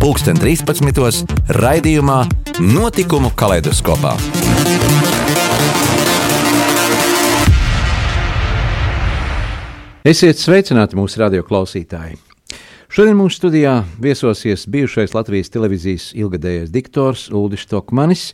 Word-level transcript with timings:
pulksten 0.00 0.36
13. 0.38 1.26
raidījumā 1.56 2.18
Notikumu 2.60 3.30
kaleidoskopā. 3.38 4.12
Esiet 10.06 10.38
sveicināti 10.38 10.98
mūsu 10.98 11.20
radio 11.22 11.44
klausītāji! 11.46 12.18
Šodien 12.92 13.18
mūsu 13.18 13.40
studijā 13.40 13.74
viesosies 14.00 14.68
bijušais 14.70 15.16
Latvijas 15.16 15.52
televīzijas 15.52 16.12
ilgadējais 16.16 16.72
diktors 16.72 17.26
Ulrichs 17.34 17.68
Tokmanis, 17.70 18.30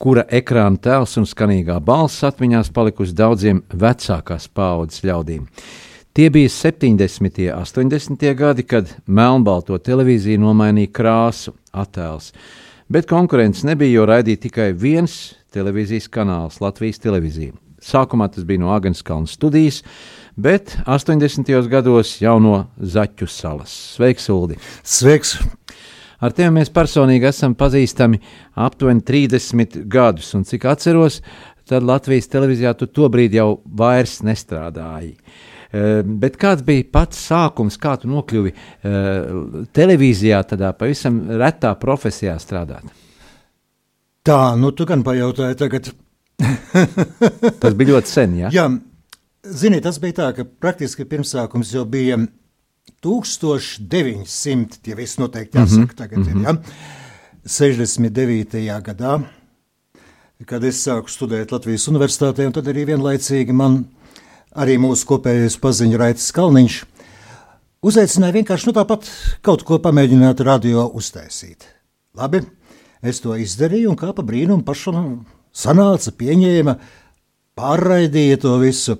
kura 0.00 0.24
ekrāna 0.30 0.80
tēls 0.80 1.18
un 1.20 1.28
skanīgā 1.28 1.80
balss 1.84 2.24
atmiņās 2.28 2.72
palikusi 2.76 3.16
daudziem 3.16 3.64
vecākās 3.72 4.48
paaudzes 4.54 5.04
ļaudīm. 5.04 5.48
Tie 6.12 6.30
bija 6.30 6.48
70. 6.48 7.44
un 7.54 7.62
80. 7.62 8.34
gadi, 8.34 8.62
kad 8.66 8.88
melnbalto 9.06 9.78
televīziju 9.78 10.40
nomainīja 10.42 10.90
krāsu, 10.90 11.54
attēls 11.70 12.32
bet 12.90 13.06
konkurences 13.06 13.62
nebija, 13.66 14.00
jo 14.00 14.06
raidīja 14.10 14.44
tikai 14.48 14.70
viens 14.74 15.36
televīzijas 15.54 16.08
kanāls, 16.10 16.58
Latvijas 16.62 16.98
televīzija. 17.02 17.54
Sākumā 17.80 18.26
tas 18.34 18.44
bija 18.44 18.60
no 18.60 18.72
Agenskalna 18.74 19.30
studijas, 19.30 19.80
bet 20.36 20.74
80. 20.90 21.52
gados 21.70 22.16
jau 22.20 22.36
no 22.42 22.64
Zaķu 22.76 23.28
salas. 23.30 23.72
Sveiks, 23.94 24.26
Uldi! 24.34 24.58
Sveiks! 24.82 25.36
Ar 26.20 26.34
tevi 26.36 26.50
mēs 26.58 26.68
personīgi 26.74 27.30
esam 27.30 27.54
pazīstami 27.56 28.18
aptuveni 28.60 29.00
30 29.06 29.78
gadus, 29.88 30.34
un 30.36 30.44
cik 30.44 30.66
atceros, 30.68 31.22
tad 31.70 31.86
Latvijas 31.86 32.28
televīzijā 32.28 32.74
tu 32.76 32.90
tobrīd 32.90 33.38
jau 33.38 33.54
vairs 33.64 34.18
nestrādāji. 34.26 35.14
Uh, 35.14 35.49
bet 35.70 36.36
kāds 36.40 36.64
bija 36.66 36.84
pats 36.92 37.20
sākums, 37.30 37.78
kā 37.78 37.94
tu 38.00 38.10
nokļuvi 38.10 38.52
eh, 38.52 39.30
televīzijā, 39.76 40.42
tādā 40.50 40.72
pavisam 40.74 41.22
retā 41.40 41.74
profesijā 41.78 42.34
strādāt? 42.42 42.90
Tā, 44.26 44.40
nu 44.60 44.72
tu 44.76 44.86
gan 44.88 45.04
pajautāji 45.06 45.58
tagad. 45.60 45.92
tas 47.62 47.76
bija 47.76 47.94
ļoti 47.94 48.10
sen, 48.10 48.36
jā? 48.42 48.50
Jā, 48.54 48.66
zini, 49.46 49.80
tas 49.84 50.00
bija 50.02 50.18
tā, 50.18 50.28
ka 50.36 50.44
praktiski 50.44 51.06
pirmsākums 51.08 51.72
jau 51.76 51.84
bija 51.88 52.18
1900, 53.04 54.80
tie 54.84 54.96
visi 54.98 55.20
noteikti 55.20 55.58
jāsaka 55.58 55.80
mm 55.80 55.86
-hmm. 55.86 55.96
tagad 55.96 56.26
ir, 56.26 56.36
jā. 56.44 56.56
69. 57.44 58.82
gadā, 58.84 59.22
kad 60.46 60.64
es 60.64 60.86
sāku 60.86 61.08
studēt 61.08 61.52
Latvijas 61.52 61.88
universitātē, 61.88 62.46
un 62.46 62.52
tad 62.52 62.66
arī 62.68 62.84
vienlaicīgi 62.92 63.52
man 63.52 63.84
arī 64.56 64.78
mūsu 64.80 65.06
kopējais 65.08 65.58
paziņu 65.62 65.98
Raitas 66.00 66.30
Kalniņš, 66.34 66.78
uzaicināja 67.86 68.36
vienkārši 68.40 68.70
nu, 68.70 68.74
tāpat 68.76 69.10
kaut 69.46 69.64
ko 69.66 69.78
pamēģināt 69.82 70.42
radio 70.46 70.88
uztaisīt. 70.96 71.68
Labi, 72.18 72.42
es 73.02 73.22
to 73.22 73.36
izdarīju, 73.38 73.92
un 73.92 73.98
kā 74.00 74.10
pa 74.16 74.24
brīnumu 74.26 74.66
pašam 74.66 75.22
sanāca, 75.54 76.12
pieņēma, 76.16 76.76
pārraidīja 77.58 78.40
to 78.42 78.56
visu. 78.62 78.98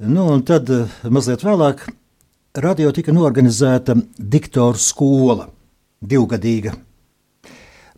Nu, 0.00 0.26
un 0.32 0.42
tad 0.46 0.70
eh, 0.72 0.88
mazliet 1.08 1.44
vēlāk 1.44 1.86
radio 2.60 2.92
tika 2.92 3.12
norganizēta 3.16 3.96
diktoru 4.16 4.80
skola, 4.80 5.48
divgadīga. 6.00 6.74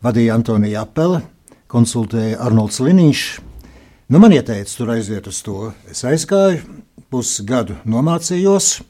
Vadīja 0.03 0.37
Antonija 0.39 0.85
Apele, 0.87 1.25
konsultēja 1.71 2.39
Arnolds 2.47 2.79
Liniņš, 2.83 3.25
Nu, 4.09 4.19
man 4.19 4.33
ieteica 4.33 4.73
tur 4.73 4.89
aiziet 4.95 5.27
uz 5.29 5.43
to. 5.45 5.67
Es 5.93 6.01
aizgāju, 6.09 6.63
pusgadu 7.13 7.75
nomācījos, 7.85 8.81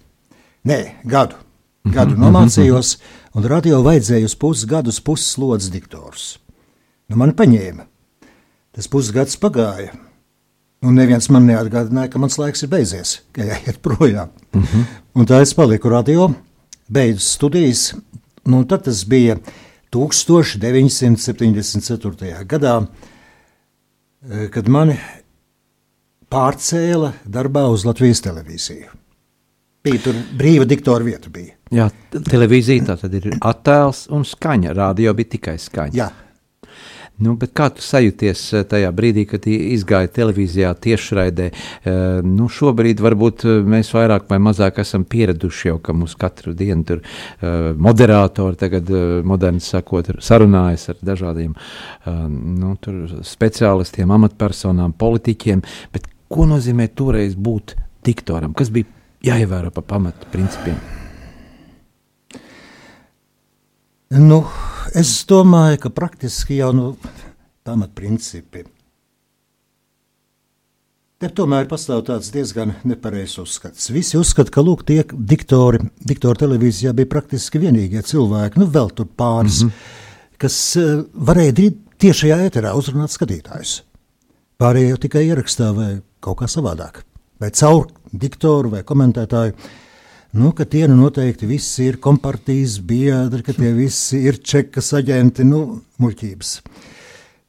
nē, 0.71 1.03
gadu, 1.11 1.35
gadu 1.83 2.15
mhm. 2.15 2.23
nomācījos, 2.23 3.03
un 3.35 3.43
radio 3.51 3.83
vajadzēja 3.83 4.31
uz 4.31 4.39
pusgadus 4.39 5.03
pusslodzes 5.03 5.75
diktors. 5.75 6.39
Nu, 7.11 7.19
man 7.19 7.35
paņēma. 7.35 7.83
Tas 8.79 8.87
pusgads 8.87 9.35
pagāja. 9.43 9.91
Un 10.87 10.95
neviens 10.95 11.27
man 11.35 11.51
neatgādināja, 11.51 12.13
ka 12.13 12.19
mans 12.23 12.39
laiks 12.39 12.63
ir 12.63 12.71
beidzies, 12.71 13.27
ka 13.35 13.43
jāiet 13.43 13.83
projām. 13.83 14.31
Uh 14.55 14.61
mhm. 14.61 14.67
-huh. 14.71 14.85
Un 15.19 15.27
tā 15.27 15.43
es 15.43 15.55
paliku 15.55 15.89
radio, 15.89 16.31
beidzu 16.89 17.21
studijas. 17.21 17.95
Nu, 18.47 18.65
tad 18.65 18.85
tas 18.85 19.05
bija 19.05 19.37
1974. 19.91 22.45
gadā. 22.47 22.87
Eh, 24.29 24.49
kad 24.53 24.67
mani 24.69 24.95
pārcēla 26.29 27.15
darbā 27.25 27.65
uz 27.73 27.87
Latvijas 27.89 28.21
televīziju. 28.27 28.91
Bija 29.89 30.03
tur 30.05 30.19
brīva 30.37 30.67
diktora 30.69 31.07
vieta. 31.07 31.31
Bija. 31.33 31.55
Jā, 31.73 31.87
televīzija 32.13 32.91
tā 32.91 32.99
tad 33.01 33.15
ir 33.17 33.31
attēls 33.39 34.05
un 34.13 34.27
skaņa. 34.29 34.75
Rādio 34.77 35.15
bija 35.17 35.33
tikai 35.37 35.55
skaņa. 35.63 35.97
Jā, 35.97 36.11
Nu, 37.19 37.35
kā 37.35 37.67
tu 37.75 37.83
sajūties 37.83 38.43
eh, 38.55 38.65
tajā 38.71 38.91
brīdī, 38.95 39.25
kad 39.27 39.47
izgāja 39.51 40.11
televīzijā 40.15 40.71
tiešraidē? 40.85 41.49
Eh, 41.51 41.97
nu, 42.23 42.47
šobrīd 42.53 43.03
varbūt 43.03 43.43
eh, 43.43 43.57
mēs 43.67 43.91
vairāk 43.97 44.29
vai 44.31 44.39
mazāk 44.43 44.79
esam 44.85 45.03
pieraduši 45.09 45.73
jau, 45.73 45.79
ka 45.83 45.97
mums 45.97 46.15
katru 46.19 46.55
dienu 46.59 46.87
tur 46.87 47.03
moderātori, 47.79 48.57
tagad 48.59 48.91
moderni 49.27 49.61
sakot, 49.63 50.11
sarunājas 50.23 50.89
ar 50.93 50.99
dažādiem 51.05 51.55
nu, 52.07 52.75
speciālistiem, 53.27 54.11
amatpersonām, 54.15 54.95
politiķiem. 54.99 55.63
Bet 55.95 56.07
ko 56.31 56.47
nozīmē 56.51 56.89
toreiz 56.99 57.35
būt 57.35 57.75
diktoram? 58.07 58.55
Kas 58.59 58.71
bija 58.75 58.89
jāievēro 59.27 59.73
pa 59.75 59.83
pamatu 59.83 60.31
principiem? 60.33 60.79
Nu, 64.15 64.45
es 64.97 65.13
domāju, 65.29 65.79
ka 65.85 65.91
praktiski 65.95 66.59
jau 66.59 66.73
nu, 66.77 66.89
pamatprincipi. 67.67 68.65
Te 71.19 71.31
tomēr 71.35 71.67
pastāv 71.67 72.05
tāds 72.07 72.31
diezgan 72.31 72.77
nepareizs 72.87 73.41
uzskats. 73.43 73.89
Visi 73.91 74.15
uzskata, 74.21 74.53
ka 74.55 74.63
lūk, 74.63 74.85
tie 74.87 75.01
diktori, 75.11 75.81
diktori 76.07 76.39
televīzijā 76.45 76.93
bija 76.95 77.11
praktiski 77.11 77.59
vienīgie 77.65 78.05
cilvēki, 78.07 78.61
nu 78.63 78.69
vēl 78.71 78.93
tur 78.95 79.09
pāris, 79.19 79.65
mm 79.65 79.73
-hmm. 79.73 80.37
kas 80.39 80.61
uh, 80.79 81.03
varēja 81.15 81.73
tiešajā 81.99 82.39
ēterā 82.47 82.77
uzrunāt 82.79 83.11
skatītājus. 83.11 83.83
Pārējie 84.59 84.97
tikai 84.97 85.27
ierakstā 85.27 85.73
vai 85.75 85.91
kaut 86.21 86.39
kā 86.39 86.47
savādāk, 86.47 87.03
vai 87.41 87.51
caur 87.51 87.89
diktoru 88.13 88.71
vai 88.71 88.83
komentētāju. 88.87 89.53
Uh, 89.53 89.88
nu, 90.33 90.53
ka 90.53 90.65
tie 90.69 90.89
nu 90.89 90.99
noteikti 90.99 91.49
visi 91.49 91.89
ir 91.89 91.99
kompartijas 92.03 92.79
biedri, 92.85 93.43
ka 93.47 93.55
tie 93.57 93.73
visi 93.77 94.21
ir 94.29 94.41
čekas 94.45 94.93
aģenti, 94.99 95.47
nu, 95.49 95.65
muļķības. 96.03 96.55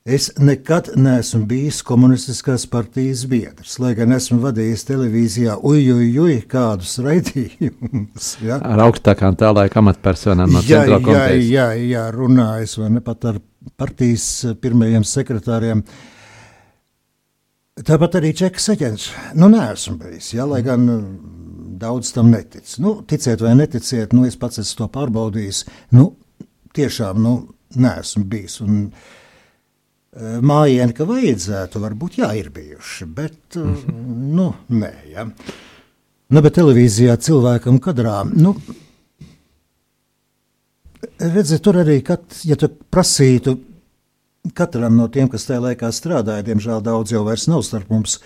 Es 0.09 0.29
nekad 0.41 0.87
neesmu 0.97 1.43
bijis 1.45 1.83
komunistiskās 1.85 2.63
partijas 2.71 3.25
biedrs, 3.29 3.75
lai 3.83 3.91
gan 3.97 4.15
esmu 4.15 4.39
vadījis 4.41 4.87
televīzijā 4.87 5.57
ujujuj 5.69 6.37
kādus 6.49 6.95
raidījumus. 7.03 8.29
Ja? 8.41 8.57
Ar 8.57 8.85
augstākām 8.87 9.35
tā 9.37 9.51
laika 9.53 9.83
amatpersonām 9.83 10.55
no 10.55 10.63
jā, 10.65 10.85
jā, 10.87 11.25
jā, 11.35 11.67
jā, 11.83 12.05
runājis, 12.15 12.77
vai 12.79 12.89
ne 12.95 13.03
pat 13.05 13.27
ar 13.33 13.41
partijas 13.77 14.29
pirmajiem 14.63 15.05
sekretāriem. 15.05 15.83
Tāpat 17.85 18.17
arī 18.17 18.33
čekas 18.39 18.71
aģents. 18.73 19.11
Nu, 19.37 19.51
neesmu 19.51 19.99
bijis, 19.99 20.31
ja, 20.33 20.47
lai 20.49 20.63
gan 20.65 20.87
daudz 21.79 22.11
tam 22.15 22.31
netic. 22.33 22.75
Nu, 22.83 22.99
ticiet 23.07 23.41
vai 23.43 23.55
neticiet, 23.57 24.13
nu, 24.15 24.25
es 24.27 24.37
pats 24.39 24.61
esmu 24.63 24.83
to 24.83 24.89
pārbaudījis. 24.97 25.63
Nu, 25.95 26.11
tiešām 26.75 27.21
nu, 27.23 27.33
neesmu 27.79 28.25
bijis. 28.29 28.59
Un, 28.65 28.83
e, 28.89 30.35
Mājiņa, 30.51 30.91
ka 30.97 31.07
vajadzētu, 31.09 31.81
varbūt 31.85 32.19
jā, 32.21 32.33
ir 32.39 32.51
bijuši, 32.55 33.09
bet 33.15 33.57
mm 33.57 33.73
-hmm. 33.75 34.29
nu, 34.35 34.51
nē. 34.69 34.93
Ja. 35.13 35.25
Nu, 36.29 36.41
bet 36.41 36.55
televīzijā 36.59 37.17
cilvēkam 37.17 37.79
kadrā. 37.79 38.23
Nu, 38.33 38.55
Redziet, 41.19 41.61
tur 41.63 41.75
arī, 41.75 42.01
kad, 42.03 42.21
ja 42.47 42.55
tu 42.55 42.69
prasītu 42.91 43.57
katram 44.55 44.97
no 44.97 45.07
tiem, 45.11 45.29
kas 45.31 45.47
tajā 45.47 45.61
laikā 45.63 45.91
strādāja, 45.95 46.45
diemžēl 46.47 46.83
daudz 46.83 47.11
jau 47.11 47.23
vairs 47.27 47.47
nav 47.51 47.63
starp 47.67 47.89
mums, 47.91 48.19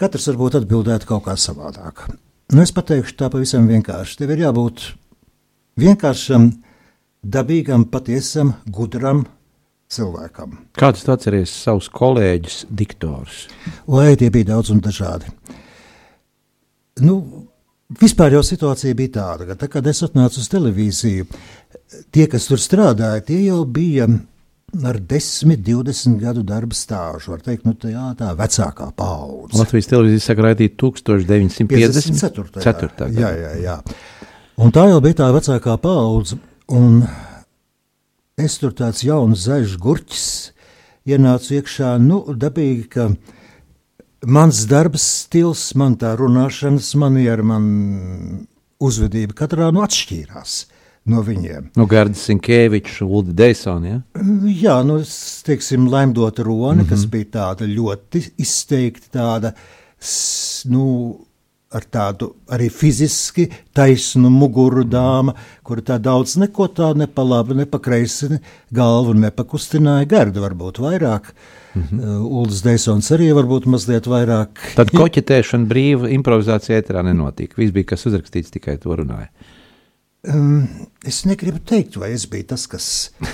katrs 0.00 0.28
varbūt 0.30 0.60
atbildētu 0.60 1.08
kaut 1.08 1.24
kā 1.26 1.36
savādāk. 1.38 2.06
Nu, 2.52 2.60
es 2.60 2.72
pateikšu 2.76 3.14
tā 3.16 3.30
pavisam 3.32 3.64
vienkārši. 3.64 4.18
Tev 4.20 4.34
ir 4.34 4.42
jābūt 4.42 4.82
vienkāršam, 5.80 6.50
dabīgam, 7.24 7.86
patiesam, 7.88 8.50
gudram 8.68 9.22
cilvēkam. 9.92 10.58
Kāds 10.76 11.06
tu 11.06 11.14
atceries 11.14 11.54
savus 11.64 11.88
kolēģus, 11.92 12.66
diktorus? 12.68 13.46
Oi, 13.88 14.18
tie 14.20 14.28
bija 14.34 14.50
daudz 14.50 14.72
un 14.74 14.82
dažādi. 14.84 15.32
Nu, 17.00 17.16
vispār 18.02 18.36
jau 18.36 18.44
situācija 18.44 18.98
bija 19.00 19.14
tāda, 19.16 19.48
ka, 19.48 19.56
tā, 19.62 19.70
kad 19.72 19.88
es 19.88 20.04
atnācu 20.04 20.42
uz 20.42 20.52
televīziju, 20.52 21.28
tie, 22.12 22.26
kas 22.28 22.50
tur 22.50 22.60
strādāja, 22.60 23.24
tie 23.32 23.40
jau 23.46 23.62
bija 23.64 24.10
ar 24.80 24.98
10, 24.98 25.56
20 25.60 26.16
gadu 26.20 26.42
darba 26.46 26.76
stāžu. 26.76 27.34
Var 27.34 27.42
teikt, 27.44 27.66
nu, 27.68 27.74
tā, 27.76 27.92
jā, 27.92 28.06
tā 28.16 28.30
vecākā 28.38 28.88
paudze. 28.96 29.58
Latvijas 29.60 29.90
televīzija 29.90 30.24
saka, 30.24 30.46
raidīt 30.48 30.78
1954. 30.80 32.48
54. 32.56 33.10
Jā, 33.18 33.32
jā, 33.36 33.52
jā. 33.60 33.76
Un 34.62 34.72
tā 34.72 34.86
jau 34.88 35.02
bija 35.04 35.20
tā 35.20 35.28
vecākā 35.34 35.76
paudze. 35.82 36.40
Un 36.72 37.02
es 38.40 38.56
tur 38.62 38.72
tāds 38.76 39.04
jauns 39.04 39.44
zaļš 39.44 39.76
gurķis 39.82 40.26
ienācu 41.12 41.58
iekšā. 41.58 41.94
Nu, 42.00 42.22
dabīgi, 42.32 42.88
ka 42.96 43.10
mans 44.24 44.64
darbs 44.70 45.04
stils, 45.26 45.66
man 45.76 45.98
tā 46.00 46.14
runāšanas 46.16 46.94
maniera, 47.00 47.44
man 47.44 48.46
uzvedība 48.82 49.36
katrā 49.44 49.68
nu 49.74 49.84
atšķīrās 49.84 50.62
no 51.10 51.22
viņiem. 51.26 51.72
Nu, 51.78 51.86
Gārdas 51.90 52.22
Sinkēvičs, 52.28 53.00
Ulda 53.06 53.34
Deisona. 53.42 53.88
Ja? 53.88 53.98
Jā, 54.62 54.78
nu, 54.86 55.00
teiksim, 55.46 55.88
Laimdota 55.90 56.44
Roni, 56.46 56.82
mm 56.82 56.84
-hmm. 56.84 56.88
kas 56.88 57.04
bija 57.06 57.30
tāda 57.38 57.66
ļoti 57.66 58.24
izteikti 58.38 59.10
tāda, 59.18 59.52
nu, 60.70 60.86
ar 61.72 61.84
tādu 61.88 62.28
arī 62.52 62.68
fiziski 62.72 63.48
taisnu 63.74 64.30
muguru 64.32 64.84
dāma, 64.84 65.34
kur 65.64 65.80
tā 65.84 65.98
daudz 66.02 66.36
neko 66.40 66.68
tādu 66.68 67.02
ne 67.02 67.06
pa 67.06 67.24
labi, 67.24 67.54
ne 67.54 67.66
pa 67.66 67.80
kreisi 67.82 68.38
galvu 68.70 69.14
nepakustināja. 69.14 70.08
Garda 70.08 70.40
varbūt 70.40 70.82
vairāk. 70.84 71.32
Mm 71.74 71.82
-hmm. 71.82 72.00
uh, 72.00 72.40
Uldis 72.40 72.62
Deisons 72.62 73.10
arī 73.10 73.32
varbūt 73.32 73.66
mazliet 73.66 74.06
vairāk. 74.06 74.48
Tad 74.76 74.90
koķetēšana 75.00 75.66
brīva 75.66 76.10
improvizācija 76.10 76.80
ēterā 76.80 77.02
nenotika. 77.04 77.54
Viss 77.56 77.72
bija, 77.72 77.84
kas 77.84 78.06
uzrakstīts, 78.06 78.50
tikai 78.50 78.76
to 78.78 78.96
runāja. 78.96 79.28
Um, 80.22 80.68
es 81.02 81.24
negribu 81.26 81.58
teikt, 81.66 81.96
vai 81.98 82.12
es 82.14 82.28
biju 82.30 82.44
tas, 82.52 82.68
kas 82.70 82.84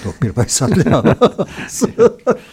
to 0.00 0.08
pirmais 0.22 0.54
atļāvās. 0.64 1.74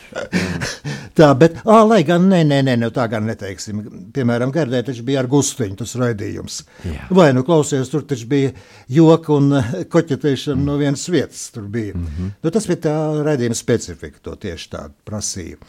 tā, 1.19 1.29
bet, 1.39 1.61
ā, 1.63 1.77
lai 1.87 2.01
gan, 2.03 2.25
nē, 2.27 2.41
nē, 2.49 2.57
nē, 2.67 2.73
nu 2.81 2.89
tā 2.91 3.05
gan 3.13 3.23
neteiksim. 3.29 3.79
Piemēram, 4.15 4.51
Gardē 4.51 4.81
taču 4.89 5.05
bija 5.07 5.21
ar 5.23 5.29
gustiņu 5.31 5.79
tas 5.79 5.95
raidījums. 6.01 6.59
Jā. 6.83 7.07
Vai, 7.15 7.29
nu, 7.37 7.45
klausies, 7.47 7.87
tur 7.93 8.03
taču 8.09 8.27
bija 8.35 8.51
joka 8.91 9.37
un 9.37 9.55
koķetēšana 9.95 10.59
mm. 10.59 10.67
no 10.67 10.77
vienas 10.83 11.07
vietas 11.07 11.47
tur 11.55 11.71
bija. 11.71 11.95
Mm 11.95 12.11
-hmm. 12.11 12.35
nu, 12.43 12.55
tas 12.57 12.67
bija 12.67 12.83
tā 12.89 12.97
raidījuma 13.29 13.55
specifika, 13.55 14.19
to 14.19 14.35
tieši 14.35 14.69
tādu 14.75 14.93
prasīja. 15.07 15.63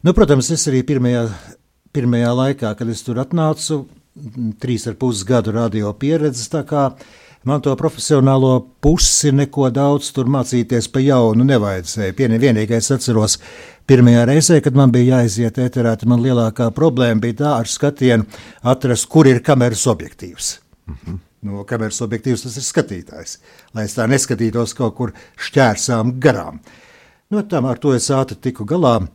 Nu, 0.00 0.16
protams, 0.16 0.48
es 0.50 0.64
arī 0.72 0.80
pirmajā, 0.80 1.28
pirmajā 1.92 2.32
laikā, 2.40 2.74
kad 2.74 2.88
es 2.88 3.04
tur 3.04 3.20
atnācu, 3.20 3.84
trīs 4.60 4.88
ar 4.88 4.94
pus 4.94 5.24
gadu 5.28 5.52
radio 5.52 5.92
pieredzes, 5.92 6.48
tā 6.48 6.64
kā 6.64 6.94
man 7.48 7.62
to 7.64 7.74
profesionālo 7.76 8.52
pusi 8.84 9.32
neko 9.32 9.70
daudz 9.74 10.10
tur 10.14 10.28
mācīties 10.30 10.90
pa 10.92 11.02
jaunu 11.02 11.46
nevajadzēja. 11.48 12.16
Vienīgais 12.16 12.90
atceros, 12.94 13.38
pirmajā 13.88 14.26
reizē, 14.28 14.58
kad 14.64 14.76
man 14.78 14.92
bija 14.94 15.18
jāiziet 15.18 15.60
ēterā, 15.64 15.96
tad 15.96 16.10
man 16.10 16.22
lielākā 16.24 16.68
problēma 16.76 17.24
bija 17.24 17.40
tā 17.42 17.54
ar 17.62 17.70
skatienu 17.70 18.28
atrast, 18.62 19.08
kur 19.12 19.30
ir 19.30 19.42
kameras 19.44 19.86
objektīvs. 19.90 20.58
Mm 20.86 20.98
-hmm. 21.04 21.24
No 21.42 21.62
kameras 21.64 22.00
objektīvs 22.02 22.42
tas 22.42 22.56
ir 22.56 22.64
skatītājs, 22.66 23.36
lai 23.74 23.84
es 23.84 23.94
tā 23.94 24.08
neskatītos 24.10 24.74
kaut 24.74 24.94
kur 24.94 25.12
šķērsām 25.38 26.18
garām. 26.18 26.58
Nu, 27.30 27.42
tam 27.42 27.64
ar 27.64 27.78
to 27.78 27.94
es 27.94 28.10
ātri 28.10 28.36
tiku 28.40 28.64
galā. 28.64 29.06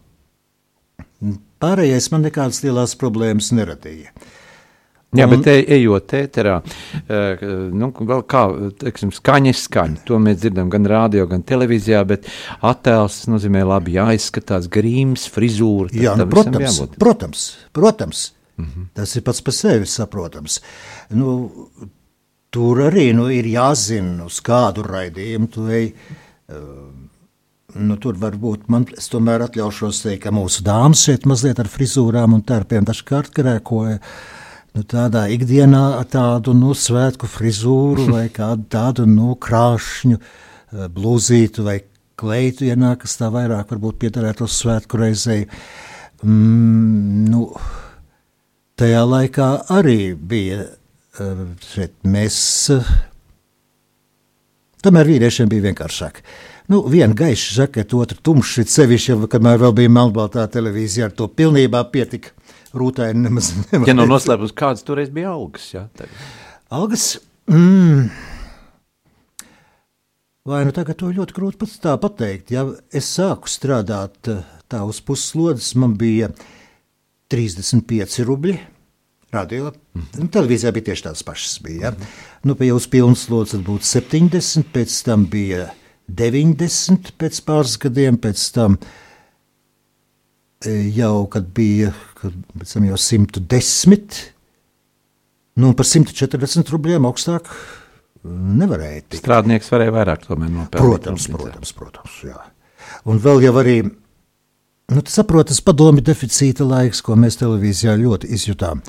Pārējais 1.60 2.12
man 2.12 2.24
nekādas 2.24 2.64
lielas 2.64 2.96
problēmas 2.96 3.52
neradīja. 3.52 4.12
Jā, 5.14 5.28
un, 5.28 5.34
bet 5.36 5.50
e, 5.52 5.56
ejot 5.78 6.14
ēterā, 6.18 6.56
uh, 6.64 7.44
nu, 7.74 7.90
kā 8.30 8.44
teiksim, 8.82 9.12
skaņa 9.16 9.52
ir 9.52 9.60
skaņa. 9.60 10.04
To 10.10 10.20
mēs 10.24 10.40
dzirdam 10.42 10.72
gan 10.74 10.88
radio, 10.90 11.28
gan 11.30 11.46
televīzijā, 11.48 12.04
bet 12.10 12.30
attēls 12.66 13.24
nozīmē 13.32 13.66
labi 13.70 13.98
jāizskatās, 13.98 14.70
grīms, 14.74 15.28
frizūra. 15.34 15.94
Jā, 15.94 16.16
nu, 16.20 16.28
protams, 16.32 16.82
protams, 17.02 17.46
protams. 17.76 18.32
Mm 18.58 18.66
-hmm. 18.66 18.90
Tas 18.94 19.16
ir 19.16 19.24
pats 19.26 19.42
par 19.42 19.54
sevi 19.54 19.86
saprotams. 19.86 20.62
Nu, 21.10 21.52
tur 22.50 22.78
arī 22.78 23.14
nu, 23.14 23.30
ir 23.32 23.46
jāzina, 23.46 24.26
uz 24.26 24.42
kādu 24.42 24.84
raidījumu 24.86 25.48
tu 25.48 25.68
ej. 25.70 25.94
Uh, 26.50 27.04
Nu, 27.74 27.96
tur 27.98 28.18
varbūt 28.22 28.68
man, 28.70 28.86
es 28.98 29.08
tomēr 29.10 29.48
atļaušos 29.48 30.04
teikt, 30.06 30.24
ka 30.28 30.34
mūsu 30.36 30.62
dāmas 30.66 31.02
šeit 31.08 31.26
mazliet 31.26 31.62
ar 31.62 31.70
frizūrām 31.72 32.36
un 32.36 32.44
tērpiem 32.46 32.86
dažkārt 32.86 33.34
grēkoja. 33.34 33.98
Nu, 34.74 34.82
tādā 34.90 35.28
ikdienā 35.30 36.02
tādu 36.10 36.56
nu, 36.58 36.72
svētku 36.74 37.28
frizūru 37.30 38.08
vai 38.10 38.26
kādu 38.34 38.66
tādu 38.76 39.06
nu, 39.06 39.36
krāšņu 39.38 40.18
eh, 40.18 40.88
blūzītu 40.90 41.66
vai 41.68 41.78
kleitu 42.18 42.66
ienāk, 42.66 43.04
kas 43.04 43.20
tā 43.20 43.30
vairāk 43.34 43.70
varbūt 43.70 44.00
piederētu 44.02 44.48
uz 44.48 44.56
svētku 44.58 44.98
reizei. 45.02 45.46
Mm, 46.26 47.28
nu, 47.30 47.46
tajā 48.80 49.04
laikā 49.06 49.52
arī 49.78 50.16
bija 50.18 50.64
eh, 50.66 51.46
šeit 51.70 51.94
mēs. 52.10 52.42
Tomēr 54.84 55.14
vīriešiem 55.14 55.54
bija 55.54 55.70
vienkāršāk. 55.70 56.24
Nu, 56.74 56.82
viena 56.90 57.14
gaiša 57.14 57.60
žakete, 57.60 57.94
otra 58.00 58.18
tumša, 58.26 58.66
sevišķi, 58.74 59.22
kamēr 59.30 59.62
vēl 59.68 59.78
bija 59.84 59.92
melnbaltā 60.02 60.48
televīzija, 60.50 61.12
ar 61.12 61.14
to 61.14 61.30
pilnībā 61.30 61.86
pietika 61.94 62.34
rūtaini 62.78 63.26
nemaz 63.28 63.52
nevar. 63.72 63.88
Ja 63.90 63.96
nav 63.96 64.08
no 64.10 64.16
noslēpums, 64.16 64.56
kādas 64.58 64.86
toreiz 64.88 65.12
bija 65.14 65.34
algas? 65.34 65.70
Jā, 65.74 65.88
tagad. 65.98 66.28
algas? 66.74 67.08
Mm. 67.52 68.10
Vai 70.48 70.64
nu 70.68 70.76
tagad 70.76 71.00
to 71.00 71.12
ļoti 71.14 71.38
grūti 71.38 71.62
pats 71.62 71.80
tā 71.84 71.96
pateikt. 72.02 72.52
Ja 72.52 72.66
es 72.92 73.08
sāku 73.16 73.52
strādāt 73.52 74.32
eh, 74.32 74.44
tā 74.72 74.84
uz 74.88 75.00
puslodes, 75.06 75.72
man 75.80 75.96
bija 76.00 76.34
35 77.32 78.22
rubļi. 78.28 78.60
Radio. 79.34 79.72
Mm. 79.98 80.30
Televīzijā 80.34 80.74
bija 80.76 80.92
tieši 80.92 81.08
tādas 81.08 81.26
pašas. 81.26 81.58
Bija, 81.64 81.90
ja? 81.90 81.96
mm 81.98 82.32
nu, 82.44 82.58
pie 82.60 82.70
jūs 82.70 82.90
pilnas 82.92 83.26
slodzes 83.28 83.64
būtu 83.64 83.88
70, 83.88 84.68
pēc 84.76 84.98
tam 85.08 85.26
bija 85.32 85.70
90 86.12 87.14
pēc 87.20 87.40
pāris 87.48 87.78
gadiem, 87.80 88.18
pēc 88.20 88.44
tam 88.56 88.78
eh, 90.66 90.90
jau, 90.96 91.26
kad 91.32 91.48
bija 91.56 91.94
pēc 92.24 92.76
tam 92.76 92.88
jau 92.88 93.00
110, 93.00 94.20
nu 95.62 95.72
par 95.78 95.90
140 95.90 96.72
rubļiem 96.74 97.08
augstāk 97.10 97.50
nevarēja 98.24 99.02
tikt. 99.04 99.22
Strādnieks 99.24 99.72
varēja 99.74 99.94
vairāk 99.94 100.28
nopelnīt. 100.32 100.78
Protams, 100.78 101.28
protams, 101.32 101.74
protams, 101.78 102.20
jā. 102.28 102.38
Un 103.10 103.20
vēl 103.24 103.44
jau 103.48 103.56
arī, 103.60 103.78
nu, 103.84 105.02
tas 105.02 105.18
saprotas 105.20 105.60
padomi 105.66 106.04
deficīta 106.06 106.66
laiks, 106.68 107.04
ko 107.04 107.18
mēs 107.20 107.40
televīzijā 107.42 107.96
ļoti 108.00 108.32
izjutām. 108.36 108.84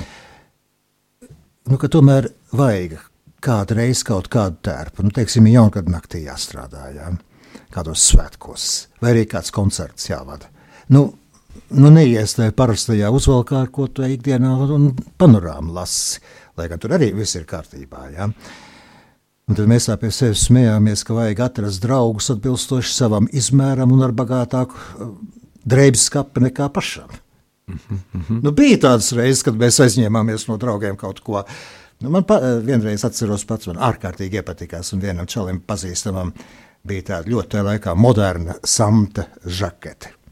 Nu, 1.65 1.81
tomēr 1.81 2.29
vajag 2.53 2.99
kādu 3.45 3.77
reizi 3.79 4.07
kaut 4.09 4.29
kādu 4.33 4.61
tērpu, 4.65 5.05
nu, 5.05 5.13
teiksim, 5.15 5.49
jaungadu 5.51 5.93
naktī 5.93 6.25
jāstrādā, 6.25 6.87
jā, 6.95 7.11
kādos 7.75 8.07
svētkos, 8.11 8.71
vai 9.03 9.15
arī 9.15 9.27
kāds 9.29 9.53
koncerts 9.55 10.09
jāvada. 10.09 10.49
Nu, 10.93 11.09
nu, 11.75 11.91
neies 11.91 12.37
tajā 12.37 12.53
parastajā 12.57 13.11
uzvalkā, 13.15 13.65
ko 13.73 13.89
tu 13.89 14.07
ikdienā 14.07 14.53
un 14.77 14.93
panorāmu 15.21 15.75
lasi, 15.77 16.23
lai 16.59 16.69
gan 16.71 16.83
tur 16.83 16.97
arī 16.97 17.11
viss 17.17 17.37
ir 17.39 17.47
kārtībā. 17.49 18.05
Ja? 18.15 18.29
Un 19.45 19.59
tad 19.59 19.69
mēs 19.69 19.91
tā 19.91 19.97
pie 20.01 20.09
sevis 20.15 20.47
smējāmies, 20.49 21.05
ka 21.05 21.17
vajag 21.19 21.43
atrast 21.45 21.83
draugus 21.85 22.31
atbilstoši 22.33 22.95
savam 22.95 23.29
izmēram 23.29 23.93
un 23.93 24.07
ar 24.07 24.15
bagātāku 24.17 24.79
uh, 24.79 25.13
drēbes 25.69 26.09
skapi 26.09 26.47
nekā 26.47 26.71
pašam. 26.73 27.11
Mm 27.69 27.79
-hmm. 28.13 28.43
nu, 28.43 28.53
bija 28.53 28.79
tādas 28.79 29.13
reizes, 29.13 29.43
kad 29.43 29.55
mēs 29.55 29.81
aizņēmāmies 29.81 30.49
no 30.49 30.57
draugiem 30.57 30.97
kaut 30.97 31.21
ko. 31.21 31.45
Nu, 32.01 32.11
man 32.11 32.25
pa, 32.25 32.37
uh, 32.37 32.65
vienreiz 32.65 33.05
atceros 33.05 33.45
pats, 33.45 33.67
man 33.67 33.77
ārkārtīgi 33.77 34.41
iepatikās, 34.41 34.93
un 34.93 35.01
vienam 35.01 35.27
čalim 35.27 35.61
pazīstamam 35.61 36.33
bija 36.85 37.03
tāda 37.03 37.31
ļoti 37.31 37.49
tā 37.49 37.63
laikā 37.63 37.95
moderna 37.95 38.55
samta 38.65 39.25
žakete. 39.47 40.24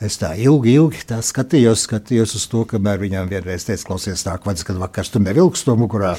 Es 0.00 0.18
tā 0.20 0.34
ilgi, 0.36 0.74
ilgi 0.76 1.06
tā 1.08 1.22
skatījos, 1.24 1.86
skatījos 1.88 2.36
uz 2.36 2.44
to, 2.52 2.64
kamēr 2.68 3.00
viņam 3.00 3.30
vienreiz 3.30 3.64
teica, 3.64 3.86
klausies, 3.88 4.24
tā 4.26 4.36
kā 4.42 4.54
kad 4.68 4.76
vakars 4.80 5.12
tu 5.14 5.22
nevilks 5.22 5.64
to 5.64 5.76
mugurā. 5.80 6.16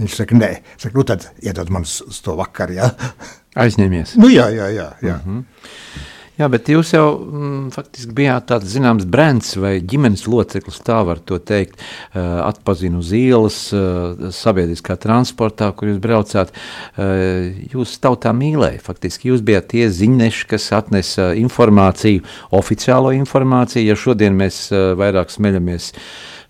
Viņš 0.00 0.16
saka, 0.18 0.34
nē, 0.34 0.50
saka, 0.74 0.96
nu 0.98 1.04
tad 1.06 1.28
iedod 1.42 1.70
man 1.70 1.86
uz, 1.86 2.20
to 2.24 2.34
vakaru. 2.34 2.74
Ja? 2.80 2.90
Aizņemies. 3.64 4.16
Nu, 4.18 4.26
jā, 4.32 4.48
jā, 4.50 4.66
jā. 4.74 4.88
jā. 5.02 5.20
Mm 5.22 5.38
-hmm. 5.38 6.10
Jā, 6.34 6.48
bet 6.50 6.66
jūs 6.66 6.88
jau 6.90 7.04
mm, 7.14 7.68
faktiski 7.70 8.14
bijāt 8.16 8.48
tāds 8.48 8.72
zināms 8.72 9.04
brands 9.06 9.52
vai 9.54 9.76
ģimenes 9.78 10.24
loceklis, 10.26 10.80
tā 10.82 10.96
var 11.06 11.20
teikt. 11.22 11.78
Uh, 12.10 12.42
atpazinu 12.48 12.98
uz 13.04 13.12
ielas, 13.14 13.58
uh, 13.70 14.32
sabiedriskā 14.34 14.96
transportā, 14.98 15.68
kur 15.78 15.92
jūs 15.92 16.00
braucāt. 16.02 16.50
Uh, 16.98 17.54
jūs 17.70 17.94
tautā 18.02 18.34
mīlēja. 18.34 18.82
Faktiski 18.82 19.30
jūs 19.30 19.46
bijāt 19.46 19.70
tie 19.76 19.86
ziņneši, 19.86 20.50
kas 20.50 20.68
atnesa 20.74 21.30
informāciju, 21.38 22.26
oficiālo 22.58 23.14
informāciju. 23.14 23.86
Ja 23.92 23.98
šodien 23.98 24.34
mēs 24.34 24.66
vairāk 24.74 25.30
smeļamies 25.30 25.92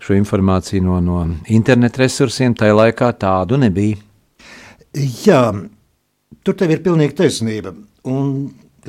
šo 0.01 0.17
informāciju 0.17 0.81
no, 0.81 0.97
no 1.01 1.21
internet 1.45 2.01
resursiem, 2.01 2.57
tajā 2.57 2.73
laikā 2.73 3.13
tādu 3.21 3.61
nebija. 3.61 4.01
Jā, 4.97 5.45
tur 6.41 6.57
tev 6.57 6.73
ir 6.73 6.85
pilnīgi 6.85 7.21
taisnība. 7.21 7.77
Un 8.09 8.31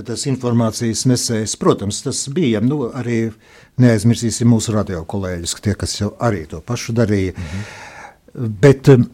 tas 0.04 0.26
informācijas 0.28 1.04
nesējs, 1.08 1.56
protams, 1.60 2.02
tas 2.04 2.26
bija. 2.32 2.60
Nu, 2.64 2.90
arī 2.92 3.30
neaizmirsīsim 3.80 4.50
mūsu 4.50 4.74
radio 4.74 5.04
kolēģus, 5.08 5.54
tie, 5.64 5.74
kas 5.78 5.96
jau 6.00 6.12
arī 6.20 6.44
to 6.50 6.60
pašu 6.60 6.92
darīja. 6.96 7.32
Mm 7.32 7.44
-hmm. 7.52 8.48
Bet 8.60 8.88
um, 8.88 9.06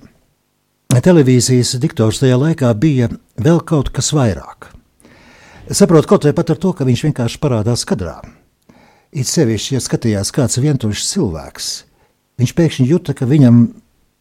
televīzijas 1.03 1.77
diktors 1.79 2.19
tajā 2.19 2.39
laikā 2.39 2.75
bija 2.75 3.09
vēl 3.37 3.61
kaut 3.65 3.91
kas 3.91 4.13
vairāk. 4.13 4.73
Saprotu, 5.71 6.09
kaut 6.09 6.25
vai 6.25 6.33
pat 6.33 6.51
ar 6.51 6.57
to, 6.57 6.73
ka 6.73 6.85
viņš 6.85 7.05
vienkārši 7.05 7.39
parādās 7.39 7.85
kadrā. 7.85 8.21
It 9.13 9.27
sevišķi, 9.27 9.75
ja 9.75 9.81
skatījās 9.81 10.33
kāds 10.33 10.59
vientuļš 10.59 11.05
cilvēks, 11.07 11.85
viņš 12.39 12.55
pēkšņi 12.55 12.89
jūta, 12.89 13.15
ka 13.15 13.27
viņam 13.27 13.69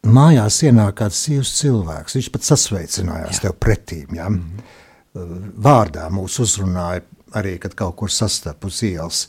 mājās 0.02 0.62
ienāk 0.62 0.94
kāds 0.94 1.16
sīvs 1.16 1.56
cilvēks. 1.60 2.14
Viņš 2.14 2.30
pat 2.30 2.42
sasveicinājās 2.42 3.36
Jā. 3.36 3.40
tev 3.40 3.52
pretīm. 3.58 4.14
Ja? 4.14 4.28
Mm 4.28 4.38
-hmm 4.38 4.80
vārdā 5.12 6.06
mūs 6.12 6.38
uzrunāja 6.42 7.02
arī, 7.36 7.56
kad 7.60 7.74
kaut 7.76 7.96
kur 8.00 8.12
sastapu 8.12 8.68
uz 8.68 8.80
ielas. 8.84 9.26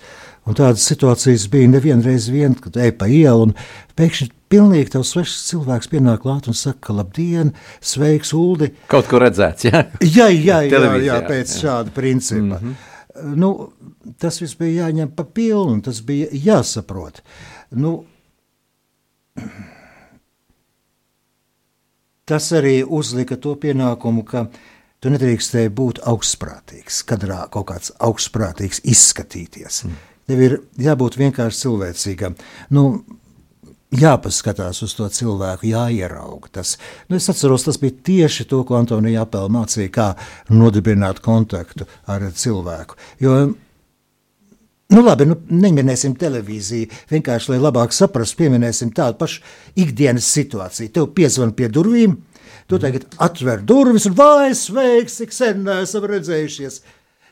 Un 0.48 0.58
tādas 0.60 0.84
situācijas 0.90 1.48
bija 1.52 1.72
nevienreiz 1.72 2.28
vien, 2.32 2.56
kad 2.60 2.76
ej 2.80 2.92
pa 3.00 3.08
ielu 3.08 3.48
un 3.48 3.54
pēkšņi 4.00 4.30
pilnīgi 4.52 4.92
tev 4.96 5.06
svešs 5.08 5.38
cilvēks 5.50 5.90
pienāk 5.92 6.24
klāt 6.26 6.50
un 6.52 6.58
saka, 6.58 6.96
labdien, 6.96 7.54
sveiks, 7.82 8.34
Uldi. 8.38 8.74
Kaut 8.92 9.08
ko 9.12 9.22
redzēts, 9.24 9.70
jā? 9.70 9.86
Jā, 10.04 10.28
jā, 10.30 10.60
jā, 10.68 10.82
jā 11.04 11.20
pēc 11.28 11.54
jā. 11.56 11.60
šāda 11.62 11.96
principa. 11.96 12.60
Mm 12.60 12.74
-hmm. 12.74 13.36
nu, 13.40 13.52
tas 14.20 14.42
viss 14.42 14.60
bija 14.60 14.88
jāņem 14.88 15.16
pa 15.16 15.24
pilnu, 15.24 15.82
tas 15.82 16.02
bija 16.02 16.28
jāsaprot. 16.32 17.24
Nu, 17.72 18.04
tas 22.26 22.52
arī 22.52 22.84
uzlika 22.88 23.36
to 23.36 23.56
pienākumu, 23.56 24.24
ka 24.24 24.48
Tu 25.04 25.12
nedrīkstēji 25.12 25.72
būt 25.76 26.00
augstprātīgs, 26.08 27.02
kadrā 27.10 27.42
kaut 27.52 27.68
kāds 27.74 27.92
augstprātīgs 28.00 28.80
izskatīties. 28.88 29.82
Mm. 29.84 29.98
Tev 30.32 30.44
ir 30.46 30.56
jābūt 30.80 31.18
vienkārši 31.20 31.66
cilvēcīgam. 31.66 32.38
Nu, 32.72 32.86
jāpaskatās 34.00 34.80
uz 34.86 34.94
to 34.98 35.08
cilvēku, 35.12 35.68
jāierauga. 35.74 36.54
Tas, 36.60 36.78
nu 37.10 37.20
es 37.20 37.28
atceros, 37.30 37.66
tas 37.68 37.80
bija 37.82 37.98
tieši 38.10 38.48
to, 38.50 38.62
ko 38.68 38.78
Antonija 38.80 39.26
Apela 39.28 39.52
mācīja, 39.52 39.92
kā 39.94 40.08
nodibināt 40.54 41.22
kontaktu 41.26 41.88
ar 42.08 42.26
cilvēku. 42.32 42.98
Jo, 43.24 43.38
nu 44.94 45.04
labi, 45.04 45.28
nu, 45.30 45.38
neminēsim 45.52 46.16
televīziju, 46.20 46.92
vienkārši, 47.12 47.54
lai 47.54 47.62
labāk 47.62 47.96
saprastu, 47.96 48.40
pieminēsim 48.42 48.94
tādu 48.96 49.20
pašu 49.22 49.44
ikdienas 49.84 50.32
situāciju. 50.32 50.94
Tev 50.96 51.12
piezvan 51.18 51.54
pie 51.58 51.70
durvīm, 51.74 52.16
Tu 52.68 52.80
tagad 52.80 53.08
atver 53.22 53.64
durvis 53.68 54.08
un 54.10 54.16
vai 54.18 54.54
sveiks, 54.56 55.20
cik 55.22 55.36
sen 55.36 55.68
esam 55.82 56.08
redzējušies. 56.10 56.80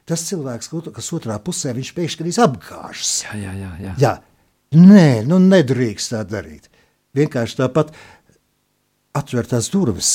Tas 0.09 0.25
cilvēks, 0.27 0.71
kas 0.91 1.13
otrā 1.15 1.37
pusē, 1.39 1.75
viņš 1.77 1.93
pēkšņi 1.95 2.35
apgāžas. 2.43 3.13
Jā, 3.27 3.37
jā, 3.39 3.53
jā, 3.55 3.71
jā. 3.85 3.93
jā. 4.01 4.13
Nē, 4.71 5.23
nu 5.27 5.39
nedrīkst 5.43 6.13
tā 6.13 6.25
darīt. 6.27 6.69
Vienkārši 7.15 7.59
tāpat 7.59 7.93
atver 9.17 9.47
tās 9.47 9.69
durvis. 9.71 10.11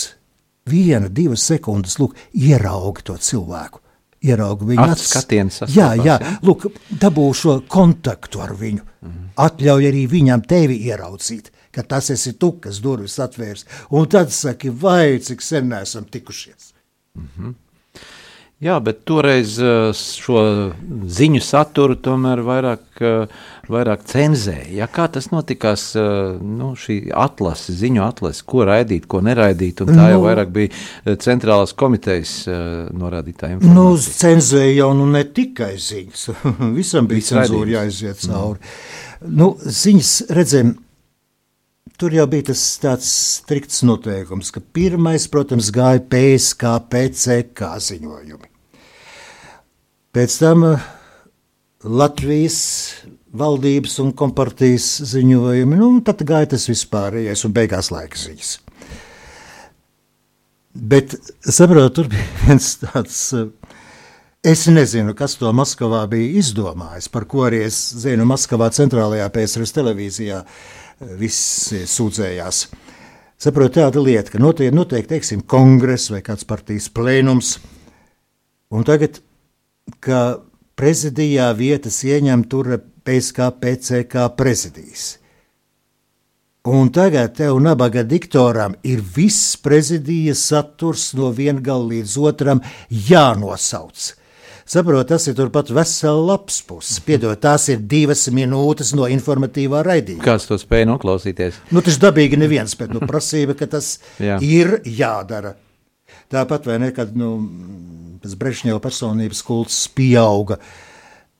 Viena, 0.67 1.09
divas 1.13 1.45
sekundes, 1.47 1.99
lūk, 2.01 2.17
ieraugi 2.35 3.05
to 3.07 3.17
cilvēku. 3.23 3.83
Ieraugi 4.27 4.71
viņu 4.73 4.87
skatienu. 4.99 5.53
Jā, 5.71 5.93
jā, 6.01 6.17
ja? 6.19 6.33
lūk, 6.43 6.67
dabū 6.91 7.29
šo 7.37 7.61
kontaktu 7.71 8.41
ar 8.43 8.57
viņu. 8.59 8.83
Mm 8.83 9.11
-hmm. 9.11 9.29
Atļauj 9.47 9.89
arī 9.91 10.07
viņam 10.11 10.43
tevi 10.49 10.81
ieraudzīt 10.89 11.53
ka 11.77 11.85
tas 11.85 12.11
esi 12.15 12.33
tu, 12.41 12.55
kas 12.65 12.81
durvis 12.85 13.19
atvērs. 13.21 13.67
Un 13.93 14.09
tad 14.09 14.33
saki, 14.33 14.73
vai 14.73 15.21
cik 15.21 15.45
sen 15.45 15.73
esam 15.77 16.09
tikušies. 16.09 16.73
Mm 17.15 17.29
-hmm. 17.37 17.55
Jā, 18.57 18.79
bet 18.81 19.03
toreiz 19.05 19.59
eh, 19.61 19.91
šo 19.93 20.43
ziņu 21.13 21.43
saturu 21.45 21.93
tomēr 22.01 22.41
vairāk, 22.41 22.85
eh, 23.05 23.35
vairāk 23.69 24.07
cenzēja. 24.09 24.71
Ja, 24.79 24.87
kā 24.89 25.11
tas 25.13 25.29
notikās, 25.29 25.85
eh, 26.01 26.39
nu, 26.41 26.71
šī 26.73 27.11
atlase, 27.13 27.75
ziņu 27.77 28.01
atlase, 28.07 28.41
ko 28.49 28.65
raidīt, 28.65 29.05
ko 29.13 29.21
neraidīt, 29.21 29.83
un 29.85 29.93
tā 29.93 29.99
nu, 29.99 30.07
jau 30.15 30.23
vairāk 30.25 30.55
bija 30.55 31.19
centrālās 31.21 31.77
komitejas 31.77 32.33
norādītā 32.97 33.53
informācija. 33.59 33.77
Nu, 33.77 34.17
cenzēja 34.23 34.73
jau 34.79 34.89
nu 35.03 35.11
ne 35.13 35.27
tikai 35.37 35.75
ziņas, 35.77 36.25
visam 36.81 37.13
bija 37.13 37.29
cenzūra 37.29 37.83
jāiziet 37.83 38.25
cauri. 38.25 38.65
Mm. 39.21 39.37
Nu, 39.37 39.53
ziņas, 39.61 40.17
redzēm, 40.33 40.73
Tur 41.97 42.13
jau 42.13 42.27
bija 42.29 42.51
tas 42.51 42.63
tāds 42.77 43.09
strikts 43.39 43.81
noteikums, 43.89 44.51
ka 44.53 44.61
pirmais, 44.61 45.25
protams, 45.33 45.71
gāja 45.73 46.03
PSK, 46.05 46.75
PCK 46.93 47.71
ziņojumi. 47.87 48.51
Pēc 50.13 50.37
tam 50.43 50.67
uh, 50.75 50.85
Latvijas 51.89 52.59
valdības 53.37 53.97
un 54.05 54.13
kompartijas 54.17 54.91
ziņojumi, 55.09 55.81
nu, 55.81 55.91
tad 56.05 56.21
gāja 56.29 56.53
tas 56.53 56.69
vispārējais 56.69 57.49
un 57.49 57.57
beigās 57.57 57.89
laika 57.95 58.21
ziņas. 58.21 58.53
Bet, 60.77 61.17
saprotu, 61.41 62.03
tur 62.03 62.13
bija 62.13 62.29
viens 62.45 62.75
tāds, 62.85 63.21
uh, 63.41 63.49
es 64.45 64.69
nezinu, 64.69 65.17
kas 65.17 65.41
to 65.41 65.49
Maskavā 65.57 66.05
bija 66.13 66.43
izdomājis, 66.45 67.09
par 67.09 67.25
ko 67.25 67.49
arī 67.49 67.65
es 67.71 67.81
zinu 68.05 68.29
Maskavā 68.29 68.69
centrālajā 68.77 69.33
PSRS 69.33 69.81
televīzijā, 69.81 70.45
visi 71.01 71.85
sūdzējās. 71.89 72.67
Saprotu, 73.37 73.83
tāda 73.83 74.01
lieta, 74.01 74.33
ka 74.33 74.41
notiek, 74.41 74.73
notiek 74.73 75.09
teiksim, 75.09 75.43
kongress 75.45 76.09
vai 76.13 76.23
kāds 76.25 76.47
partijas 76.49 76.89
plēnums, 76.89 77.59
un 78.73 78.87
tagad, 78.89 79.21
ka 80.01 80.41
prezidijā 80.77 81.51
vietas 81.57 82.01
ieņem 82.05 82.47
tur 82.49 82.73
PSK, 83.05 83.53
PCK 83.61 84.27
prezidijas. 84.39 85.17
Un 86.67 86.89
tagad 86.91 87.37
tev, 87.39 87.61
nabaga 87.63 88.03
diktoram, 88.03 88.75
ir 88.83 88.99
viss 88.99 89.55
prezidijas 89.63 90.41
saturs 90.49 91.13
no 91.15 91.29
viena 91.31 91.63
gala 91.63 91.93
līdz 91.93 92.17
otram 92.27 92.63
jānosauc. 92.91 94.09
Saprotu, 94.67 95.05
tas 95.13 95.29
ir 95.31 95.37
turpat 95.39 95.69
vesela 95.71 96.19
lapas 96.33 96.59
puses. 96.67 96.99
Piedod, 97.07 97.39
tās 97.39 97.69
ir 97.71 97.85
divas 97.87 98.25
minūtes 98.35 98.91
no 98.99 99.07
informatīvā 99.07 99.85
raidījuma. 99.87 100.25
Kāds 100.27 100.49
to 100.49 100.59
spēja 100.59 100.89
noklausīties? 100.91 101.61
Nu, 101.71 101.85
tas 101.87 102.01
dabīgi 102.03 102.41
neviens, 102.41 102.75
bet 102.79 102.91
nu, 102.91 103.05
prasība, 103.07 103.55
ka 103.59 103.71
tas 103.77 103.93
Jā. 104.27 104.41
ir 104.43 104.81
jādara. 104.83 105.55
Tāpat 106.35 106.67
vai 106.67 106.81
ne, 106.83 106.91
kad 106.95 107.15
nu, 107.15 107.31
Brezhneva 108.27 108.83
personības 108.83 109.45
kults 109.47 109.85
pieauga. 109.95 110.59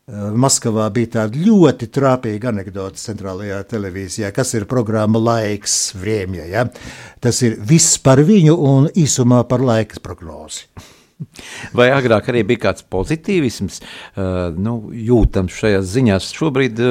Eh, 0.07 0.27
Maskavā 0.39 0.87
bija 0.95 1.17
tāda 1.17 1.43
ļoti 1.43 1.91
trāpīga 1.91 2.53
anekdote 2.53 3.03
centrālajā 3.03 3.59
televīzijā, 3.73 4.31
kas 4.31 4.55
ir 4.55 4.71
programma 4.71 5.19
Laiks 5.19 5.97
Vriemja. 5.99 6.47
Ja? 6.47 6.69
Tas 7.19 7.43
ir 7.43 7.59
viss 7.59 7.99
par 7.99 8.23
viņu 8.23 8.55
un 8.55 8.87
īsumā 8.95 9.43
par 9.51 9.67
laikas 9.67 9.99
prognozi. 9.99 10.69
Vai 11.77 11.87
agrāk 11.97 12.27
arī 12.29 12.43
bija 12.45 12.61
kāds 12.67 12.85
pozitīvisms, 12.93 13.79
nu, 14.61 14.75
jūtams 14.93 15.55
šajās 15.57 15.87
ziņās? 15.89 16.27
Šobrīd 16.37 16.83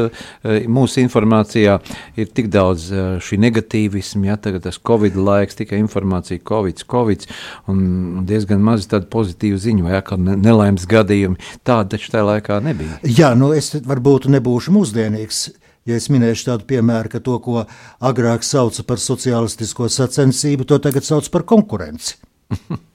mūsu 0.72 1.04
informācijā 1.04 1.76
ir 2.18 2.32
tik 2.34 2.50
daudz 2.54 2.88
šī 3.22 3.38
negatīvisma, 3.44 4.32
ja 4.32 4.38
tagad 4.42 4.66
tas 4.66 4.80
Covid 4.82 5.20
laiks, 5.20 5.60
tikai 5.60 5.78
informācija, 5.84 6.42
Covid, 6.50 6.82
Covid, 6.90 7.28
un 7.70 7.84
diezgan 8.26 8.66
maz 8.66 8.88
tādu 8.90 9.12
pozitīvu 9.14 9.62
ziņu, 9.62 9.86
vai 9.86 10.00
atkal 10.00 10.24
nelaimes 10.26 10.88
gadījumi. 10.90 11.38
Tāda 11.62 11.94
taču 11.94 12.10
tajā 12.16 12.26
laikā 12.32 12.58
nebija. 12.66 12.98
Jā, 13.06 13.36
nu 13.38 13.52
es 13.54 13.76
varbūt 13.86 14.26
nebūšu 14.34 14.74
mūsdienīgs. 14.74 15.44
Ja 15.86 16.00
es 16.00 16.10
minēšu 16.10 16.48
tādu 16.48 16.66
piemēru, 16.66 17.12
ka 17.14 17.22
to, 17.22 17.38
ko 17.46 17.62
agrāk 18.02 18.42
sauca 18.42 18.88
par 18.90 18.98
sociālistisko 18.98 19.86
sacensību, 19.94 20.66
to 20.66 20.82
tagad 20.82 21.06
sauc 21.06 21.30
par 21.30 21.46
konkurenci. 21.46 22.18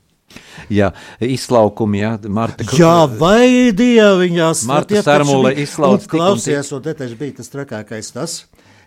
Jā, 0.71 0.93
izlaukumi, 1.21 2.03
jā, 2.05 2.15
Marta. 2.31 2.65
Jā, 2.79 2.95
vai 3.21 3.71
dieviņās. 3.77 4.65
Marta 4.71 5.03
Sarmule 5.03 5.55
izlauc. 5.59 6.07
Klausies, 6.11 6.73
un 6.77 6.83
te 6.85 6.95
taču 6.95 7.19
bija 7.21 7.41
tas 7.41 7.51
trakākais 7.53 8.13
tas, 8.15 8.37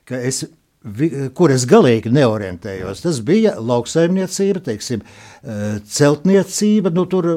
ka 0.07 0.19
es 0.19 0.45
kur 1.35 1.51
es 1.53 1.63
galīgi 1.69 2.11
neorientējos. 2.11 3.03
Tas 3.05 3.19
bija 3.23 3.55
lauksaimniecība, 3.55 4.63
teiksim, 4.65 5.03
eh, 5.43 5.79
celtniecība, 5.87 6.91
nu 6.91 7.05
tur 7.05 7.29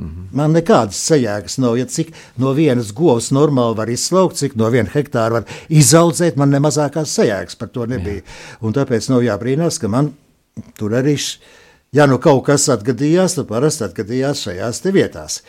Mm 0.00 0.06
-hmm. 0.08 0.36
Man 0.36 0.52
nekādas 0.52 0.96
sajēgas 1.10 1.58
nav. 1.58 1.76
Ja 1.78 1.84
cik 1.84 2.12
no 2.36 2.52
vienas 2.52 2.92
govs 2.92 3.30
normāli 3.30 3.76
var 3.76 3.90
izslaukt, 3.90 4.36
cik 4.36 4.56
no 4.56 4.70
viena 4.70 4.88
hektāra 4.94 5.30
var 5.30 5.44
izaudzēt, 5.68 6.36
man 6.36 6.50
ne 6.50 6.58
mazākās 6.58 7.12
sajēgas 7.18 7.58
par 7.58 7.68
to 7.68 7.86
nebija. 7.86 8.14
Jā. 8.14 8.22
Un 8.60 8.72
tāpēc 8.72 9.10
nav 9.10 9.20
jābrīnās, 9.20 9.80
ka 9.80 9.88
man 9.88 10.12
tur 10.78 10.90
arī, 10.90 11.18
ja 11.92 12.06
nu 12.06 12.18
kaut 12.22 12.44
kas 12.46 12.68
atgadījās, 12.72 13.36
tad 13.38 13.48
parasti 13.50 13.86
atgadījās 13.88 14.46
šajās 14.46 14.82
vietās. 14.94 15.42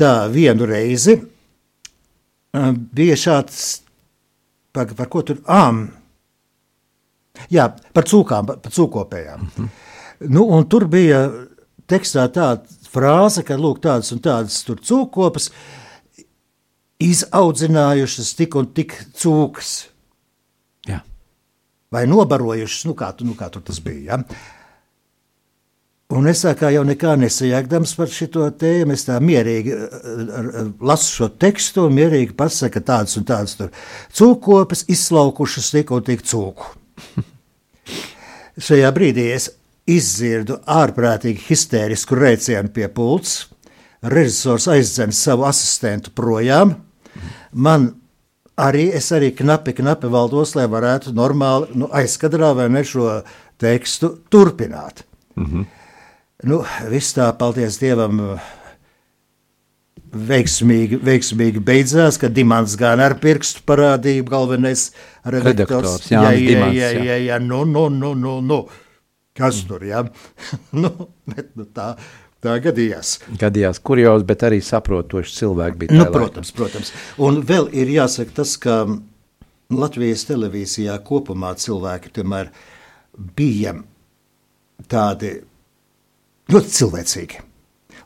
Tā 0.00 0.28
vienu 0.32 0.66
reizi 0.68 1.18
bija 2.94 3.16
šāds, 3.16 3.82
par, 4.72 4.94
par 4.96 5.10
ko 5.12 5.22
tur 5.22 5.42
ām. 5.46 5.88
Jā, 7.50 7.68
par 7.94 8.04
cūkām, 8.04 8.48
par 8.50 8.72
cūkopējām. 8.72 9.40
Mm 9.40 9.50
-hmm. 9.56 9.68
nu, 10.34 10.64
tur 10.64 10.86
bija 10.88 11.30
tekstā 11.86 12.28
tāda 12.28 12.66
frāze, 12.90 13.44
ka 13.46 13.56
lūk, 13.56 13.80
tādas 13.80 14.12
un 14.12 14.20
tādas 14.20 14.64
tur 14.66 14.80
cūkopas 14.82 15.50
izaudzinājušas 17.00 18.34
tik 18.36 18.54
un 18.54 18.66
tik 18.74 18.96
cūkas. 19.16 19.88
Jā. 20.88 21.00
Vai 21.90 22.06
nobarojušas, 22.06 22.84
nu 22.84 22.94
kā, 22.94 23.14
nu 23.24 23.34
kā 23.34 23.50
tur 23.50 23.62
tas 23.62 23.80
bija. 23.80 24.16
Ja? 24.16 24.59
Un 26.10 26.26
es 26.26 26.42
kā 26.58 26.72
jau 26.74 26.82
nekā 26.86 27.12
nesajāgdams 27.20 27.92
par 27.94 28.10
šo 28.10 28.48
tēmu, 28.58 28.96
es 28.96 29.06
tā 29.06 29.20
mierīgi 29.22 29.76
lasu 30.82 31.12
šo 31.14 31.28
tekstu 31.38 31.84
un 31.86 31.94
mierīgi 31.94 32.34
pasaku, 32.38 32.72
ka 32.74 32.82
tādas 32.88 33.14
un 33.20 33.26
tādas 33.28 33.54
tur 33.58 33.70
cūkopas 34.18 34.88
izslaukušas 34.90 35.70
tik 35.76 35.94
un 35.94 36.02
tik 36.06 36.26
cūku. 36.26 36.66
Šajā 38.66 38.90
brīdī 38.96 39.30
es 39.36 39.52
izdzirdu 39.90 40.58
ārprātīgi 40.66 41.46
histērisku 41.46 42.18
rēcienu 42.18 42.74
pie 42.74 42.90
pults. 42.90 43.46
Režisors 44.02 44.66
aizdzen 44.72 45.14
savu 45.14 45.46
asistentu 45.46 46.10
projām. 46.16 46.74
Man 47.52 47.90
arī 48.58 48.88
es 48.96 49.12
arī 49.14 49.30
knapi, 49.36 49.76
knapi 49.78 50.10
valdos, 50.10 50.56
lai 50.58 50.66
varētu 50.70 51.14
normāli 51.14 51.78
nu, 51.78 51.88
aizkadrā 51.92 52.50
vai 52.56 52.70
ne 52.72 52.82
šo 52.84 53.20
tekstu 53.60 54.16
turpināt. 54.32 55.04
Mm 55.36 55.46
-hmm. 55.46 55.79
Nu, 56.46 56.62
viss 56.90 57.14
tā, 57.16 57.28
paldies 57.38 57.78
Dievam, 57.80 58.20
veiksmīgi, 60.10 60.98
veiksmīgi 61.04 61.62
beidzās, 61.64 62.18
kad 62.20 62.34
Dimants 62.34 62.76
gan 62.78 63.02
ar 63.02 63.16
pirkstu 63.22 63.62
parādīja 63.68 64.26
galvenais 64.26 64.88
redaktors. 65.24 65.46
redaktors 65.46 66.08
jā, 66.10 66.22
jā, 66.34 66.56
jā, 66.56 66.70
jā, 66.74 67.04
jā, 67.06 67.18
jā, 67.28 67.38
nu, 67.42 67.64
nu, 67.68 67.88
nu, 67.92 68.14
nu, 68.18 68.38
nu. 68.44 68.64
Kas 69.36 69.62
tur 69.68 69.84
ja? 69.86 70.02
nu, 70.82 70.90
bet, 71.30 71.52
nu, 71.56 71.64
tā, 71.64 71.92
tā 72.42 72.56
gadījās. 72.62 73.18
Gadījās 73.40 73.78
kurjos, 73.86 74.24
bet 74.26 74.42
arī 74.48 74.58
saprotoši 74.64 75.36
cilvēki 75.36 75.80
bija. 75.84 75.98
Nu, 76.00 76.08
protams, 76.12 76.50
protams. 76.56 76.90
Un 77.22 77.40
vēl 77.46 77.70
ir 77.70 77.92
jāsaka 77.94 78.40
tas, 78.42 78.56
ka 78.60 78.82
Latvijas 79.70 80.26
televīzijā 80.26 80.96
kopumā 81.06 81.54
cilvēki 81.62 82.10
tomēr 82.18 82.50
bija 83.38 83.76
tādi 84.90 85.36
ļoti 86.52 86.76
cilvēcīgi. 86.78 87.46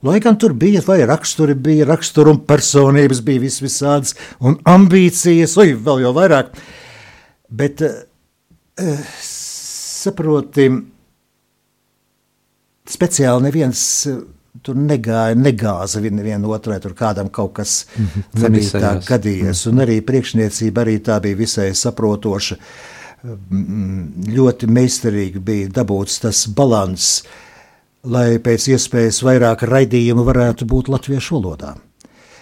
Lai 0.05 0.19
gan 0.21 0.37
tur 0.37 0.53
bija 0.53 0.83
vai 0.85 0.99
raksturi, 1.09 1.55
bija 1.57 1.87
raksturi 1.89 2.35
un 2.35 2.43
personības, 2.45 3.23
bija 3.25 3.41
vis 3.41 3.61
visādas 3.65 4.13
un 4.45 4.59
ambīcijas, 4.69 5.57
vai 5.57 5.71
vēl 5.73 6.03
jau 6.05 6.13
vairāk. 6.17 6.51
Bet 7.49 7.81
uh, 7.87 8.03
saproti, 10.05 10.69
speciāli 12.95 13.47
neviens 13.47 13.85
eh, 14.11 14.19
tur 14.65 14.77
negāja, 14.79 15.37
negāza 15.39 16.03
viena 16.05 16.51
otrai, 16.53 16.81
tur 16.85 16.93
kādam 16.99 17.31
kaut 17.33 17.55
kas 17.57 17.87
mm 17.87 18.07
-hmm. 18.07 18.43
nebija 18.43 18.81
tā 18.85 18.93
gadījies. 19.09 19.67
Un 19.71 19.81
arī 19.87 20.01
priekšniecība 20.01 20.85
arī 20.85 20.99
tā 21.01 21.21
bija 21.21 21.37
visai 21.37 21.75
saprotoša. 21.75 22.57
Mm, 23.25 24.29
ļoti 24.37 24.69
meistarīgi 24.69 25.41
bija 25.41 25.69
dabūts 25.69 26.21
tas 26.21 26.47
balans, 26.47 27.25
lai 28.05 28.39
pēc 28.43 28.69
iespējas 28.75 29.23
vairāk 29.25 29.65
raidījumu 29.69 30.25
varētu 30.27 30.69
būt 30.69 30.91
latviešu 30.93 31.39
valodā. 31.39 31.75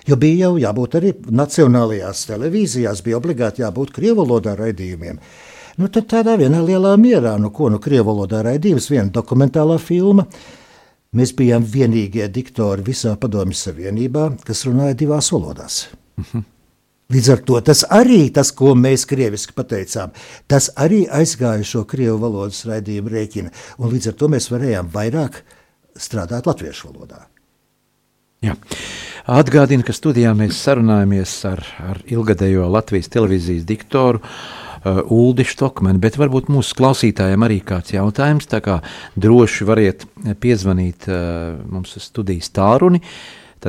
Jo 0.06 0.18
bija 0.18 0.48
jau 0.48 0.56
jābūt 0.58 0.96
arī 0.98 1.12
nacionālajās 1.30 2.24
televīzijās, 2.26 3.02
bija 3.06 3.20
obligāti 3.20 3.62
jābūt 3.62 3.92
krievu 3.94 4.24
valodā 4.24 4.56
raidījumiem. 4.58 5.20
Nu, 5.78 5.88
tad 5.88 6.08
tādā 6.10 6.34
vienā 6.40 6.60
lielā 6.66 6.96
mierā, 7.00 7.36
nu 7.40 7.52
ko, 7.54 7.70
nu, 7.72 7.78
krievu 7.80 8.10
valodā 8.10 8.42
raidījums, 8.44 8.90
viena 8.92 9.08
dokumentālā 9.14 9.78
filma. 9.80 10.26
Mēs 11.16 11.34
bijām 11.36 11.64
vienīgie 11.68 12.26
diktori 12.32 12.84
visā 12.84 13.14
Padomju 13.20 13.56
Savienībā, 13.56 14.30
kas 14.46 14.64
runāja 14.68 14.98
divās 15.04 15.30
valodās. 15.32 15.86
Uh 16.18 16.24
mhm. 16.24 16.38
-huh. 16.38 16.51
Līdz 17.12 17.28
ar 17.34 17.42
to 17.48 17.58
tas 17.66 17.82
arī, 17.92 18.20
tas, 18.32 18.52
ko 18.56 18.76
mēs 18.78 19.04
krieviski 19.10 19.56
pateicām, 19.56 20.14
tas 20.48 20.70
arī 20.80 21.02
aizgāja 21.10 21.66
šo 21.66 21.82
krievu 21.88 22.16
valodas 22.22 22.62
raidījumu 22.68 23.12
rēķinu, 23.12 23.52
un 23.82 23.92
līdz 23.92 24.12
ar 24.12 24.16
to 24.20 24.30
mēs 24.32 24.48
varējām 24.52 24.88
vairāk 24.94 25.42
strādāt 25.98 26.48
latviešu 26.48 26.92
valodā. 26.92 27.26
Jā. 28.42 28.56
Atgādinu, 29.30 29.84
ka 29.86 29.94
studijā 29.94 30.32
mēs 30.34 30.58
sarunājamies 30.64 31.36
ar, 31.46 31.60
ar 31.78 32.00
ilgadējo 32.10 32.64
Latvijas 32.74 33.10
televīzijas 33.12 33.66
diktoru 33.68 34.18
uh, 34.18 34.98
Uldi 35.14 35.46
Štokmeni, 35.46 36.00
bet 36.02 36.18
varbūt 36.18 36.50
mūsu 36.50 36.74
klausītājiem 36.80 37.46
arī 37.46 37.60
kāds 37.66 37.94
jautājums, 37.94 38.48
tā 38.50 38.58
kā 38.64 38.80
droši 39.14 39.68
variet 39.68 40.08
piezvanīt 40.42 41.06
uh, 41.06 41.54
mums 41.70 41.94
studijas 42.02 42.50
tālruni, 42.56 43.02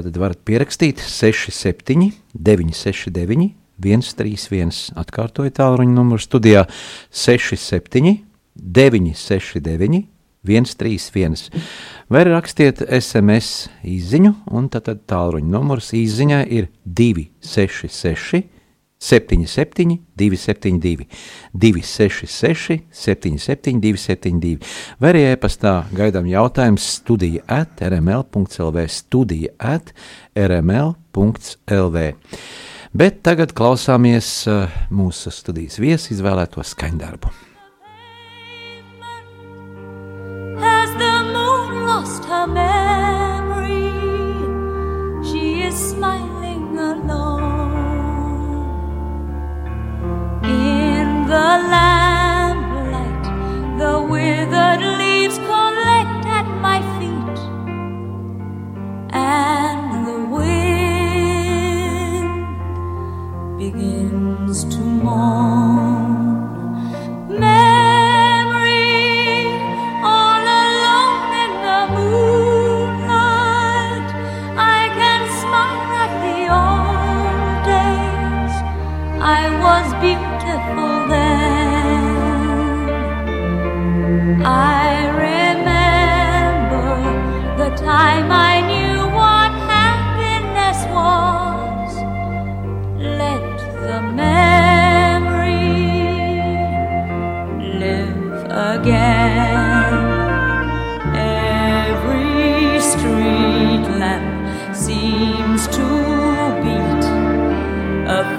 tad 0.02 0.18
varat 0.18 0.42
pierakstīt 0.48 1.02
67 1.06 2.12
969 2.34 3.54
131, 3.84 4.94
atkārtoju 5.02 5.52
tālruņa 5.58 5.94
numuru 5.94 6.22
studijā. 6.22 6.66
67 7.12 8.20
969 8.56 10.04
131. 10.44 11.50
Vai 12.12 12.24
rakstiet 12.28 12.84
SMS 12.84 13.70
izziņu, 13.88 14.34
un 14.52 14.70
tad, 14.72 14.90
tālruņa 15.10 15.50
numurs 15.50 15.94
izziņā 15.98 16.44
ir 16.52 16.70
266 16.86 18.44
77, 19.04 19.98
272, 20.16 21.08
266, 21.54 22.80
77, 22.90 23.82
272, 23.84 24.58
vai 25.00 25.14
arī 25.14 25.24
e-pastā 25.34 25.76
gaidām 25.96 26.30
jautājums 26.32 26.88
studija 27.00 27.44
at 27.52 27.84
rml.lv, 27.84 28.86
studija 28.88 29.56
at 29.60 29.92
rml.lv. 30.40 32.06
Bet 32.94 33.24
tagad 33.26 33.56
klausāmies 33.58 34.36
uh, 34.48 34.70
mūsu 34.94 35.34
studijas 35.34 35.82
viesu 35.82 36.14
izvēlēto 36.14 36.64
skaņdarbu. 36.64 37.53
The 51.54 51.60
lamplight, 51.70 53.26
the 53.78 53.94
withered 54.12 54.82
leaves 54.98 55.38
collect 55.38 56.26
at 56.26 56.48
my 56.68 56.80
feet, 56.98 57.40
and 59.14 60.08
the 60.08 60.20
wind 60.36 61.20
begins 63.60 64.64
to 64.64 64.80
moan. 64.80 65.53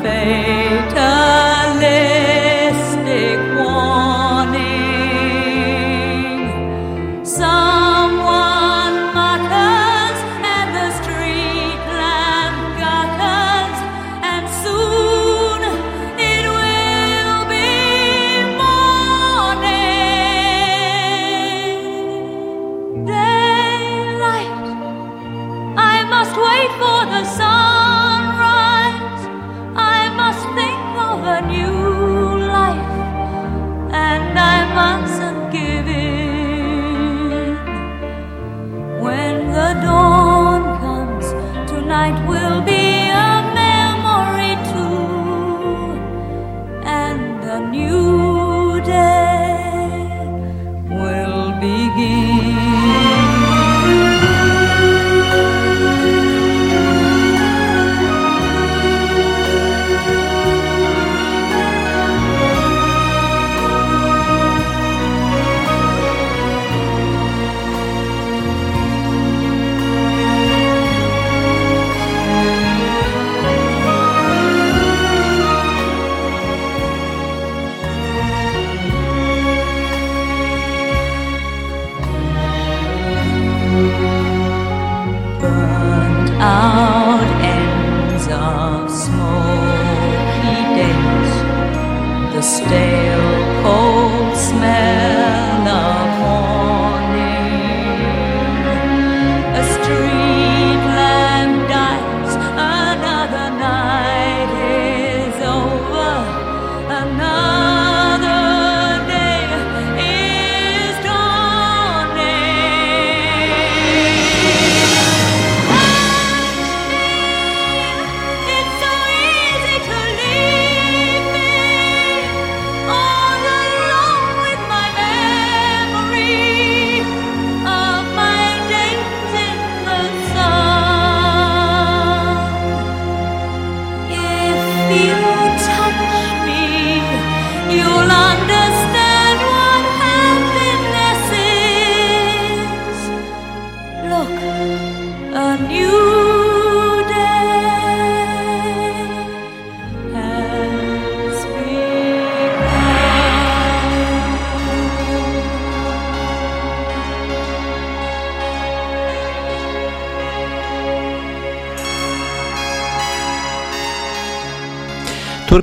fate. 0.02 1.13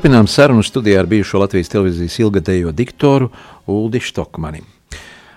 Turpinām 0.01 0.25
sarunu 0.25 0.63
studijā 0.65 0.97
ar 0.97 1.05
bijušo 1.05 1.37
Latvijas 1.43 1.67
televīzijas 1.69 2.15
ilgadējo 2.23 2.71
diktoru 2.73 3.27
Uldi 3.69 3.99
Štokmani. 4.01 4.63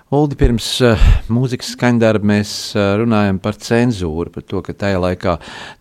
Uldi, 0.09 0.39
pirms 0.41 0.69
uh, 0.81 1.03
mūzikas 1.29 1.75
skaņdarba 1.75 2.25
mēs 2.31 2.53
uh, 2.73 2.95
runājam 2.97 3.37
par 3.45 3.59
cenzūru, 3.61 4.33
par 4.33 4.47
to, 4.49 4.63
ka 4.65 4.73
tajā 4.81 5.03
laikā 5.03 5.35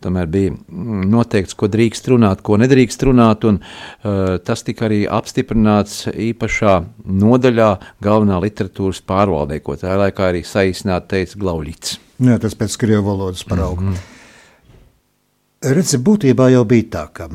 tomēr 0.03 0.27
bija 0.33 0.51
mm, 0.51 1.05
noteikts, 1.13 1.55
ko 1.55 1.69
drīkst 1.71 2.09
runāt, 2.11 2.41
ko 2.43 2.57
nedrīkst 2.59 3.07
runāt, 3.07 3.47
un 3.47 3.61
uh, 3.61 4.35
tas 4.43 4.67
tika 4.67 4.89
arī 4.89 4.99
apstiprināts 5.07 6.11
īpašā 6.11 6.75
nodaļā 7.23 7.69
galvenā 8.03 8.41
literatūras 8.43 8.99
pārvaldē, 9.07 9.61
ko 9.63 9.77
tajā 9.79 9.95
laikā 10.03 10.27
arī 10.33 10.43
saīsināt 10.43 11.07
teica 11.15 11.39
Glauļits. 11.39 11.95
Jā, 12.27 12.35
tas 12.35 12.59
pēc 12.59 12.75
krievu 12.83 13.07
valodas 13.13 13.47
parauga. 13.47 13.79
Mm 13.79 13.95
-hmm. 13.95 15.71
Redzi, 15.79 16.03
būtībā 16.03 16.51
jau 16.51 16.67
bija 16.67 16.91
tā, 16.99 17.07
ka, 17.15 17.31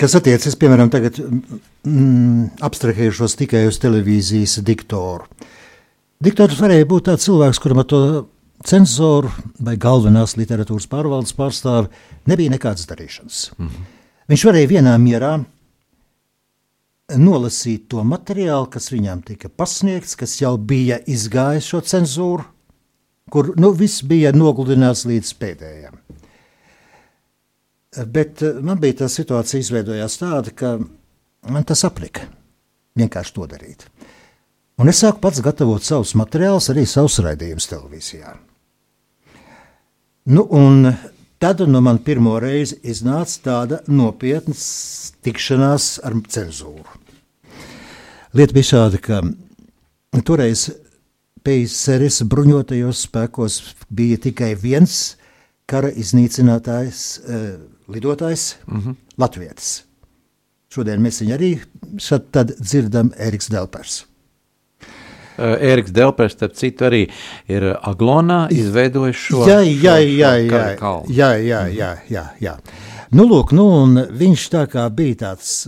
kas 0.00 0.14
attiecas, 0.18 0.56
piemēram, 0.60 0.90
tagad 0.92 1.18
mm, 1.20 2.60
abstrahējušos 2.64 3.36
tikai 3.40 3.66
uz 3.68 3.80
televīzijas 3.82 4.58
diktoru. 4.64 5.28
Diktors 6.24 6.60
varēja 6.60 6.86
būt 6.88 7.10
tāds 7.10 7.26
cilvēks, 7.26 7.60
kuram 7.60 7.82
ar 7.82 7.88
to 7.90 8.00
cenzoru 8.64 9.32
vai 9.60 9.76
galvenās 9.80 10.38
literatūras 10.40 10.88
pārvaldes 10.88 11.34
pārstāvi 11.36 11.90
nebija 12.30 12.54
nekādas 12.54 12.88
darīšanas. 12.88 13.50
Mm 13.58 13.68
-hmm. 13.68 13.90
Viņš 14.32 14.44
varēja 14.48 14.68
vienā 14.70 14.94
mierā 14.98 15.34
nolasīt 17.12 17.88
to 17.92 18.04
materiālu, 18.04 18.70
kas 18.70 18.88
viņam 18.92 19.22
tika 19.22 19.48
pasniegts, 19.48 20.16
kas 20.16 20.40
jau 20.40 20.56
bija 20.56 20.98
izgājis 21.06 21.68
šo 21.68 21.80
cenzūru, 21.80 22.44
kur 23.30 23.52
nu, 23.56 23.72
viss 23.72 24.02
bija 24.02 24.32
nogludināts 24.32 25.04
līdz 25.04 25.34
pēdējiem. 25.40 26.03
Bet 28.06 28.42
eh, 28.42 28.60
man 28.62 28.80
bija 28.82 29.04
tā 29.04 29.10
situācija, 29.10 29.62
izveidojās 29.62 30.18
tāda, 30.20 30.54
ka 30.54 30.76
man 31.50 31.66
tas 31.68 31.84
aplika 31.86 32.26
vienkārši 32.98 33.34
to 33.36 33.46
darīt. 33.50 33.86
Un 34.80 34.90
es 34.90 35.00
sāku 35.04 35.20
pats 35.22 35.42
gatavot 35.42 35.84
savus 35.86 36.16
materiālus, 36.18 36.70
arī 36.72 36.82
savus 36.90 37.20
raidījumus 37.22 37.68
televīzijā. 37.70 38.34
Nu, 40.34 40.46
un 40.50 40.88
tad 41.38 41.60
nu, 41.68 41.80
man 41.84 42.00
pirmo 42.02 42.38
reizi 42.42 42.80
iznāca 42.82 43.42
tāda 43.44 43.80
nopietna 43.86 44.56
tikšanās 45.22 45.98
ar 46.02 46.16
cenzūru. 46.32 47.02
Lieta 48.34 48.56
bija 48.56 48.70
šāda, 48.72 48.98
ka 48.98 49.20
toreiz 50.26 50.70
PSRS 51.44 52.24
bruņotajos 52.26 53.04
spēkos 53.06 53.60
bija 53.94 54.18
tikai 54.26 54.54
viens 54.58 55.14
kara 55.70 55.92
iznīcinātājs, 55.92 57.04
uh, 57.20 57.52
lidotājs, 57.88 58.56
mm 58.66 58.80
-hmm. 58.80 58.96
Latvijas. 59.18 59.84
Šodien 60.74 61.02
mēs 61.02 61.20
viņu 61.22 61.34
arī 61.34 61.50
dzirdam, 62.60 63.12
Eriks 63.16 63.48
Delpers. 63.48 64.04
Eriks 65.38 65.90
Delpers, 65.90 66.32
starp 66.32 66.54
citu, 66.54 66.84
arī 66.84 67.10
ir 67.50 67.62
Aglonā 67.82 68.48
izveidojis 68.50 69.16
šo 69.16 69.46
jā, 69.48 69.60
jā, 69.66 69.96
jā, 69.98 70.32
šo 70.78 70.92
jā, 71.08 71.08
jā, 71.08 71.30
jā, 71.38 71.62
jā, 71.74 71.96
jā, 72.10 72.24
jā. 72.40 72.56
Nu, 73.10 73.26
lūk, 73.30 73.52
nu, 73.52 73.66
un 73.82 73.98
viņš 74.10 74.48
tā 74.50 74.66
kā 74.70 74.88
bija 74.90 75.14
tāds 75.14 75.66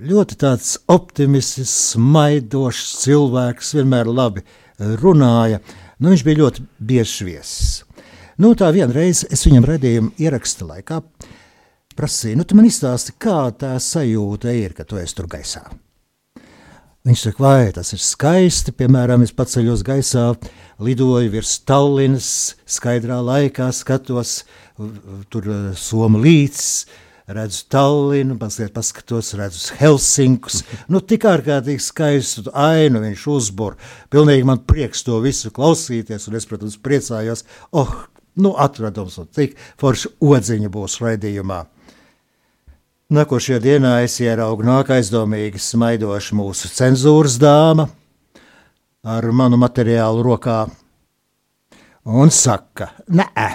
ļoti 0.00 0.38
tāds 0.40 0.78
optimistisks, 0.90 1.94
smaidošs 1.94 2.96
cilvēks, 3.04 3.74
vienmēr 3.78 4.10
labi 4.10 4.44
runāja. 4.78 5.60
Nu, 6.00 6.12
viņš 6.12 6.24
bija 6.24 6.40
ļoti 6.44 6.66
bieži 6.78 7.26
viesis. 7.28 7.82
Nu, 8.40 8.54
tā 8.56 8.70
vienreiz 8.72 9.26
es 9.28 9.42
viņam 9.44 9.66
redzēju, 9.68 10.06
ieraksta 10.24 10.64
laikā, 10.64 11.02
prasīju, 11.92 12.38
nu, 12.40 12.46
tu 12.48 12.56
man 12.56 12.64
izstāsti, 12.64 13.12
kā 13.20 13.50
tā 13.52 13.74
sajūta 13.76 14.54
ir, 14.56 14.72
ka 14.72 14.86
tu 14.88 14.96
esi 14.96 15.16
tur 15.18 15.26
gaisā. 15.28 15.60
Viņš 17.04 17.24
saka, 17.26 17.42
vai 17.44 17.68
tas 17.76 17.92
ir 17.92 18.00
skaisti. 18.00 18.72
Piemēram, 18.76 19.26
es 19.26 19.34
paceļos 19.36 19.84
gaisā, 19.84 20.24
lidoju 20.80 21.34
virs 21.34 21.58
Tallinas, 21.68 22.30
skaidrā 22.64 23.20
laikā 23.24 23.68
skatos, 23.76 24.34
tur 25.32 25.48
Somu 25.76 26.20
līdzi, 26.24 26.98
redzu 27.36 27.66
Tallinu, 27.72 28.38
mazliet 28.40 28.72
paskatos, 28.76 29.34
redzu 29.36 29.76
Helsinkus. 29.82 30.62
Nu, 30.88 31.00
tik 31.04 31.28
ārkārtīgi 31.28 31.84
skaistu 31.84 32.48
ainu 32.56 33.04
viņš 33.04 33.26
uzbūr. 33.36 33.76
Pilnīgi 34.12 34.48
man 34.48 34.64
prieks 34.64 35.04
to 35.04 35.20
visu 35.24 35.52
klausīties, 35.56 36.28
un 36.28 36.40
es, 36.40 36.48
protams, 36.48 36.80
priecājos, 36.80 37.44
oh, 37.72 37.92
nu, 38.38 38.54
atradums, 38.54 39.18
un 39.18 39.28
cik 39.34 39.56
forši 39.80 40.14
odziņa 40.22 40.70
būs 40.72 41.00
raidījumā. 41.02 41.60
Nākošajā 43.10 43.58
dienā 43.64 43.96
es 44.04 44.20
ieraugu 44.22 44.62
nāk 44.62 44.92
aizdomīgi 44.94 45.58
smaidošu 45.58 46.36
mūsu 46.38 46.70
cenzūras 46.70 47.40
dāma 47.42 47.88
ar 49.02 49.26
manu 49.34 49.58
materiālu 49.58 50.22
rokā 50.22 50.60
un 52.06 52.30
saka, 52.30 52.92
nē, 53.10 53.48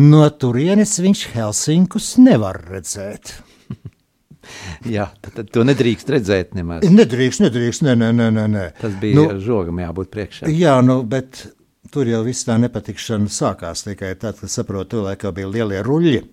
no 0.00 0.22
turienes 0.30 0.96
viņš 1.02 1.26
Helsinkus 1.34 2.14
nevar 2.22 2.62
redzēt. 2.70 3.34
Jā, 4.96 5.10
tad, 5.20 5.34
tad 5.36 5.52
to 5.52 5.66
nedrīkst 5.68 6.08
redzēt 6.16 6.56
nemaz. 6.56 6.86
Nedrīkst, 6.88 7.44
nedrīkst, 7.44 7.84
nē, 7.84 7.98
nē, 8.00 8.12
nē, 8.16 8.48
nē. 8.48 8.66
Tas 8.80 8.96
bija 9.00 9.18
nu, 9.18 9.28
žogam 9.44 9.82
jābūt 9.82 10.12
priekšā. 10.14 10.48
Jā, 10.56 10.78
nu, 10.84 11.02
bet 11.04 11.44
tur 11.92 12.08
jau 12.08 12.22
viss 12.26 12.46
tā 12.48 12.58
nepatikšana 12.60 13.30
sākās 13.32 13.84
tikai 13.86 14.14
tad, 14.20 14.38
kad 14.40 14.52
saprotu, 14.52 15.04
ka 15.18 15.32
bija 15.34 15.50
lielie 15.52 15.82
ruļļi. 15.84 16.24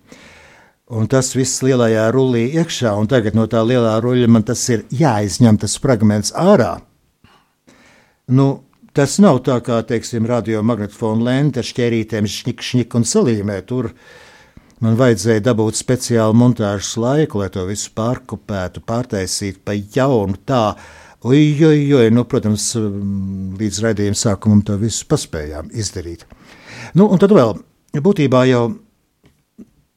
Un 0.96 1.08
tas 1.10 1.32
viss 1.34 1.64
lielajā 1.66 2.04
rullī 2.14 2.44
iekšā, 2.60 2.92
un 2.94 3.08
tagad 3.10 3.34
no 3.34 3.48
tā 3.50 3.64
lielā 3.66 3.96
ruļļa 4.04 4.28
man 4.30 4.44
tas 4.46 4.60
ir 4.70 4.84
jāizņem 4.94 5.58
tas 5.58 5.74
fragments 5.82 6.30
ārā. 6.38 6.76
Nu, 8.30 8.46
tas 8.94 9.18
nav 9.22 9.40
tā 9.46 9.58
kā, 9.66 9.80
teiksim, 9.86 10.28
radiomagnetofona 10.30 11.26
lente 11.26 11.62
ar 11.62 11.66
šķērītēm, 11.66 12.28
šņik, 12.30 12.62
šņik 12.68 12.94
un 12.98 13.06
salīmē. 13.06 13.58
Tur 13.66 13.90
man 14.82 14.94
vajadzēja 15.00 15.42
dabūt 15.48 15.78
speciālu 15.78 16.38
montāžas 16.38 16.94
laiku, 17.02 17.42
lai 17.42 17.50
to 17.54 17.66
visu 17.66 17.90
pārkopētu, 17.98 18.84
pārtaisītu 18.86 19.64
pa 19.66 19.74
jaunu 19.74 20.38
tā. 20.46 20.64
Ujojoj, 21.26 22.10
nu, 22.14 22.22
protams, 22.28 22.68
līdz 23.58 23.82
raidījuma 23.82 24.18
sākumam 24.18 24.62
to 24.66 24.76
visu 24.78 25.06
paspējām 25.10 25.72
izdarīt. 25.74 26.22
Nu, 26.94 27.08
un 27.10 27.18
tad 27.18 27.34
vēl 27.34 27.56
būtībā 28.04 28.44
jau 28.46 28.66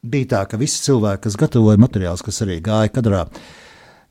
bija 0.01 0.29
tā, 0.33 0.43
ka 0.49 0.59
visi 0.59 0.81
cilvēki, 0.87 1.27
kas 1.27 1.37
gatavoja 1.39 1.81
materiālus, 1.81 2.23
kas 2.25 2.41
arī 2.45 2.59
gāja 2.63 2.89
kadrā, 2.95 3.25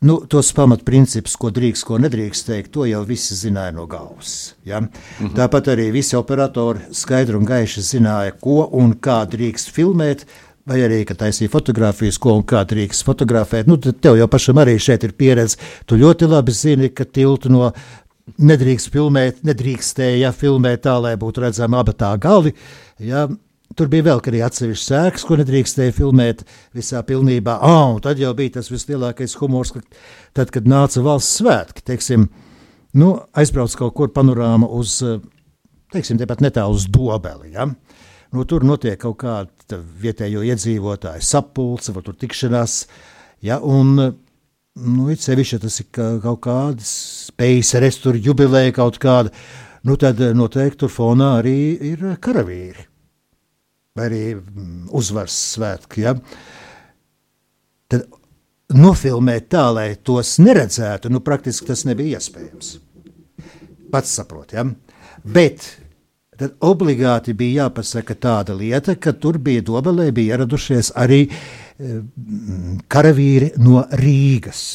nu, 0.06 0.20
tos 0.30 0.52
pamatprincipus, 0.54 1.34
ko 1.40 1.50
drīkst, 1.54 1.86
ko 1.88 1.98
nedrīkst 2.02 2.50
teikt, 2.50 2.72
to 2.76 2.86
jau 2.86 3.00
visi 3.08 3.34
zināja 3.38 3.74
no 3.74 3.86
galvas. 3.90 4.54
Ja? 4.64 4.80
-hmm. 4.80 5.34
Tāpat 5.34 5.72
arī 5.74 5.90
visi 5.92 6.16
operatori 6.16 6.80
skaidri 6.92 7.36
un 7.36 7.44
gaiši 7.44 7.82
zināja, 7.82 8.36
ko 8.40 8.68
un 8.72 8.94
kā 8.94 9.24
drīkst 9.26 9.72
filmēt, 9.74 10.26
vai 10.68 10.82
arī, 10.84 11.02
ka 11.08 11.16
taisīja 11.18 11.52
fotografijas, 11.52 12.18
ko 12.20 12.36
un 12.38 12.44
kā 12.48 12.62
drīkst 12.68 13.06
fotografēt. 13.06 13.68
Nu, 13.70 13.78
tev 13.78 14.18
jau 14.18 14.28
pašam 14.30 14.60
arī 14.60 14.76
šeit 14.82 15.06
ir 15.06 15.16
pieredze. 15.18 15.58
Tu 15.88 15.98
ļoti 16.00 16.28
labi 16.28 16.54
zini, 16.54 16.92
ka 16.92 17.08
tiltu 17.08 17.52
no 17.52 17.72
nedrīkst 18.36 18.92
filmēt, 18.92 19.42
nedrīkstēja 19.48 20.32
filmēt 20.36 20.84
tā, 20.84 20.98
lai 21.00 21.14
būtu 21.20 21.46
redzama 21.46 21.80
abi 21.82 21.96
tā 21.96 22.12
gali. 22.20 22.54
Ja, 23.00 23.26
Tur 23.76 23.86
bija 23.92 24.06
vēl 24.08 24.20
arī 24.30 24.40
atsevišķs 24.42 24.84
sēks, 24.88 25.24
ko 25.28 25.36
nedrīkstēja 25.38 25.92
filmēt 25.94 26.40
visā 26.74 27.02
pilnībā. 27.06 27.58
Oh, 27.62 27.98
tad 28.02 28.18
jau 28.18 28.32
bija 28.34 28.56
tas 28.56 28.70
vislielākais 28.72 29.36
humors, 29.38 29.70
ka 29.74 29.82
tad, 30.34 30.50
kad 30.54 30.66
nāca 30.66 31.02
valsts 31.04 31.36
svētki, 31.38 31.84
teiksim, 31.86 32.24
nu, 32.98 33.12
aizbrauc 33.38 33.76
kaut 33.78 33.94
kur 33.94 34.10
panorāma 34.16 34.66
uz, 34.72 34.96
teiksim, 35.94 36.18
tepat 36.18 36.42
netālu 36.42 36.80
uz 36.80 36.88
dobeli. 36.90 37.52
Ja? 37.54 37.68
Nu, 38.34 38.44
tur 38.44 38.64
notiek 38.68 38.98
kaut 39.00 39.20
kāda 39.22 39.78
vietējo 40.02 40.42
iedzīvotāju 40.44 41.24
sapulce, 41.24 41.94
vai 41.96 42.02
tur 42.04 42.18
tikšanās. 42.20 42.82
Ja? 43.44 43.56
Un, 43.64 43.94
nu, 43.96 45.08
it 45.12 45.24
sevišķi, 45.24 45.62
tas 45.64 45.80
ir 45.80 45.88
kaut 45.94 46.42
kādas 46.44 46.92
spējas 47.30 47.72
restur 47.80 48.18
jubileja 48.20 48.76
kaut 48.76 49.00
kāda, 49.02 49.32
nu, 49.88 49.96
tad 49.96 50.20
noteikti 50.36 50.84
tur 50.84 50.92
fonā 50.92 51.38
arī 51.40 51.58
ir 51.94 52.04
karavīri 52.20 52.88
vai 53.98 54.06
arī 54.06 54.22
mm, 54.36 54.88
uzvaras 54.94 55.36
svētki. 55.54 56.04
Ja? 56.06 56.14
Tad 57.90 58.06
nofilmēt 58.76 59.48
tā, 59.52 59.64
lai 59.74 59.88
tos 60.04 60.36
neredzētu, 60.42 61.10
nu, 61.12 61.22
praktiski 61.24 61.68
tas 61.70 61.84
nebija 61.88 62.20
iespējams. 62.20 62.76
Pats 63.92 64.18
saprot, 64.20 64.52
ja? 64.52 64.66
Bet 65.24 65.64
tad 66.38 66.56
obligāti 66.64 67.34
bija 67.36 67.66
jāpasaka 67.66 68.16
tāda 68.18 68.56
lieta, 68.58 68.96
ka 68.96 69.12
tur 69.12 69.40
bija 69.42 69.64
dobelē, 69.66 70.10
bija 70.14 70.36
ieradušies 70.36 70.92
arī 70.98 71.24
e, 71.28 72.02
karavīri 72.90 73.54
no 73.62 73.82
Rīgas. 73.98 74.66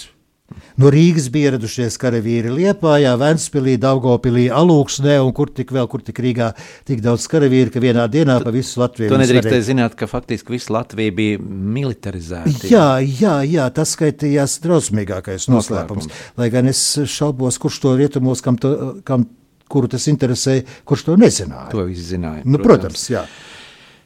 No 0.78 0.89
Rīgas 0.93 1.28
bija 1.34 1.52
ieradušies 1.52 1.95
karavīri 2.02 2.52
Liepājā, 2.54 3.13
Ventspilī, 3.21 3.76
Daugopilī, 3.82 4.47
Alūksnē 4.54 5.19
un 5.23 5.32
kur 5.36 5.52
tik 5.54 5.71
vēl, 5.73 5.88
kur 5.89 6.02
tik 6.06 6.19
Rīgā 6.23 6.49
tik 6.89 7.04
daudz 7.06 7.28
karavīri, 7.32 7.71
ka 7.73 7.82
vienā 7.84 8.06
dienā 8.12 8.39
pa 8.43 8.54
visu 8.54 8.82
Latviju. 8.82 9.12
Tu 9.13 9.21
nedrīkstēji 9.21 9.67
zināt, 9.69 9.97
ka 9.99 10.10
faktiski 10.10 10.56
visa 10.56 10.73
Latvija 10.76 11.13
bija 11.15 11.41
militarizēta. 11.41 12.69
Jā, 12.69 12.88
jā, 13.06 13.38
jā, 13.49 13.69
tas 13.73 13.93
skaitījās 13.97 14.60
drausmīgākais 14.65 15.47
noslēpums. 15.54 16.10
noslēpums. 16.10 16.34
Lai 16.41 16.49
gan 16.54 16.69
es 16.73 16.84
šaubos, 17.13 17.62
kurš 17.62 17.82
to 17.86 17.95
rietumos, 18.02 18.41
kam, 18.45 18.58
to, 18.62 18.76
kam 19.08 19.30
kuru 19.73 19.89
tas 19.91 20.05
interesēja, 20.12 20.67
kurš 20.86 21.09
to 21.09 21.17
nezināja. 21.19 21.71
To 21.73 21.88
viss 21.89 22.13
zināja. 22.13 22.45
Nu, 22.45 22.62
protams, 22.62 23.07
protams 23.07 23.09
jā. 23.13 23.25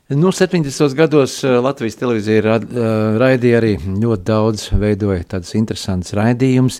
Nu, 0.10 0.32
70. 0.32 0.94
gados 0.96 1.42
eh, 1.44 1.52
Latvijas 1.60 1.98
televīzija 2.00 2.44
ra, 2.46 2.54
eh, 2.64 2.92
raidīja 3.20 3.58
arī 3.60 3.74
ļoti 3.76 4.24
daudz, 4.24 4.70
veidoja 4.80 5.26
tādus 5.34 5.52
interesantus 5.60 6.16
raidījumus. 6.16 6.78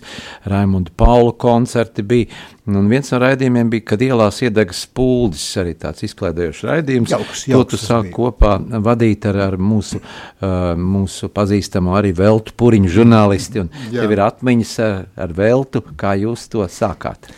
Raimonda 0.48 0.94
Paula 0.96 1.34
koncerti 1.36 2.06
bija. 2.08 2.30
Un 2.68 2.88
viens 2.88 3.12
no 3.12 3.18
raidījumiem 3.20 3.68
bija, 3.74 3.84
kad 3.92 4.04
ielās 4.06 4.40
iedegas 4.40 4.80
spūlis, 4.86 5.44
arī 5.60 5.76
tāds 5.76 6.06
izklaidējošs 6.08 6.64
raidījums. 6.70 7.12
Jauks, 7.12 7.44
jauks, 7.50 7.52
to 7.52 7.76
tu 7.76 7.82
sāk 7.82 8.08
kopā 8.16 8.54
vadīt 8.88 9.28
ar, 9.28 9.40
ar 9.50 9.58
mūsu, 9.60 10.00
uh, 10.00 10.72
mūsu 10.76 11.28
pazīstamo 11.32 11.96
arī 12.00 12.14
Veltu 12.16 12.56
Puriņu 12.60 12.92
žurnālisti. 12.96 13.64
Un 13.64 13.72
Jā. 13.88 14.02
tev 14.02 14.16
ir 14.16 14.24
atmiņas 14.24 14.74
ar, 14.84 14.98
ar 15.16 15.36
Veltu, 15.36 15.84
kā 16.00 16.12
jūs 16.20 16.48
to 16.52 16.68
sākāt. 16.68 17.32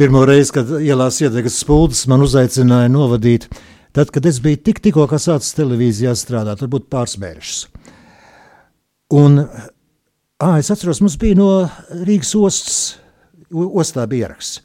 Pirmo 0.00 0.22
reizi, 0.24 0.54
kad 0.56 0.70
ielās 0.80 1.18
iedegas 1.20 1.58
spūlis, 1.60 2.06
man 2.08 2.24
uzaicināja 2.24 2.88
novadīt 2.88 3.50
Tad, 3.92 4.10
kad 4.14 4.26
es 4.26 4.38
biju 4.42 4.60
tik, 4.62 4.78
tikko 4.84 5.08
sācis 5.18 5.56
televīzijā 5.58 6.12
strādāt, 6.14 6.62
varbūt 6.62 6.86
pāris 6.92 7.16
mēnešus. 7.18 7.62
Un 9.18 9.40
à, 9.42 10.52
es 10.60 10.70
atceros, 10.70 11.00
mums 11.02 11.16
bija 11.18 11.38
no 11.40 11.50
Rīgas 12.06 12.30
ostas, 12.38 12.76
ostā 13.50 14.06
bija 14.10 14.28
ieraksts. 14.28 14.62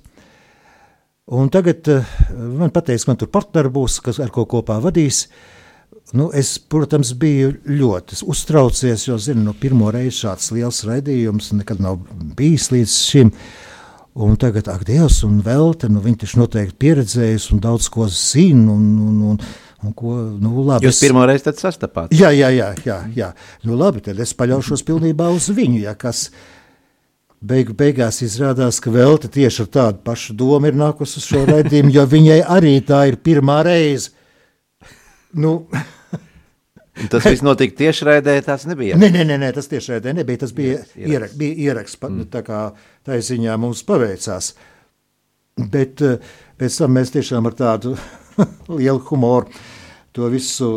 Un 1.34 1.50
tagad 1.50 1.90
man 2.30 2.70
pateiks, 2.70 3.08
man 3.10 3.18
tur 3.18 3.32
partneri 3.34 3.72
būs, 3.74 3.98
kas 4.06 4.22
ar 4.22 4.30
ko 4.30 4.46
kopā 4.46 4.78
vadīs. 4.84 5.26
Nu, 6.14 6.30
es, 6.38 6.60
protams, 6.62 7.16
biju 7.18 7.56
ļoti 7.66 8.22
uztraucies, 8.30 9.08
jo, 9.08 9.18
zinu, 9.18 9.42
no 9.48 9.56
pirmo 9.58 9.90
reizi 9.90 10.20
šāds 10.20 10.52
liels 10.54 10.84
raidījums 10.86 11.50
nekad 11.58 11.82
nav 11.82 11.98
bijis 12.38 12.70
līdz 12.76 13.00
šim. 13.10 13.34
Uh, 13.34 13.75
Un 14.16 14.38
tagad, 14.40 14.70
ak, 14.72 14.86
Dievs, 14.88 15.18
un 15.28 15.42
vēl 15.44 15.74
te, 15.76 15.90
nu, 15.92 16.00
viņi 16.00 16.22
taču 16.22 16.40
noteikti 16.40 16.78
pieredzējis 16.80 17.50
un 17.52 17.60
daudz 17.66 17.90
ko 17.92 18.06
zina. 18.08 18.72
Un, 18.72 18.86
un, 19.04 19.18
un, 19.34 19.40
un 19.84 19.96
ko, 19.98 20.14
nu, 20.40 20.54
labi, 20.64 20.88
Jūs 20.88 21.02
pirmo 21.04 21.26
reizi 21.28 21.52
sastapāt? 21.60 22.16
Jā, 22.16 22.30
jā, 22.32 22.48
jā, 22.56 22.70
jā, 22.88 23.00
jā. 23.12 23.34
Nu, 23.68 23.76
labi, 23.76 24.00
tad 24.06 24.22
es 24.24 24.32
paļaušos 24.40 24.86
pilnībā 24.88 25.28
uz 25.36 25.50
viņu, 25.52 25.82
ja 25.84 25.98
kas 26.00 26.30
beigu 27.44 27.76
beigās 27.76 28.22
izrādās, 28.24 28.80
ka 28.80 28.94
vēl 28.94 29.20
te 29.20 29.34
tieši 29.36 29.66
ar 29.66 29.70
tādu 29.76 30.02
pašu 30.08 30.38
domu 30.40 30.72
ir 30.72 30.80
nākus 30.80 31.18
uz 31.20 31.28
šo 31.28 31.44
raidījumu, 31.52 31.92
jo 31.98 32.08
viņai 32.16 32.40
arī 32.56 32.78
tā 32.88 33.04
ir 33.12 33.20
pirmā 33.20 33.60
reize. 33.68 34.16
Nu, 35.36 35.58
Tas 37.12 37.26
viss 37.28 37.44
notika 37.44 37.76
tiešraidē, 37.84 38.38
tas 38.46 38.64
nebija. 38.70 38.96
Nē, 39.00 39.10
nē, 39.12 39.38
nē, 39.42 39.52
tas 39.56 39.68
tiešraidē 39.72 40.14
nebija. 40.16 40.46
Tas 40.46 40.54
bija 40.56 40.80
ieraksts. 40.96 41.38
Bija 41.40 41.58
ieraksts 41.68 42.00
mm. 42.00 42.30
Tā 42.32 42.42
kā 42.46 42.62
tā 43.06 43.20
ziņā 43.20 43.58
mums 43.60 43.84
paveicās. 43.88 44.54
Bet 45.60 46.04
eh, 46.04 46.20
pēc 46.60 46.82
tam 46.82 46.96
mēs 46.96 47.14
tiešām 47.16 47.48
ar 47.52 47.56
tādu 47.60 47.96
lielu 48.80 49.02
humoru 49.10 49.52
to 50.16 50.28
visu 50.32 50.72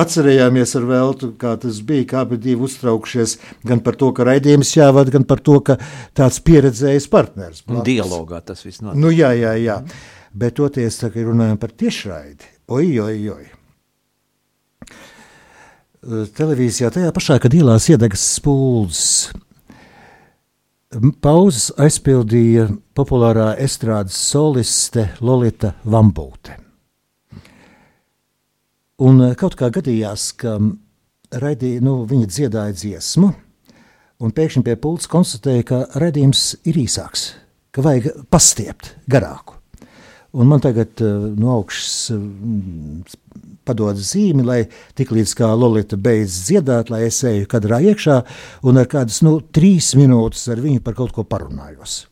atcerējāmies 0.00 0.74
ar 0.78 0.86
veltu, 0.88 1.30
kā 1.38 1.54
tas 1.60 1.78
bija, 1.86 2.06
kā 2.10 2.22
abi 2.24 2.38
divi 2.42 2.66
uztraukšies 2.66 3.36
gan 3.68 3.82
par 3.84 3.98
to, 4.00 4.10
ka 4.16 4.26
raidījums 4.26 4.72
jāvada, 4.74 5.12
gan 5.14 5.26
par 5.28 5.42
to, 5.44 5.60
ka 5.64 5.78
tāds 6.16 6.40
pieredzējis 6.44 7.08
partners. 7.12 7.62
Un 7.70 7.84
dialogā 7.86 8.40
tas 8.48 8.64
viss 8.66 8.82
notiek. 8.82 9.00
Nu, 9.04 9.12
jā, 9.14 9.30
jā, 9.38 9.54
jā. 9.60 9.80
Bet 10.34 10.56
toties, 10.58 10.98
tā, 10.98 11.12
ka 11.14 11.22
runājam 11.22 11.60
par 11.62 11.76
tiešraidi, 11.78 12.50
oi, 12.74 12.88
oi, 13.04 13.18
oi. 13.36 13.44
Eh, 16.04 16.26
televīzijā 16.36 16.90
tajā 16.92 17.10
pašā, 17.16 17.38
kad 17.40 17.54
ielās 17.56 17.86
iedegas 17.88 18.20
spuldzes. 18.36 19.30
Pauzes 21.24 21.70
aizpildīja 21.80 22.66
populārā 22.94 23.54
estrādes 23.62 24.18
soliste 24.28 25.06
Lolita 25.24 25.72
Vambūte. 25.88 26.58
Un 29.00 29.22
eh, 29.30 29.32
kaut 29.40 29.56
kā 29.56 29.70
gadījās, 29.72 30.28
ka 30.36 30.58
raidīja, 31.40 31.80
nu, 31.86 32.02
viņa 32.10 32.28
dziedāja 32.36 32.76
dziesmu, 32.76 33.32
un 34.20 34.36
pēkšņi 34.36 34.64
pie 34.66 34.76
pults 34.76 35.08
konstatēja, 35.08 35.68
ka 35.72 35.82
raidījums 36.04 36.50
ir 36.68 36.84
īsāks, 36.84 37.30
ka 37.72 37.86
vajag 37.86 38.26
pastiept 38.28 38.92
garāku. 39.08 39.56
Un 40.36 40.52
man 40.52 40.60
tagad 40.60 41.00
eh, 41.00 41.30
no 41.40 41.56
augšas 41.62 42.12
padod 43.66 43.98
zīmi, 43.98 44.44
lai 44.46 44.60
tiklīdz 44.98 45.34
kā 45.38 45.50
Lorita 45.56 45.98
beidz 46.00 46.40
dziedāt, 46.48 46.90
lai 46.92 47.04
es 47.08 47.20
eju 47.24 47.46
kadrā 47.50 47.80
iekšā 47.92 48.18
un 48.68 48.80
ar 48.80 48.90
kādas 48.90 49.22
nu, 49.26 49.38
trīs 49.40 49.94
minūtes 49.98 50.46
ar 50.52 50.62
viņu 50.64 50.82
par 50.84 50.98
kaut 50.98 51.14
ko 51.16 51.24
parunājos. 51.28 52.04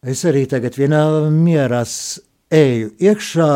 Es 0.00 0.24
arī 0.24 0.46
tagad 0.48 0.78
vienā 0.80 1.04
mierā 1.34 1.84
eju 2.50 2.92
iekšā. 2.98 3.52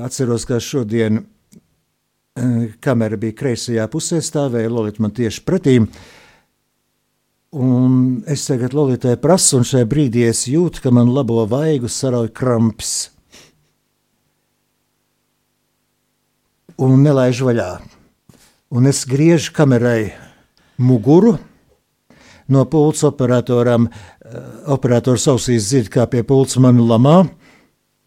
Atceros, 0.00 0.46
ka 0.48 0.56
šodien 0.64 1.20
eh, 1.20 2.72
kamera 2.80 3.18
bija 3.20 3.36
kreisajā 3.36 3.84
pusē, 3.92 4.22
stāvēja 4.24 4.72
Lorita 4.72 5.04
man 5.04 5.12
tieši 5.12 5.44
pretī. 5.44 5.76
Un 7.54 8.24
es 8.26 8.48
tagad 8.48 8.72
Lolitai 8.74 9.14
prasu, 9.22 9.60
un 9.60 9.68
šajā 9.68 9.86
brīdī 9.86 10.24
es 10.26 10.46
jūtu, 10.50 10.80
ka 10.82 10.90
man 10.90 11.12
labo 11.14 11.44
vaigu 11.46 11.86
sarauj 11.86 12.32
kramps. 12.34 13.13
Un 16.78 17.02
nelaiž 17.04 17.42
vaļā. 17.46 17.70
Un 18.74 18.88
es 18.90 19.04
griežu 19.06 19.52
kamerai 19.54 20.12
muguru. 20.78 21.38
No 22.48 22.64
pulca 22.68 23.08
operatoram, 23.08 23.88
eh, 23.88 24.38
operators 24.66 25.26
ausīs 25.26 25.70
dzird, 25.70 25.88
kā 25.88 26.06
pie 26.10 26.22
pulca 26.22 26.60
man 26.60 26.78
lamā, 26.78 27.30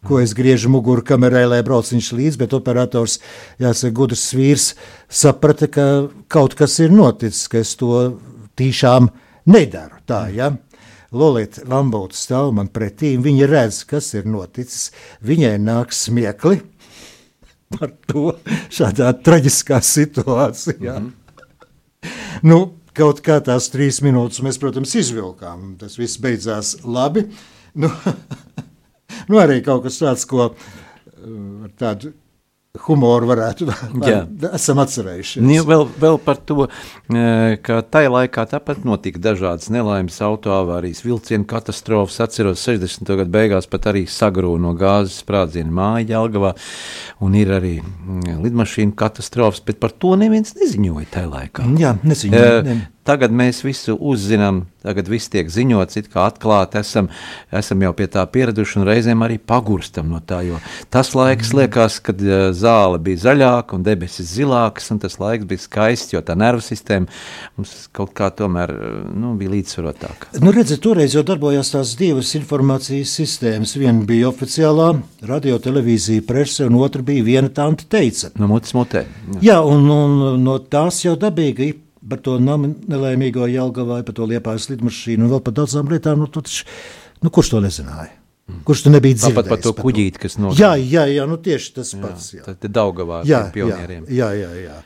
ko 0.06 0.20
es 0.20 0.34
griežu 0.34 0.68
muguru 0.68 1.02
kamerai, 1.02 1.46
lai 1.48 1.62
brauc 1.62 1.88
viņš 1.90 2.12
līdzi, 2.14 2.38
bet 2.38 2.54
operators, 2.54 3.18
jāsaka, 3.58 3.92
gudrs 3.92 4.32
vīrs, 4.32 4.74
saprata, 5.08 5.66
ka 5.66 6.08
kaut 6.28 6.54
kas 6.54 6.78
ir 6.78 6.90
noticis, 6.90 7.48
ka 7.48 7.58
es 7.58 7.74
to 7.74 8.20
tīšām 8.56 9.10
nedaru. 9.46 9.98
Tā, 10.06 10.28
ja? 10.34 10.52
Lolita 11.10 11.64
Lambūta 11.64 12.14
stāv 12.14 12.52
man 12.52 12.68
pretī, 12.68 13.16
viņa 13.16 13.48
redz, 13.48 13.84
kas 13.88 14.12
ir 14.14 14.26
noticis, 14.28 14.90
viņai 15.24 15.56
nāk 15.62 15.94
smiekli, 15.96 16.60
par 17.74 17.92
to 18.08 18.32
šādā 18.72 19.12
traģiskā 19.24 19.80
situācijā. 19.84 20.98
Mm 20.98 21.06
-hmm. 21.06 22.12
nu, 22.42 22.58
kaut 22.94 23.20
kā 23.20 23.40
tās 23.44 23.70
trīs 23.70 24.00
minūtes 24.02 24.42
mēs, 24.42 24.58
protams, 24.58 24.94
izvilkām. 24.94 25.76
Tas 25.78 25.98
viss 25.98 26.20
beidzās 26.20 26.76
labi. 26.84 27.28
Nu, 27.74 27.90
nu 29.28 29.36
arī 29.42 29.62
kaut 29.64 29.82
kas 29.82 30.00
tāds, 30.02 30.26
ko 30.26 30.50
uh, 30.50 31.64
ar 31.64 31.70
tādu 31.78 32.12
humoru 32.86 33.28
varētu 33.30 33.68
Jā. 34.08 34.20
esam 34.54 34.80
atcerējušies. 34.82 35.42
Nu, 35.44 35.58
vēl, 35.68 35.84
vēl 36.00 36.18
par 36.24 36.40
to, 36.48 36.66
e, 37.10 37.56
ka 37.64 37.80
tajā 37.82 38.12
laikā 38.14 38.44
tāpat 38.52 38.84
notika 38.88 39.22
dažādas 39.28 39.70
nelaimes, 39.74 40.18
autoavārijas, 40.24 41.02
vilcienu 41.06 41.46
katastrofas. 41.48 42.20
Atceros, 42.24 42.62
60. 42.66 43.08
gadu 43.22 43.34
beigās 43.34 43.68
pat 43.70 43.90
arī 43.92 44.04
sagrūda 44.10 44.62
no 44.64 44.74
gāzes 44.78 45.20
sprādziena 45.22 45.72
māja 45.74 46.16
Jelgavā, 46.16 46.54
un 47.24 47.34
ir 47.38 47.52
arī 47.58 47.74
mm, 47.82 48.38
lidmašīnu 48.44 48.96
katastrofas, 48.98 49.62
bet 49.66 49.80
par 49.82 49.94
to 49.96 50.14
neviens 50.20 50.54
neziņoja 50.58 51.10
tajā 51.16 51.32
laikā. 51.34 51.68
Jā, 51.80 51.96
neziņoja, 52.02 52.46
E, 52.48 52.62
ne. 52.66 52.78
Tagad 53.08 53.32
mēs 53.32 53.62
visu 53.64 53.94
uzzinām, 53.96 54.66
tagad 54.84 55.08
viss 55.10 55.30
tiek 55.32 55.48
ziņots, 55.50 55.98
it 55.98 56.08
kā 56.12 56.28
atklāti 56.28 56.78
esam, 56.80 57.08
esam 57.54 57.82
jau 57.82 57.92
pie 57.98 58.06
tā 58.12 58.22
pieraduši 58.30 58.78
un 58.80 58.86
reizēm 58.88 59.24
arī 59.26 59.38
pagurstam 59.38 60.10
no 60.12 60.20
tā. 60.22 60.38
Tas 60.92 61.10
laiks 61.18 61.50
liekas, 61.56 61.98
kad 62.04 62.20
eh, 62.22 62.50
zāle 62.54 63.00
bija 63.02 63.24
zaļāka 63.24 63.74
un 63.74 63.86
debesis 63.86 64.30
zilākas, 64.36 64.86
un 64.94 65.00
tas 65.02 65.18
laiks 65.18 65.48
bija 65.48 65.64
skaists, 65.64 66.14
jo 66.14 66.22
tā 66.22 66.36
nervu 66.38 66.62
sistēma 66.62 67.10
mums 67.58 67.88
kaut 67.96 68.14
kā 68.16 68.30
tomēr 68.38 68.72
eh, 68.74 69.00
nu, 69.18 69.34
bija 69.40 69.56
līdzsvarotāka. 69.56 70.30
Nu, 70.44 70.54
redziet, 70.54 70.82
toreiz 70.84 71.16
jau 71.16 71.24
darbojās 71.26 71.72
tās 71.74 71.96
divas 71.98 72.30
informācijas 72.38 73.16
sistēmas. 73.18 73.74
Viena 73.80 74.06
bija 74.06 74.30
oficiālā 74.30 74.92
radio, 75.26 75.58
televīzija, 75.62 76.22
prese, 76.28 76.68
un 76.68 76.78
otra 76.78 77.02
bija 77.02 77.26
viena 77.26 77.50
tante 77.50 77.88
teica. 77.90 78.30
No 78.38 78.50
mutes 78.50 78.76
mutē. 78.78 79.04
Jā, 79.42 79.58
un, 79.66 79.90
un 79.90 80.40
no 80.44 80.58
tās 80.70 81.02
jau 81.02 81.18
dabīgi 81.18 81.72
par 82.08 82.22
to 82.22 82.38
namu 82.42 82.72
nelaimīgo 82.88 83.48
Jelgavai, 83.50 84.02
par 84.06 84.16
to 84.16 84.28
liepājas 84.28 84.68
lidmašīnu 84.72 85.26
un 85.26 85.32
vēl 85.34 85.42
par 85.44 85.56
daudzām 85.58 85.90
lietām. 85.90 86.22
Nu, 86.22 86.30
tu 86.30 86.42
taču, 86.44 86.66
nu, 87.24 87.32
kurš 87.34 87.54
to 87.54 87.62
nezināja? 87.64 88.12
Kurš 88.64 88.86
to 88.86 88.92
nebija 88.92 89.18
dzirdējis? 89.18 89.34
Tāpat 89.34 89.50
par 89.50 89.60
to 89.64 89.74
kuģīti, 89.76 90.20
kas 90.22 90.38
no 90.40 90.54
Jā, 90.56 90.72
jā, 90.80 91.04
jā, 91.12 91.26
nu 91.28 91.36
tieši 91.42 91.74
tas 91.76 91.90
pats. 92.00 92.30
Jā, 92.38 92.46
Tad 92.48 92.70
Daugavā 92.72 93.20
jā, 93.28 93.42
ar 93.44 93.50
pionieriem. 93.52 94.06
jā, 94.08 94.30
jā, 94.36 94.52
jā. 94.62 94.78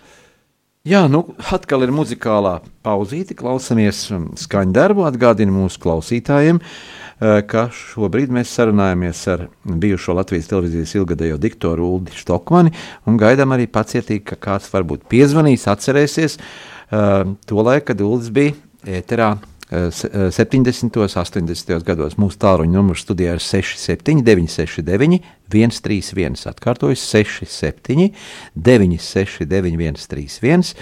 Jā, 0.83 1.05
nu 1.07 1.21
atkal 1.55 1.85
ir 1.87 1.93
muzikālā 1.95 2.57
pauzīte. 2.83 3.37
Klausamies 3.39 4.01
um, 4.11 4.25
skaņu 4.35 4.75
darbu. 4.75 5.05
Atgādinu 5.07 5.55
mūsu 5.55 5.79
klausītājiem, 5.85 6.59
eh, 6.59 7.37
ka 7.47 7.69
šobrīd 7.71 8.35
mēs 8.35 8.51
sarunājamies 8.51 9.21
ar 9.31 9.45
bijušo 9.63 10.17
Latvijas 10.19 10.51
televīzijas 10.51 10.97
ilgadējo 10.99 11.39
diktoru 11.39 11.87
Uldi 11.87 12.19
Stokmani 12.19 12.75
un 13.07 13.21
gaidām 13.23 13.55
arī 13.55 13.69
pacietīgi, 13.71 14.25
ka 14.33 14.41
kāds 14.49 14.67
varbūt 14.75 15.07
piezvanīs, 15.13 15.69
atcerēsies 15.71 16.35
uh, 16.41 16.51
to 16.93 17.63
laiku, 17.65 17.87
kad 17.93 18.01
Uldis 18.05 18.31
bija 18.31 18.53
ēterā. 18.85 19.39
eh, 19.73 19.91
se- 19.91 20.11
eh, 20.13 20.31
70. 20.31 21.01
un 21.01 21.09
80. 21.09 21.81
gados 21.85 22.15
mūsu 22.21 22.37
tālruņa 22.37 22.73
numurs 22.77 23.05
studijā 23.07 23.33
ir 23.33 23.41
679, 23.41 24.51
669, 24.51 25.23
131. 25.49 26.45
Atkārtoju 26.51 26.95
679, 27.01 28.13
969, 28.55 29.97
131, 29.97 30.75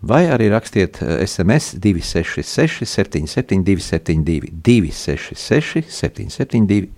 vai 0.00 0.26
arī 0.30 0.46
rakstiet 0.54 1.00
SMS 1.26 1.74
266, 1.80 2.84
77, 2.86 3.64
272, 3.64 4.52
266, 4.62 5.82
772, 5.90 6.88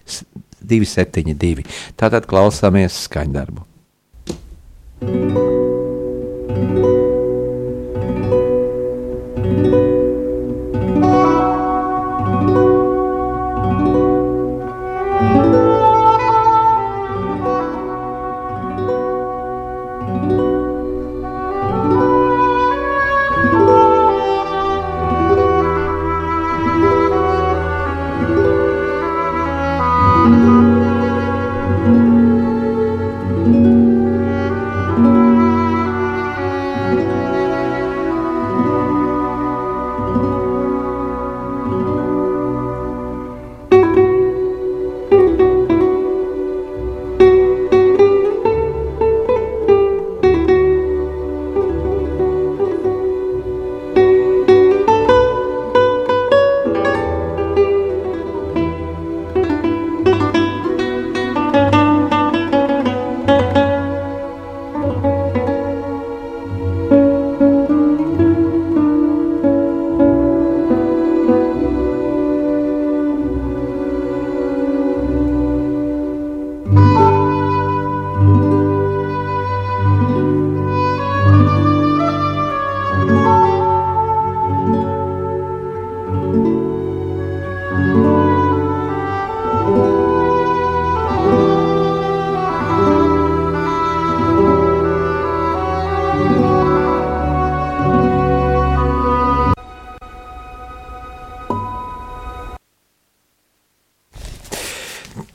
272. 0.60 1.64
Tātad 1.96 2.26
klausāmies 2.28 3.08
skaņdarbu. 3.08 3.64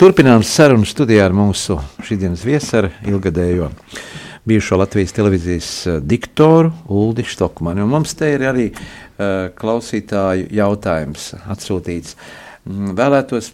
Turpinām 0.06 0.44
sarunu 0.46 0.86
studijā 0.86 1.24
ar 1.26 1.34
mūsu 1.34 1.80
šīsdienas 2.06 2.44
viesu, 2.46 2.76
ar 2.78 2.88
ilgadējo 3.10 3.72
bijušo 4.46 4.78
Latvijas 4.78 5.16
televīzijas 5.18 5.70
eh, 5.90 5.96
diktoru 6.06 6.70
Uldi 6.94 7.26
Stokmanu. 7.26 7.88
Un 7.88 7.96
mums 7.96 8.14
te 8.14 8.30
ir 8.36 8.46
arī 8.46 8.68
uh, 8.70 9.50
klausītāju 9.58 10.52
jautājums 10.54 11.32
atsūtīts. 11.50 12.14
Mm, 12.70 12.94
Vēlētos 13.00 13.50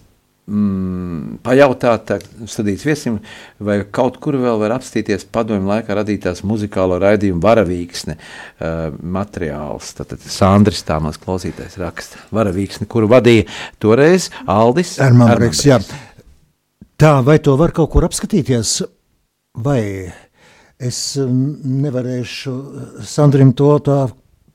mm, 0.51 1.39
pajautāt 1.47 2.05
tā, 2.09 2.19
studijas 2.51 2.83
viesim, 2.89 3.21
vai 3.63 3.79
kaut 3.87 4.19
kur 4.19 4.35
vēl 4.41 4.59
var 4.65 4.75
apstīties 4.75 5.23
padomju 5.31 5.71
laikā 5.71 5.95
radītās 6.01 6.43
muzikālo 6.43 6.99
raidījumu 6.99 7.39
varavīksne 7.47 8.17
uh, 8.19 8.91
materiāls. 8.99 9.95
Tātad 10.01 10.27
Sandris 10.27 10.83
tā 10.83 10.99
mans 10.99 11.19
klausītājs 11.21 11.79
raksta. 11.79 12.27
Varavīksne, 12.35 12.91
kuru 12.91 13.07
vadīja 13.15 13.47
toreiz 13.79 14.33
Aldis 14.51 14.97
Ermanbreks, 14.99 15.67
jā. 15.71 15.79
Tā, 17.01 17.15
vai 17.25 17.39
to 17.41 17.55
var 17.57 17.71
kaut 17.73 17.89
kur 17.95 18.05
apskatīties, 18.05 18.75
vai 19.65 19.81
es 20.81 20.99
mm, 21.17 21.63
nevarēšu 21.81 22.53
Sandrim 23.09 23.55
to 23.57 23.71
tā 23.85 23.95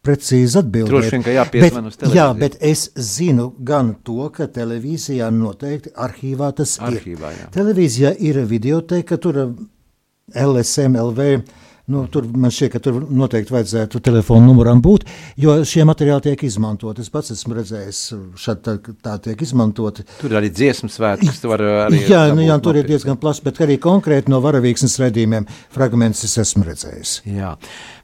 precīzi 0.07 0.61
atbildēt. 0.61 0.93
Droši 0.93 1.13
vien, 1.17 1.25
ka 1.27 1.35
jāpiezvan 1.35 1.89
uz 1.91 1.97
bet, 1.99 2.05
Jā, 2.15 2.29
televīziju. 2.29 2.41
bet 2.45 2.59
es 2.69 2.85
zinu 3.17 3.49
gan 3.67 3.97
to, 4.07 4.29
ka 4.35 4.47
televīzijā 4.55 5.27
noteikti 5.35 5.91
arhīvā 6.07 6.53
tas 6.61 6.77
Arhīvā, 6.87 7.33
ir. 7.35 7.41
jā. 7.43 7.49
Televīzijā 7.57 8.13
ir 8.31 8.39
videoteka, 8.47 9.19
tur 9.19 9.41
LSM, 10.31 11.01
LV. 11.03 11.27
Nu, 11.87 12.01
tur 12.11 12.25
man 12.35 12.51
šķiet, 12.51 12.71
ka 12.73 12.81
tur 12.83 12.97
noteikti 13.15 13.55
vajadzētu 13.55 14.01
telefonu 14.03 14.49
numuram 14.49 14.81
būt, 14.83 15.05
jo 15.39 15.53
šie 15.63 15.85
materiāli 15.87 16.25
tiek 16.25 16.41
izmantoti. 16.49 17.05
Es 17.07 17.13
pats 17.15 17.31
esmu 17.31 17.55
redzējis, 17.61 18.01
šādi 18.43 18.65
tā, 18.67 18.75
tā 19.07 19.13
tiek 19.29 19.45
izmantoti. 19.47 20.03
Tur 20.19 20.35
arī 20.41 20.51
kas 21.23 21.39
tu 21.45 21.53
vari 21.53 21.69
arī. 21.85 22.01
Jā, 22.11 22.25
nu, 22.35 22.43
jā 22.43 22.57
tur 22.65 22.81
ir 22.81 22.91
diezgan 22.91 23.21
plašs, 23.23 23.45
bet 23.47 23.63
arī 23.63 23.79
konkrēti 23.79 24.35
no 24.35 24.43
varavīksnes 24.43 24.99
redzējumiem 25.05 25.47
fragmentus 25.77 26.27
es 26.27 26.35
esmu 26.43 26.67
redzējis. 26.67 27.21
Jā. 27.37 27.55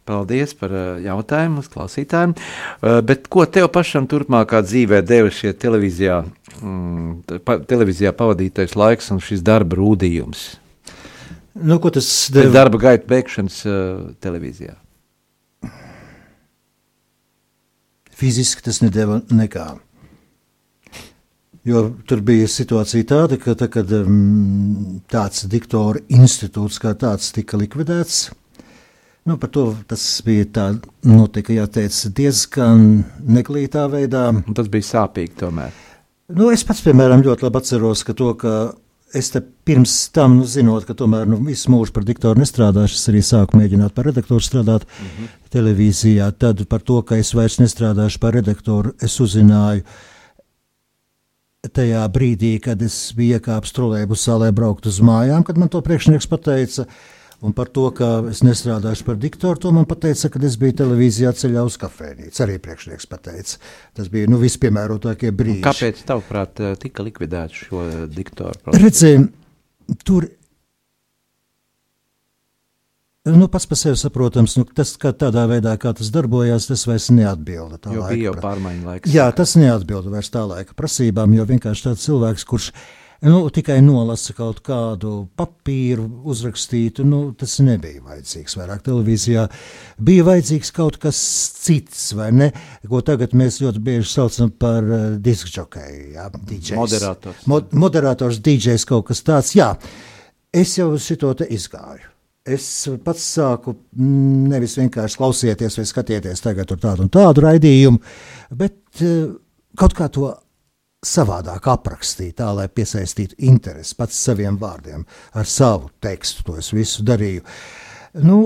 Paldies 0.07 0.55
par 0.59 0.71
uh, 0.75 0.87
jautājumu 1.03 1.67
klausītājiem. 1.75 2.39
Uh, 2.39 3.03
bet 3.07 3.27
ko 3.31 3.51
tev 3.51 3.67
pašam 3.75 4.07
turpmākā 4.11 4.63
dzīvē 4.63 5.03
deva 5.07 5.35
šie 5.35 5.57
televīzijā, 5.59 6.23
mm, 6.63 7.43
pa, 7.43 7.59
televīzijā 7.67 8.15
pavadītais 8.15 8.79
laiks 8.79 9.11
un 9.11 9.23
šis 9.23 9.43
darba 9.47 9.83
rūdījums? 9.83 10.53
Nu, 11.55 11.77
ko 11.83 11.91
tas 11.93 12.07
Pēc 12.31 12.37
deva? 12.39 12.53
darba 12.55 12.81
gaita 12.81 13.09
beigšanas 13.11 13.59
uh, 13.69 14.13
televīzijā. 14.25 14.77
Fiziski 18.17 18.65
tas 18.65 18.81
nedeva 18.85 19.19
nekā. 19.35 19.67
Jo 21.67 21.85
tur 22.09 22.23
bija 22.27 22.49
situācija 22.51 23.07
tāda, 23.07 23.39
ka 23.39 23.55
tā, 23.59 23.69
kad 23.71 23.91
um, 23.95 25.01
tāds 25.11 25.45
diktora 25.51 26.01
institūts 26.11 26.81
kā 26.83 26.95
tāds 26.99 27.31
tika 27.35 27.59
likvidēts, 27.61 28.25
nu, 29.29 29.37
par 29.39 29.53
to 29.55 29.69
tas 29.91 30.03
bija 30.27 30.49
tā, 30.57 30.67
notika, 31.07 31.55
jāteic, 31.55 31.95
diezgan 32.17 33.05
neglītā 33.23 33.85
veidā. 33.93 34.31
Un 34.41 34.59
tas 34.59 34.71
bija 34.73 34.89
sāpīgi 34.89 35.37
tomēr. 35.45 35.77
Nu, 36.33 36.49
es 36.55 36.65
pats, 36.65 36.83
piemēram, 36.83 37.23
ļoti 37.27 37.45
labi 37.45 37.61
atceros, 37.61 38.03
ka 38.09 38.15
to, 38.17 38.33
ka 38.41 38.57
es 39.15 39.31
te 39.33 39.41
pirms 39.41 39.93
tam, 40.15 40.39
nu, 40.41 40.47
zinot, 40.49 40.87
ka 40.89 40.97
tomēr 40.99 41.29
nu, 41.29 41.39
visu 41.47 41.71
mūžu 41.73 41.95
par 41.95 42.07
diktoru 42.09 42.41
nestrādāšu, 42.41 42.97
es 42.99 43.11
arī 43.13 43.23
sāku 43.27 43.59
mēģināt 43.61 43.95
par 43.97 44.09
redaktoru 44.09 44.41
strādāt 44.43 44.87
mm 44.87 45.07
-hmm. 45.07 45.29
televīzijā. 45.53 46.31
Tad 46.39 46.65
par 46.69 46.81
to, 46.81 47.03
ka 47.03 47.17
es 47.17 47.35
vairs 47.35 47.59
nestrādāšu 47.61 48.19
par 48.19 48.35
redaktoru, 48.35 48.93
es 49.01 49.21
uzzināju 49.21 49.83
tajā 51.73 52.09
brīdī, 52.09 52.59
kad 52.61 52.83
es 52.83 53.13
biju 53.17 53.39
iekāpis 53.39 53.73
trolēļbusā, 53.77 54.39
lai 54.39 54.53
brauktu 54.53 54.89
uz 54.89 55.01
mājām, 55.01 55.45
kad 55.45 55.59
man 55.59 55.69
to 55.69 55.81
priekšnieks 55.81 56.27
pateica. 56.27 56.87
Un 57.43 57.55
par 57.59 57.67
to, 57.75 57.89
ka 57.91 58.09
es 58.31 58.45
nestrādāšu 58.47 59.07
par 59.09 59.17
diktoru, 59.19 59.59
to 59.59 59.73
man 59.75 59.87
teica, 59.91 60.29
kad 60.31 60.45
es 60.47 60.55
biju 60.61 60.77
televīzijā 60.79 61.33
ceļā 61.35 61.65
uz 61.67 61.79
kafejnīcu. 61.83 62.43
Arī 62.45 62.61
priekšnieks 62.63 63.09
pateica. 63.11 63.59
Tas 63.99 64.11
bija 64.13 64.31
nu, 64.31 64.39
vispiemērotākie 64.43 65.33
brīži. 65.35 65.59
Un 65.59 65.67
kāpēc, 65.67 66.05
tavuprāt, 66.07 66.63
tika 66.83 67.03
likvidēts 67.09 67.65
šo 67.65 67.83
diktoru? 68.15 68.77
Redzēsim, 68.79 69.27
tur 70.07 70.31
Nu, 73.23 73.47
pats 73.47 73.69
par 73.71 73.79
sevi 73.79 73.95
saprotams, 73.95 74.57
nu, 74.59 74.65
tas, 74.75 74.97
tādā 74.99 75.45
veidā, 75.47 75.77
kā 75.79 75.93
tas 75.95 76.09
darbojās, 76.11 76.65
tas 76.67 76.83
vairs 76.91 77.07
neatbilda. 77.15 77.79
Tā 77.79 77.93
jo 77.95 78.03
bija 78.09 78.33
jau 78.33 78.33
pārmaiņu 78.43 78.89
laiks. 78.89 79.13
Jā, 79.15 79.29
tas 79.39 79.53
neatbilda 79.55 80.11
vairs 80.11 80.31
tā 80.35 80.43
laika 80.43 80.75
prasībām, 80.75 81.37
jo 81.37 81.47
vienkārši 81.47 81.87
tāds 81.87 82.03
cilvēks, 82.09 82.47
kurš 82.51 82.73
nu, 83.23 83.39
tikai 83.55 83.79
nolasa 83.85 84.35
kaut 84.37 84.61
kādu 84.67 85.13
papīru, 85.39 86.05
uzrakstītu, 86.33 87.05
nu, 87.07 87.21
tas 87.39 87.59
nebija 87.63 88.03
vajadzīgs 88.03 88.57
vairāk 88.59 88.85
televīzijā. 88.87 89.47
Bija 90.03 90.27
vajadzīgs 90.27 90.73
kaut 90.75 90.99
kas 91.03 91.19
cits, 91.63 92.09
vai 92.19 92.31
ne? 92.35 92.51
Ko 92.91 93.03
tagad 93.07 93.37
mēs 93.39 93.61
ļoti 93.63 93.83
bieži 93.83 94.09
saucam 94.11 94.51
par 94.51 94.87
uh, 94.87 95.05
jā, 95.23 96.29
DJs. 96.35 96.77
Moderators. 96.79 97.45
Mo 97.47 97.61
moderators, 97.85 98.41
DJs 98.43 98.89
kaut 98.91 99.07
kas 99.13 99.23
tāds, 99.27 99.55
jā. 99.59 99.73
Es 100.53 100.75
jau 100.77 100.91
uz 100.93 101.07
šito 101.07 101.31
te 101.39 101.47
izgāju. 101.49 102.11
Es 102.43 102.67
pats 103.05 103.23
sāku 103.37 103.77
mm, 103.95 104.49
nevis 104.51 104.75
vienkārši 104.81 105.19
klausīties 105.21 105.79
vai 105.79 105.85
skatīties 105.87 106.43
tagad 106.43 106.67
tur 106.67 106.81
tādu 106.83 107.05
un 107.07 107.13
tādu 107.15 107.45
raidījumu, 107.45 108.01
bet 108.59 109.05
eh, 109.07 109.29
kaut 109.79 109.95
kā 109.95 110.09
to 110.11 110.33
savādāk 111.03 111.67
aprakstīt, 111.73 112.37
tā 112.39 112.53
lai 112.55 112.69
piesaistītu 112.71 113.39
interesi 113.43 113.97
pats 113.99 114.19
saviem 114.29 114.59
vārdiem, 114.61 115.05
ar 115.35 115.49
savu 115.51 115.91
tekstu. 116.03 116.47
To 116.47 116.59
es 116.61 116.71
visu 116.75 117.03
darīju. 117.07 117.43
Nu, 118.23 118.39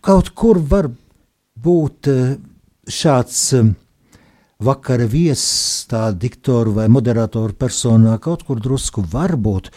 kaut 0.00 0.30
kur 0.38 0.60
var 0.62 0.90
būt 1.62 2.10
eh, 2.12 2.36
šāds 2.86 3.40
eh, 3.58 3.72
vakara 4.62 5.08
viesis, 5.10 5.88
tā 5.90 6.10
diktoru 6.14 6.76
vai 6.78 6.86
moderatoru 6.92 7.56
personā, 7.58 8.14
kaut 8.22 8.46
kur 8.46 8.62
drusku 8.62 9.02
varbūt 9.02 9.72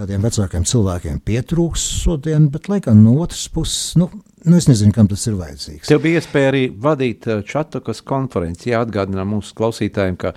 tādiem 0.00 0.24
vecākiem 0.24 0.64
cilvēkiem 0.64 1.20
pietrūks 1.26 1.84
šodien, 2.00 2.48
bet 2.52 2.70
laikam 2.72 3.02
no 3.04 3.18
otras 3.20 3.48
puses, 3.52 3.98
nu, 4.00 4.08
nu 4.44 4.56
es 4.56 4.68
nezinu, 4.70 4.92
kam 4.96 5.08
tas 5.10 5.26
ir 5.28 5.36
vajadzīgs. 5.38 5.88
Tev 5.90 6.02
bija 6.04 6.20
iespēja 6.20 6.52
arī 6.52 6.62
vadīt 6.72 7.26
uh, 7.28 7.40
Čatokas 7.46 8.02
konferenci. 8.06 8.70
Jāatgādina 8.72 9.26
mūsu 9.28 9.56
klausītājiem, 9.58 10.16
ka 10.20 10.34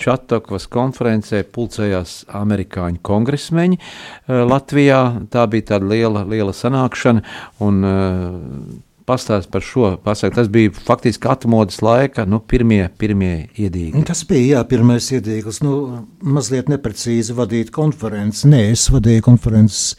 Čatokas 0.00 0.68
konferencē 0.70 1.42
pulcējās 1.54 2.20
amerikāņu 2.40 3.02
kongresmeņi 3.06 3.80
uh, 3.80 4.44
Latvijā. 4.50 5.00
Tā 5.32 5.46
bija 5.50 5.72
tāda 5.74 5.90
liela, 5.90 6.24
liela 6.28 6.54
sanākšana. 6.56 7.26
Un, 7.66 7.82
uh, 7.86 8.86
Pastāst 9.10 9.48
par 9.50 9.64
šo 9.64 9.96
pasaku. 10.04 10.36
Tas 10.36 10.46
bija 10.52 10.70
faktiski 10.70 11.26
atmodas 11.26 11.80
laika, 11.82 12.22
nu, 12.30 12.38
pirmie, 12.38 12.84
pirmie 13.00 13.48
iedīgi. 13.58 14.04
Tas 14.06 14.20
bija 14.28 14.60
jā, 14.60 14.62
pirmais 14.70 15.08
iedīglis. 15.10 15.58
Nu, 15.66 16.04
mazliet 16.22 16.70
neprecīzi 16.70 17.34
vadīt 17.34 17.72
konferenci. 17.74 18.46
Nē, 18.52 18.60
es 18.76 18.86
vadīju 18.92 19.24
konferences 19.26 19.96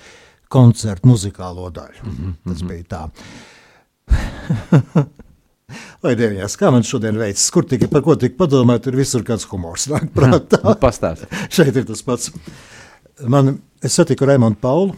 koncertu 0.51 1.07
muzikālo 1.11 1.69
daļu. 1.73 2.03
Mm 2.03 2.15
-hmm. 2.17 2.33
Tas 2.51 2.61
bija 2.67 2.83
tā. 2.91 3.03
Lai 6.03 6.15
deviņās, 6.19 6.57
kā 6.59 6.71
man 6.73 6.83
šodien 6.83 7.15
veicas, 7.19 7.45
kur 7.53 7.63
tik, 7.69 7.85
par 7.91 8.01
ko 8.03 8.15
tik 8.19 8.33
padomāt, 8.39 8.87
ir 8.89 8.95
visur 8.99 9.23
kāds 9.23 9.45
humors 9.51 9.85
nāk 9.91 10.09
prātā. 10.17 10.59
Nu, 10.65 10.73
pastāst. 10.81 11.27
Šeit 11.55 11.75
ir 11.79 11.85
tas 11.87 12.01
pats. 12.03 12.31
Man, 13.29 13.59
es 13.83 13.95
satiku 13.95 14.25
Raimonu 14.27 14.55
Paulu. 14.61 14.95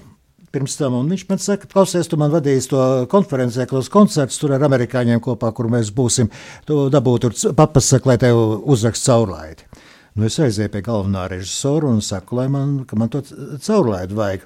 Pirms 0.54 0.76
tam 0.78 0.94
viņš 1.10 1.24
man 1.30 1.40
saka, 1.42 1.66
klausies, 1.66 2.06
tu 2.08 2.18
man 2.22 2.30
vadīsi 2.32 2.70
to 2.70 2.82
konferencē, 3.10 3.66
klos 3.66 3.88
koncerts 3.90 4.38
tur 4.38 4.52
ar 4.54 4.62
amerikāņiem 4.68 5.20
kopā, 5.26 5.50
kur 5.58 5.66
mēs 5.66 5.90
būsim. 5.98 6.30
Tu 6.70 6.78
dabū 6.94 7.16
tur 7.24 7.34
c- 7.34 7.54
papas, 7.58 7.88
saka, 7.90 8.12
lai 8.12 8.18
tev 8.22 8.38
uzrakst 8.70 9.06
caurlaidi. 9.10 9.66
Nu, 10.14 10.28
es 10.30 10.38
aizēju 10.38 10.70
pie 10.76 10.82
galvenā 10.86 11.24
režisora 11.32 11.90
un 11.90 12.02
saku, 12.06 12.36
lai 12.38 12.46
man, 12.54 12.86
man 12.94 13.10
to 13.10 13.24
c- 13.26 13.34
caurlaidi 13.66 14.14
vajag. 14.14 14.46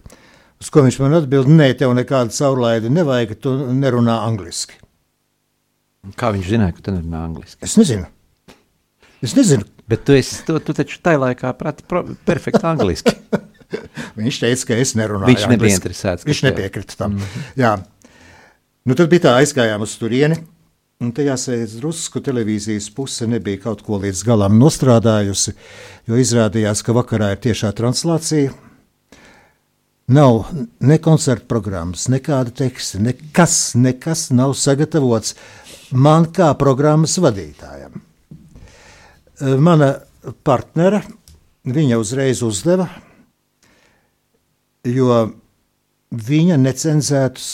Uz 0.57 0.69
ko 0.73 0.81
viņš 0.85 0.97
man 1.03 1.19
atbild, 1.19 1.49
nē, 1.53 1.69
tev 1.77 1.93
nekāda 1.93 2.33
caurlaidi 2.33 2.89
nevajag, 2.89 3.35
tu 3.41 3.53
nerunā 3.77 4.19
angliski. 4.25 4.79
Kā 6.17 6.31
viņš 6.33 6.49
zināja, 6.49 6.75
ka 6.77 6.85
tu 6.87 6.93
nerunā 6.95 7.25
angliski? 7.27 7.59
Es 7.67 7.75
nezinu. 7.77 8.07
Es 9.21 9.35
nezinu. 9.37 9.67
Bet 9.87 10.03
tu, 10.07 10.15
esi, 10.17 10.41
tu, 10.47 10.57
tu 10.63 10.73
taču 10.75 10.99
tajā 11.03 11.19
laikā 11.21 11.53
prati 11.57 11.85
perfekti 12.27 12.65
angliski. 12.67 13.13
Viņš 14.19 14.39
teica, 14.43 14.65
ka 14.69 14.75
es 14.81 14.93
nerunāju. 14.99 15.31
Viņš 15.31 15.45
nebija 15.47 15.57
angliski. 15.57 15.79
interesēts, 15.81 16.27
Viņš 16.27 16.43
nepiekrita 16.47 16.97
tam. 16.99 17.17
Mm. 17.17 17.47
Jā. 17.59 17.71
Nu, 18.87 18.95
tad 18.95 19.09
bija 19.11 19.27
tā, 19.27 19.33
aizgājām 19.41 19.83
uz 19.83 19.95
turieni. 19.99 20.39
Un 21.03 21.11
tajā 21.13 21.35
sēdz 21.37 21.75
drusku 21.77 22.23
televīzijas 22.25 22.87
puse 22.95 23.27
nebija 23.29 23.61
kaut 23.67 23.83
ko 23.85 23.99
līdz 24.01 24.23
galam 24.25 24.55
nostrādājusi, 24.57 25.53
jo 26.09 26.17
izrādījās, 26.17 26.81
ka 26.81 26.95
vakarā 26.97 27.35
ir 27.35 27.43
tiešā 27.43 27.69
translācija. 27.77 28.55
Nav 30.07 30.45
ne 30.79 30.97
koncerta 31.03 31.43
programmas, 31.51 32.05
nekāda 32.07 32.53
teksta, 32.55 32.99
nekas, 33.03 33.73
nekas 33.75 34.29
nav 34.31 34.53
sagatavots 34.55 35.33
man 35.91 36.29
kā 36.31 36.53
programmas 36.59 37.17
vadītājam. 37.19 37.97
Eh, 39.41 39.57
Mana 39.59 39.89
partnere, 40.47 41.01
viņa 41.67 41.97
uzreiz 41.99 42.39
uzdeva, 42.47 42.85
jo 44.87 45.17
viņa 46.15 46.55
necenzētus, 46.61 47.49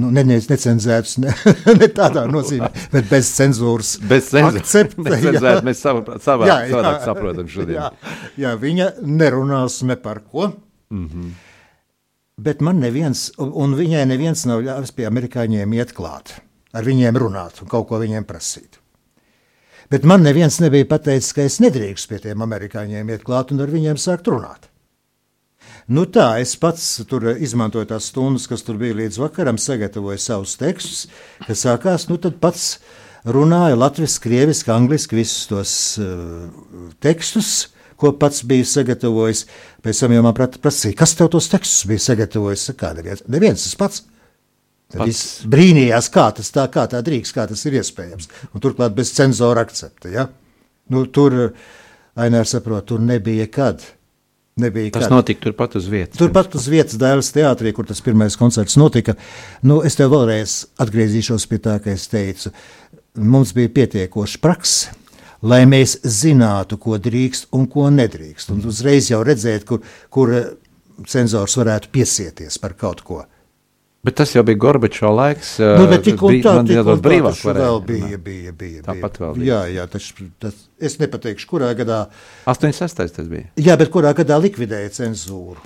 nu, 0.00 0.08
ne, 0.10 0.24
ne, 0.24 0.38
necenzētus, 0.40 1.18
ne, 1.20 1.34
ne 1.82 1.88
tādā 1.92 2.22
nozīmē, 2.32 2.70
bet 2.94 3.10
bez 3.12 3.28
cenzūras. 3.36 3.98
Bez 4.08 4.30
cenzūras. 4.32 4.72
mēs 5.68 5.84
savu- 5.84 6.06
savā- 6.24 6.48
Jā, 6.48 6.56
jā. 6.72 6.94
saprotam 7.04 7.52
šodien. 7.52 7.76
Jā, 7.82 8.16
jā, 8.46 8.54
viņa 8.64 8.88
nerunās 9.04 9.82
ne 9.84 9.98
par 10.00 10.24
ko. 10.24 10.48
Mm. 10.90 11.08
-hmm. 11.08 11.30
Bet 12.38 12.60
man 12.60 12.78
neviens, 12.78 13.32
un- 13.38 13.74
viņai 13.74 14.06
neviens 14.06 14.44
nav 14.46 14.62
ļāvis 14.62 14.94
pie 14.94 15.06
amerikāņiem 15.06 15.74
iet 15.74 15.92
klāt, 15.92 16.40
ar 16.72 16.84
viņiem 16.84 17.16
runāt 17.16 17.62
un 17.62 17.68
kaut 17.68 17.88
ko 17.88 17.98
viņiem 17.98 18.24
prasīt. 18.24 18.78
Bet 19.90 20.04
man 20.04 20.22
neviens 20.22 20.60
nebija 20.60 20.84
pateicis, 20.84 21.32
ka 21.32 21.42
es 21.42 21.58
nedrīkstu 21.60 22.08
pie 22.08 22.18
tiem 22.18 22.42
amerikāņiem 22.44 23.08
iet 23.10 23.24
klāt 23.24 23.52
un 23.52 23.60
ar 23.60 23.68
viņiem 23.68 23.96
sākt 23.96 24.28
runāt. 24.28 24.68
Nu 25.88 26.04
tā, 26.04 26.40
es 26.42 26.52
pats 26.60 27.00
tur 27.08 27.30
izmantoju 27.32 27.86
tās 27.88 28.10
stundas, 28.12 28.46
kas 28.46 28.62
tur 28.62 28.76
bija 28.76 28.94
līdz 28.94 29.18
vakaram, 29.22 29.56
sagatavoju 29.56 30.18
savus 30.20 30.56
tekstus, 30.60 31.06
kas 31.46 31.64
sākās, 31.64 32.10
nu 32.10 32.18
tad 32.20 32.36
pats 32.42 32.78
runāju 33.24 33.78
latviešu, 33.80 34.20
krieviski, 34.20 34.70
angliski, 34.70 35.16
visus 35.16 35.46
tos 35.48 35.72
uh, 36.02 36.50
tekstus, 37.00 37.70
ko 37.98 38.12
pats 38.18 38.44
biju 38.46 38.66
sagatavojis. 38.68 39.44
Pēc 39.84 40.04
tam 40.04 40.14
jau 40.14 40.22
man 40.26 40.36
prasīja, 40.36 40.96
kas 40.98 41.16
tev 41.18 41.32
tos 41.34 41.50
tekstus 41.50 41.88
bija 41.90 42.04
sagatavojis? 42.06 42.68
Saka, 42.70 42.94
neviens, 42.98 43.24
neviens 43.30 43.66
tas 43.66 43.74
pats. 43.78 44.06
Tad 44.88 45.02
Pats. 45.02 45.10
viss 45.10 45.48
brīnījās, 45.52 46.06
kā 46.08 46.30
tas 46.32 46.48
tā, 46.54 46.64
kā 46.72 46.86
tā 46.88 47.02
drīkst, 47.04 47.34
kā 47.36 47.44
tas 47.50 47.60
ir 47.68 47.76
iespējams. 47.76 48.30
Un 48.56 48.62
turklāt 48.64 48.94
bez 48.96 49.10
cenzora 49.12 49.66
akcepta. 49.66 50.08
Ja? 50.08 50.30
Nu, 50.88 51.02
tur, 51.12 51.36
Ainārs 52.18 52.54
saprot, 52.56 52.86
tur 52.88 53.02
nebija 53.04 53.44
kad. 53.52 53.84
Nebija 54.58 54.90
Tas 54.96 55.04
kad. 55.04 55.12
notika 55.12 55.44
turpat 55.44 55.76
uz 55.78 55.86
vietas. 55.92 56.18
Turpat 56.18 56.56
uz 56.58 56.64
vietas 56.72 56.96
Dēls 56.98 57.28
teātrī, 57.36 57.70
kur 57.76 57.86
tas 57.86 58.00
pirmais 58.02 58.34
koncerts 58.40 58.78
notika. 58.80 59.14
Nu, 59.62 59.82
es 59.86 59.94
tev 60.00 60.10
vēlreiz 60.16 60.64
atgriezīšos 60.82 61.46
pie 61.50 61.60
tā, 61.62 61.76
ka 61.84 61.92
es 61.92 62.08
teicu, 62.10 62.50
mums 63.20 63.52
bija 63.54 63.70
pietiekoša 63.76 64.40
praksa. 64.42 64.96
Lai 65.46 65.62
mēs 65.70 66.00
zinātu, 66.02 66.80
ko 66.82 66.98
drīkst 66.98 67.52
un 67.54 67.68
ko 67.70 67.86
nedrīkst. 67.94 68.50
Un 68.54 68.64
uzreiz 68.66 69.10
jau 69.12 69.20
redzēt, 69.26 69.66
kur, 69.68 69.84
kur 70.10 70.32
eh, 70.34 70.48
cenzors 71.06 71.54
varētu 71.60 71.92
piesieties 71.94 72.58
par 72.58 72.74
kaut 72.78 73.04
ko. 73.06 73.24
Bet 74.06 74.14
tas 74.18 74.30
jau 74.34 74.44
bija 74.46 74.58
Gorbačovs 74.62 75.14
laiks. 75.18 75.48
Nu, 75.58 75.86
bet 75.90 76.04
tik 76.06 76.20
un 76.22 76.36
tā, 76.42 76.52
tik 76.66 76.78
un 76.80 77.00
tā 77.02 77.02
varēja 77.02 77.54
vēl 77.58 77.80
bija, 77.86 78.18
bija, 78.22 78.52
bija. 78.56 78.82
Tāpat 78.86 79.18
vēl 79.22 79.40
bija. 79.40 79.48
Jā, 79.48 79.58
jā, 79.74 79.86
tas, 79.90 80.06
tas, 80.42 80.60
es 80.78 80.98
nepateikšu, 81.02 81.48
kurā 81.50 81.72
gadā, 81.78 82.04
86. 82.46 83.16
tas 83.16 83.26
bija. 83.30 83.50
jā, 83.58 83.74
bet 83.80 83.90
kurā 83.94 84.14
gadā 84.16 84.38
likvidēja 84.42 84.94
cenzūru. 85.00 85.58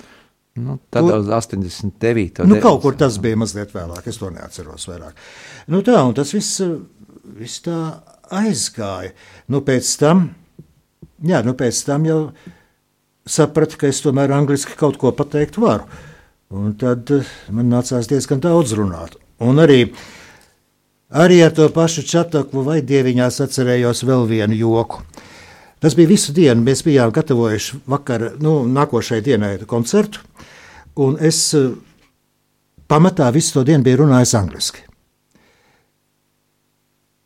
Nu, 0.55 0.79
tad 0.93 1.07
uz 1.09 1.29
89. 1.33 2.43
Nu, 2.49 2.57
kaut 2.61 2.81
kur 2.83 2.97
tas 2.97 3.15
bija 3.21 3.37
mazliet 3.41 3.71
vēlāk, 3.73 4.09
es 4.09 4.19
to 4.21 4.29
neatceros 4.33 4.85
vairāk. 4.89 5.23
Nu, 5.73 5.81
tā, 5.85 5.97
un 6.01 6.17
tas 6.17 6.33
viss, 6.33 6.59
eh, 6.61 6.75
viss 7.37 7.61
tā 7.65 7.77
aizgāja. 8.33 9.13
Nu, 9.51 9.61
pēc 9.65 9.89
tam, 10.01 10.27
jā, 11.23 11.43
nu, 11.45 11.53
pēc 11.57 11.83
tam 11.87 12.07
jau 12.07 12.19
sapratu, 13.25 13.79
ka 13.79 13.91
es 13.91 14.01
tomēr 14.03 14.33
angliski 14.35 14.77
kaut 14.79 14.99
ko 15.01 15.13
pateikt 15.15 15.59
varu. 15.61 15.87
Un 16.53 16.75
tad 16.77 17.09
eh, 17.13 17.29
man 17.53 17.71
nācās 17.71 18.09
diezgan 18.09 18.41
daudz 18.43 18.75
runāt. 18.77 19.15
Un 19.41 19.57
arī, 19.63 19.87
arī 21.09 21.39
ar 21.45 21.55
to 21.55 21.65
pašu 21.73 22.03
čataklu 22.05 22.65
vai 22.67 22.81
dieviņās 22.85 23.41
atcerējos 23.47 24.03
vēl 24.05 24.27
vienu 24.29 24.59
joku. 24.59 25.01
Tas 25.83 25.97
bija 25.97 26.11
visu 26.13 26.31
dienu. 26.35 26.61
Mēs 26.63 26.83
bijām 26.85 27.11
gatavojuši 27.11 27.81
vakar, 27.89 28.29
nu, 28.43 28.61
nākošai 28.69 29.19
dienai 29.25 29.57
koncertu. 29.67 30.21
Un 31.01 31.17
es 31.17 31.41
eh, 31.57 31.73
pamatā 32.87 33.31
visu 33.33 33.57
to 33.57 33.65
dienu 33.67 33.87
biju 33.87 34.03
runājis 34.03 34.37
angliski. 34.37 34.85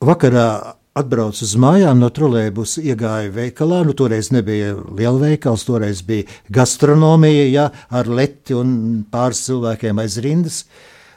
Vakarā 0.08 0.77
atbraucu 0.98 1.44
uz 1.46 1.54
mājām, 1.62 2.00
no 2.02 2.10
trolēļus 2.14 2.78
iegāju 2.82 3.34
veikalā. 3.36 3.84
Nu, 3.88 3.96
toreiz 3.98 4.32
nebija 4.34 4.74
liela 4.76 5.20
veikals, 5.22 5.66
toreiz 5.68 6.02
bija 6.06 6.28
gastronomija, 6.54 7.46
ja, 7.52 7.66
ar 7.90 8.10
leti 8.10 8.58
un 8.58 9.04
pāris 9.12 9.44
cilvēkiem 9.48 10.02
aiz 10.04 10.18
rindas. 10.24 10.62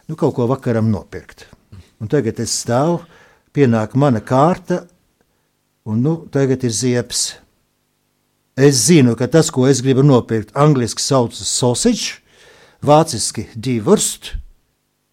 Nu, 0.09 0.18
kaut 0.20 0.37
ko 0.37 0.49
vakaram 0.51 0.91
nopirkt. 0.93 1.47
Un 2.01 2.11
tagad 2.11 2.41
es 2.43 2.55
stāvu, 2.62 3.01
pienāk 3.57 3.97
mana 3.99 4.22
kārta, 4.24 4.85
un 5.89 6.03
nu, 6.05 6.16
tagad 6.33 6.64
ir 6.64 6.74
ziepes. 6.74 7.24
Es 8.61 8.87
zinu, 8.89 9.14
ka 9.16 9.28
tas, 9.31 9.49
ko 9.53 9.66
es 9.68 9.81
gribu 9.85 10.05
nopirkt, 10.05 10.53
angļuiski 10.59 11.05
saucas 11.05 11.49
sausage, 11.49 12.20
vāciski 12.85 13.47
divurst, 13.55 14.35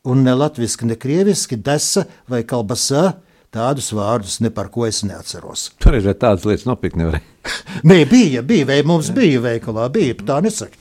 un 0.08 0.24
ne 0.24 0.34
latviešu, 0.36 0.88
ne 0.88 0.98
krieviski 1.00 1.60
desa 1.60 2.06
vai 2.32 2.44
kalbasā. 2.48 3.18
Tādus 3.56 3.94
vārdus 3.96 4.42
ne 4.44 4.52
par 4.52 4.68
ko 4.74 4.86
es 4.88 5.02
neatceros. 5.08 5.70
Tur 5.80 5.96
ir 5.96 6.08
tādas 6.20 6.46
lietas 6.48 6.68
nevarēja. 6.68 7.24
Nē, 7.88 8.02
bija, 8.10 8.44
bija, 8.44 8.68
vai 8.68 8.82
mums 8.86 9.12
bija 9.16 9.40
veikalā, 9.44 9.88
bija, 9.94 10.18
tā 10.28 10.42
nesaka. 10.44 10.76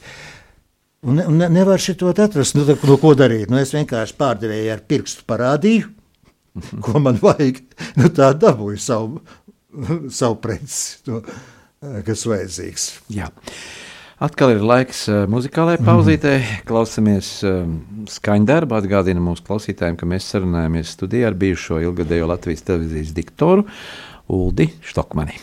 Un, 1.07 1.21
un 1.23 1.37
ne, 1.39 1.49
nevar 1.53 1.79
te 1.79 2.23
atrast, 2.23 2.57
nu, 2.57 2.65
tad, 2.67 2.83
nu, 2.83 2.97
ko 2.99 3.13
darīt. 3.15 3.51
Nu, 3.53 3.61
es 3.63 3.71
vienkārši 3.77 4.17
pārdevēju 4.19 4.73
ar 4.75 4.83
pirkstu 4.91 5.27
parādīju, 5.31 5.93
ko 6.83 7.03
man 7.05 7.21
vajag. 7.23 7.61
Nu, 8.01 8.11
tā 8.11 8.33
dabūju 8.35 8.81
savu, 8.83 9.21
savu 10.19 10.41
preci, 10.43 11.05
to, 11.07 11.21
kas 12.07 12.27
vajadzīgs. 12.27 12.89
Jā. 13.15 13.31
Atkal 14.17 14.55
ir 14.55 14.63
laiks 14.65 15.03
uh, 15.13 15.27
muzikālajai 15.29 15.83
pauzītei. 15.85 16.39
Klausamies 16.65 17.29
um, 17.45 17.75
skaņdarbu. 18.09 18.79
Atgādina 18.79 19.21
mūsu 19.21 19.45
klausītājiem, 19.45 19.99
ka 20.01 20.09
mēs 20.09 20.31
sarunājamies 20.33 20.95
studijā 20.97 21.29
ar 21.29 21.37
bijušo 21.37 21.83
ilgadējo 21.85 22.31
Latvijas 22.31 22.65
televīzijas 22.65 23.13
diktoru 23.19 23.67
Uldi 24.33 24.71
Štokmani. 24.89 25.37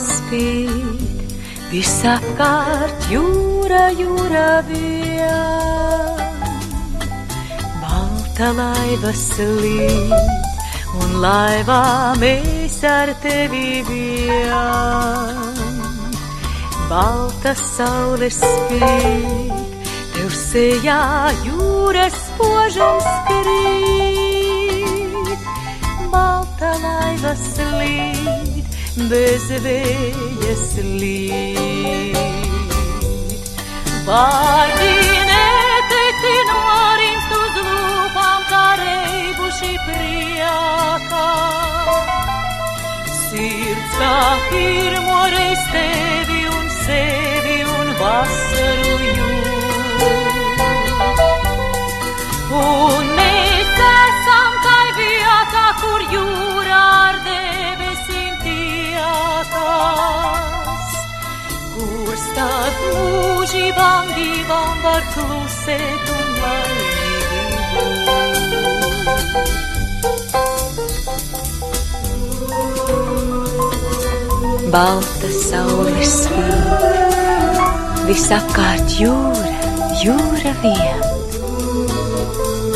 Spīd, 0.00 1.32
visapkārt 1.70 3.08
jūra, 3.12 3.88
jūra 3.96 4.62
vien. 4.68 6.20
Balta 7.82 8.52
laiva 8.56 9.12
slīd, 9.16 10.12
un 11.00 11.08
laivā 11.24 11.82
mēs 12.20 12.78
ar 12.88 13.14
tevi 13.24 13.82
vien. 13.88 15.36
Balta 16.90 17.52
saule 17.58 18.28
spīd, 18.30 19.50
tev 20.14 20.30
sejā 20.38 21.02
jūras 21.42 22.18
požams 22.38 23.08
krīt. 23.26 24.36
Balta 26.12 26.70
laiva 26.84 27.32
slīd, 27.40 28.45
bez 28.96 29.44
vējas 29.60 30.62
slīd. 30.72 32.16
Vārdi 34.06 34.92
neteikti 35.28 36.34
norimst 36.48 37.34
uz 37.36 37.58
lūpām, 37.66 38.40
kā 38.48 38.64
reibuši 38.80 39.72
priekā. 39.84 41.28
Sirds 43.18 43.92
kā 44.00 44.16
pirmo 44.48 45.20
reiz 45.36 45.62
tevi 45.74 46.40
un 46.48 46.66
sevi 46.80 47.58
un 47.76 47.94
vasaru 48.00 48.96
jūt. 49.12 50.50
Un 52.64 53.04
mēs 53.20 53.78
esam 53.92 54.52
tai 54.64 54.86
vietā, 55.02 55.66
kur 55.84 56.00
jūra 56.14 56.55
tiekās. 59.76 60.94
Kur 61.76 62.16
stāv 62.20 62.78
mūžībām 62.94 64.12
divām 64.16 64.82
var 64.84 65.02
klusēt 65.14 66.12
un 66.14 66.28
laimīgi. 66.42 67.42
Balta 74.72 75.28
saule 75.32 76.04
spīd, 76.04 76.82
visapkārt 78.08 78.96
jūra, 79.00 79.54
jūra 80.02 80.52
vien. 80.64 81.00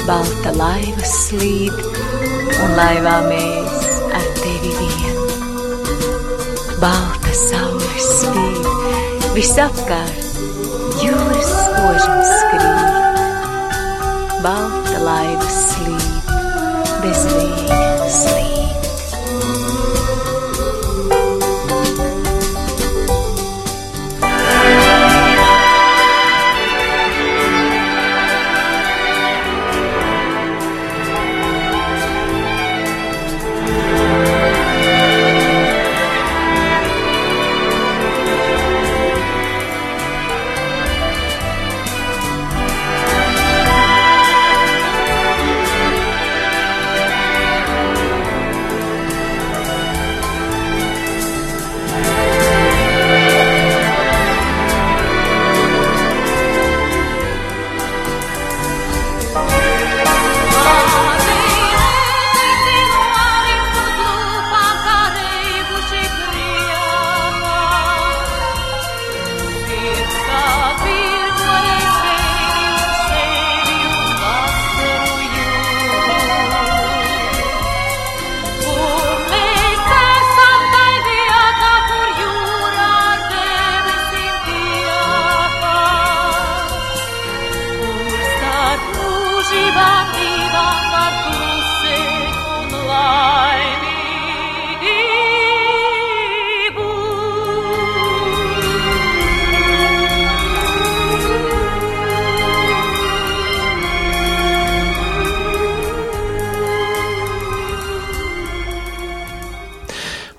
Balta 0.06 0.54
laiva 0.56 1.04
slīd, 1.04 1.76
un 2.62 2.78
laivā 2.78 3.18
mēs 3.28 3.79
Balta 6.80 7.28
saule 7.36 7.88
spīd, 8.00 8.64
visapkārt 9.34 10.38
jūras 11.02 11.50
spožums 11.66 12.30
skrīt. 12.40 13.20
Balta 14.40 15.02
laiva 15.04 15.50
slīd, 15.52 16.32
bez 17.04 17.20
vēja 17.34 17.49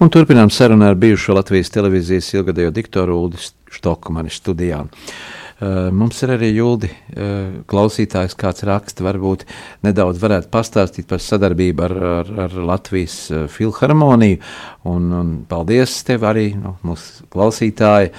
Un 0.01 0.09
turpinām 0.09 0.49
sarunu 0.49 0.87
ar 0.87 0.95
bijušo 0.97 1.35
Latvijas 1.37 1.69
televīzijas 1.69 2.31
ilgadējo 2.33 2.71
diktoru 2.73 3.19
Uldi 3.21 3.37
Štokmani 3.69 4.33
studijā. 4.33 4.79
Uh, 4.81 5.91
mums 5.93 6.23
ir 6.25 6.33
arī 6.33 6.49
jūldi 6.55 6.89
uh, 6.89 7.51
klausītājs, 7.69 8.33
kāds 8.33 8.65
raksta, 8.65 9.05
varbūt 9.05 9.45
nedaudz 9.85 10.17
varētu 10.23 10.49
pastāstīt 10.49 11.05
par 11.05 11.21
sadarbību 11.21 11.85
ar, 11.85 11.95
ar, 12.15 12.33
ar 12.47 12.57
Latvijas 12.71 13.19
uh, 13.29 13.45
filharmoniju. 13.45 14.41
Un, 14.89 15.07
un 15.19 15.31
paldies 15.45 15.99
tev 16.09 16.25
arī, 16.25 16.47
nu, 16.57 16.73
mūsu 16.81 17.29
klausītāji, 17.29 18.09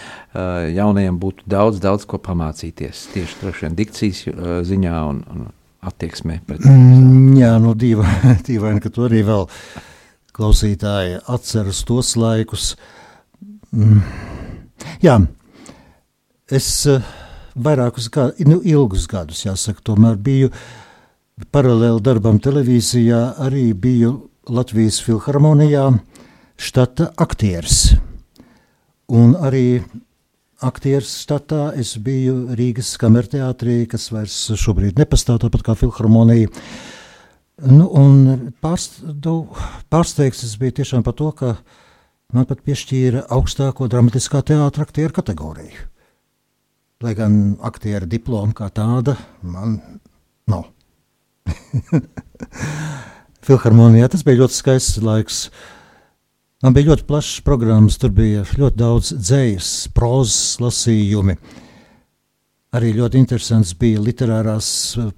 jaunajiem 0.78 1.18
būtu 1.18 1.50
daudz, 1.50 1.82
daudz 1.82 2.06
ko 2.06 2.22
pamācīties. 2.22 3.08
Tieši 3.16 3.40
droši 3.42 3.66
vien 3.66 3.80
dikcijas 3.82 4.26
ziņā 4.70 5.06
un, 5.10 5.24
un 5.34 5.48
attieksmē. 5.90 6.44
Pret... 6.46 6.62
Mm, 6.62 7.40
jā, 7.42 7.56
nu 7.58 7.74
dīvaini, 7.82 8.78
ka 8.78 8.94
tu 8.94 9.10
arī 9.10 9.26
vēl 9.26 9.50
klausītāji 10.36 11.20
atceras 11.30 11.82
tos 11.88 12.14
laikus. 12.16 12.72
Mm. 13.72 14.00
Jā, 15.04 15.18
es 16.52 16.68
uh, 16.90 17.02
vairākus 17.54 18.08
gadus, 18.12 18.46
nu, 18.48 18.60
ilgus 18.64 19.06
gadus, 19.10 19.44
jāsaka, 19.46 19.84
tomēr 19.92 20.18
biju 20.20 20.52
paralēli 21.52 22.02
darbam 22.04 22.40
televīzijā, 22.42 23.22
arī 23.42 23.70
biju 23.74 24.14
Latvijas 24.52 24.98
filharmonijā 25.04 25.86
štata 26.58 27.12
aktieris. 27.22 27.92
Un 29.12 29.36
arī 29.38 29.82
aktieris 30.62 31.12
štatā 31.22 31.72
es 31.78 31.94
biju 32.00 32.56
Rīgas 32.58 32.94
kamerteātrī, 33.00 33.82
kas 33.90 34.08
vairs 34.14 34.38
šobrīd 34.58 34.98
nepastāv 34.98 35.42
tāpat 35.44 35.66
kā 35.66 35.78
filharmonija. 35.78 36.50
Uh, 36.50 37.00
Nu, 37.60 37.86
pārst, 38.64 39.02
nu, 39.04 39.34
pārsteigts 39.92 40.44
es 40.46 40.54
biju 40.58 40.78
tiešām 40.80 41.04
par 41.04 41.14
to, 41.18 41.28
ka 41.36 41.56
man 42.32 42.46
pat 42.48 42.62
piešķīra 42.64 43.26
augstāko 43.34 43.90
dramatiskā 43.92 44.40
teātra 44.48 44.86
aktieru 44.86 45.12
kategoriju. 45.18 45.88
Lai 47.02 47.12
gan 47.18 47.58
aktieru 47.60 48.08
diploma 48.08 48.54
kā 48.56 48.70
tāda 48.72 49.18
man 49.42 49.76
nav. 50.48 50.70
Filharmonijā 53.46 54.08
tas 54.08 54.24
bija 54.24 54.44
ļoti 54.44 54.56
skaists 54.56 55.02
laiks. 55.02 55.44
Man 56.62 56.76
bija 56.76 56.92
ļoti 56.92 57.04
plašs 57.08 57.42
programmas, 57.44 57.98
tur 57.98 58.14
bija 58.14 58.46
ļoti 58.46 58.78
daudz 58.78 59.12
dzējas, 59.18 59.70
prozas 59.92 60.60
lasījumi. 60.62 61.36
Arī 62.72 62.94
ļoti 62.96 63.20
interesants 63.20 63.74
bija 63.76 64.00
literārās 64.00 64.66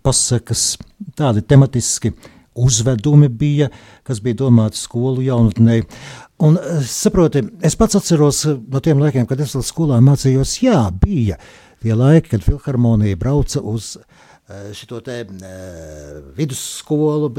pasakas, 0.02 0.72
tādi 1.14 1.44
tematiski 1.46 2.10
uzvedumi 2.58 3.28
bija, 3.30 3.68
kas 4.02 4.18
bija 4.22 4.40
domāti 4.40 4.80
skolu 4.80 5.22
jaunatnē. 5.22 5.76
Un, 6.42 6.58
eh, 6.58 6.82
saproti, 6.82 7.44
es 7.62 7.76
pats 7.78 7.94
atceros 7.94 8.44
eh, 8.50 8.58
no 8.58 8.80
tiem 8.82 8.98
laikiem, 8.98 9.28
kad 9.30 9.40
es 9.40 9.54
vēl 9.54 9.62
skolā 9.66 10.00
mācījos, 10.02 10.56
jā, 10.66 10.80
bija 10.98 11.38
tie 11.82 11.94
laiki, 11.94 12.32
kad 12.34 12.42
filharmonija 12.42 13.20
brauca 13.20 13.62
uz 13.62 13.94
eh, 14.48 14.72
šo 14.74 14.98
te 15.06 15.22
vidusskolu, 16.34 17.30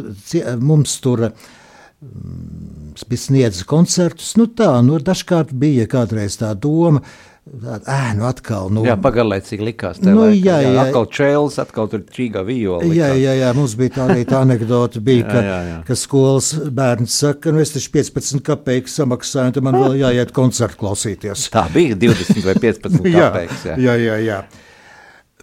mums 0.63 0.95
tur 1.03 1.27
mm, 1.27 2.95
bija 3.03 3.27
sniedzis 3.27 3.67
koncertus, 3.67 4.37
nu 4.39 4.47
tā, 4.47 4.71
nu 4.79 5.03
dažkārt 5.03 5.51
bija 5.51 5.91
kādreiz 5.91 6.39
tā 6.39 6.55
doma, 6.55 7.03
Ā, 7.45 8.15
nu 8.17 8.25
atkal, 8.25 8.71
nu, 8.73 8.81
jā, 8.87 8.95
pagarlaicīgi 8.97 9.67
likās. 9.67 9.99
Nu, 10.01 10.23
jā, 10.33 10.55
jā, 10.63 10.71
jā, 10.73 10.85
atkal 10.87 11.03
čēlis, 11.13 11.59
atkal 11.61 11.85
tur 11.91 12.01
čīgā 12.09 12.41
viola. 12.47 12.79
Likās. 12.81 12.95
Jā, 12.97 13.09
jā, 13.21 13.35
jā, 13.37 13.51
mums 13.53 13.75
bija 13.77 13.93
tā 13.99 14.07
arī 14.09 14.23
tā 14.25 14.39
anekdote, 14.41 15.01
bija, 15.05 15.27
ka, 15.27 15.43
jā, 15.45 15.51
jā, 15.51 15.59
jā. 15.69 15.75
ka 15.85 15.97
skolas 16.01 16.47
bērns 16.79 17.17
saka, 17.21 17.53
nu 17.53 17.61
es 17.61 17.75
taču 17.75 17.91
15 17.93 18.41
kapeikas 18.47 18.97
samaksāju, 18.97 19.61
un 19.61 19.67
man 19.67 19.77
vēl 19.77 19.97
jāiet 19.99 20.33
koncertu 20.33 20.81
klausīties. 20.81 21.45
Tā 21.53 21.67
bija 21.73 21.99
20 22.01 22.47
vai 22.47 22.55
15 22.63 23.05
kapeikas, 23.19 23.67
jā. 23.69 23.77
jā, 23.77 23.95
jā, 24.01 24.17
jā. 24.25 24.39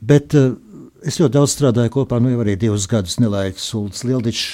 Bet 0.03 0.35
uh, 0.35 0.51
es 1.07 1.21
ļoti 1.23 1.37
daudz 1.39 1.55
strādāju 1.55 1.95
kopā, 2.01 2.19
nu 2.19 2.35
jau 2.35 2.43
arī 2.43 2.59
divus 2.59 2.89
gadus 2.91 3.21
nelaiķis 3.23 3.69
Ulds 3.79 4.03
Lieldičs. 4.09 4.49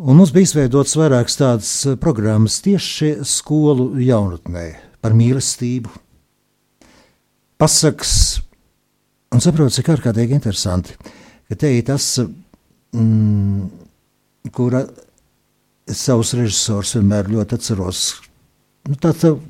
Un 0.00 0.16
mums 0.16 0.32
bija 0.34 0.48
izveidots 0.48 0.96
vairākas 0.98 1.36
tādas 1.38 1.76
eh, 1.86 1.94
programmas 2.00 2.56
tieši 2.64 3.18
skolu 3.28 3.92
jaunatnē 4.02 4.66
par 5.04 5.12
mīlestību. 5.12 5.90
Pasaks, 7.60 8.12
un 9.36 9.42
saprotu, 9.44 9.76
cik 9.76 9.90
ārkārtīgi 9.92 10.32
interesanti, 10.38 10.96
ka 11.48 11.58
te 11.60 11.70
ir 11.76 11.84
tas, 11.84 12.06
mm, 12.96 13.66
kura 14.56 14.80
savus 15.84 16.32
režisors 16.38 16.94
vienmēr 16.96 17.28
ļoti 17.34 17.58
atceros. 17.58 18.04
Nu, 18.88 18.96
tā 19.00 19.12
tev, 19.16 19.42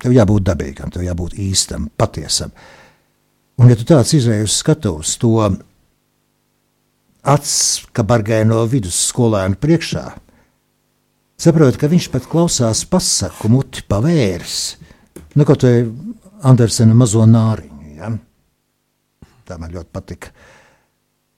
tev 0.00 0.14
jābūt 0.16 0.46
dabīgam, 0.48 0.92
tev 0.92 1.04
jābūt 1.04 1.36
īstam, 1.44 1.90
patiesam. 2.00 2.54
Un, 3.60 3.68
ja 3.70 3.76
tu 3.78 3.84
tāds 3.86 4.14
izējas 4.16 4.56
skatuves, 4.64 5.18
to 5.20 5.36
acis, 7.22 7.84
ka 7.92 8.02
bargai 8.08 8.40
no 8.48 8.64
vidusskolēnu 8.68 9.60
priekšā, 9.60 10.06
saproti, 11.44 11.80
ka 11.80 11.92
viņš 11.92 12.08
pat 12.16 12.26
klausās 12.32 12.82
pasaku 12.88 13.52
muti 13.52 13.84
pavērs 13.86 14.56
Nu, 15.34 15.44
kaut 15.44 15.64
vai 15.66 15.80
Andersena 16.46 16.94
mazo 16.94 17.24
nāriņu. 17.26 17.94
Ja? 17.98 18.10
Tā 19.44 19.56
man 19.58 19.72
ļoti 19.74 19.90
patika. 19.92 20.30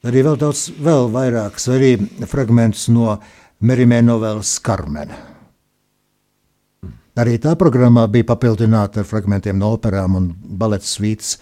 Arī 0.07 0.23
vēl 0.27 0.37
daudz, 0.39 0.67
vēl 0.77 1.09
vairākas, 1.15 1.69
arī 1.73 1.95
fragmentus 2.29 2.91
no 2.93 3.17
Merimē 3.65 4.03
novēlas 4.05 4.59
Karmena. 4.61 5.17
Arī 7.17 7.39
tā 7.41 7.55
programmā 7.57 8.05
bija 8.13 8.29
papildināta 8.29 9.01
ar 9.01 9.09
fragmentiem 9.09 9.57
no 9.57 9.73
operām 9.79 10.19
un 10.19 10.29
baleta 10.37 10.85
svītas. 10.85 11.39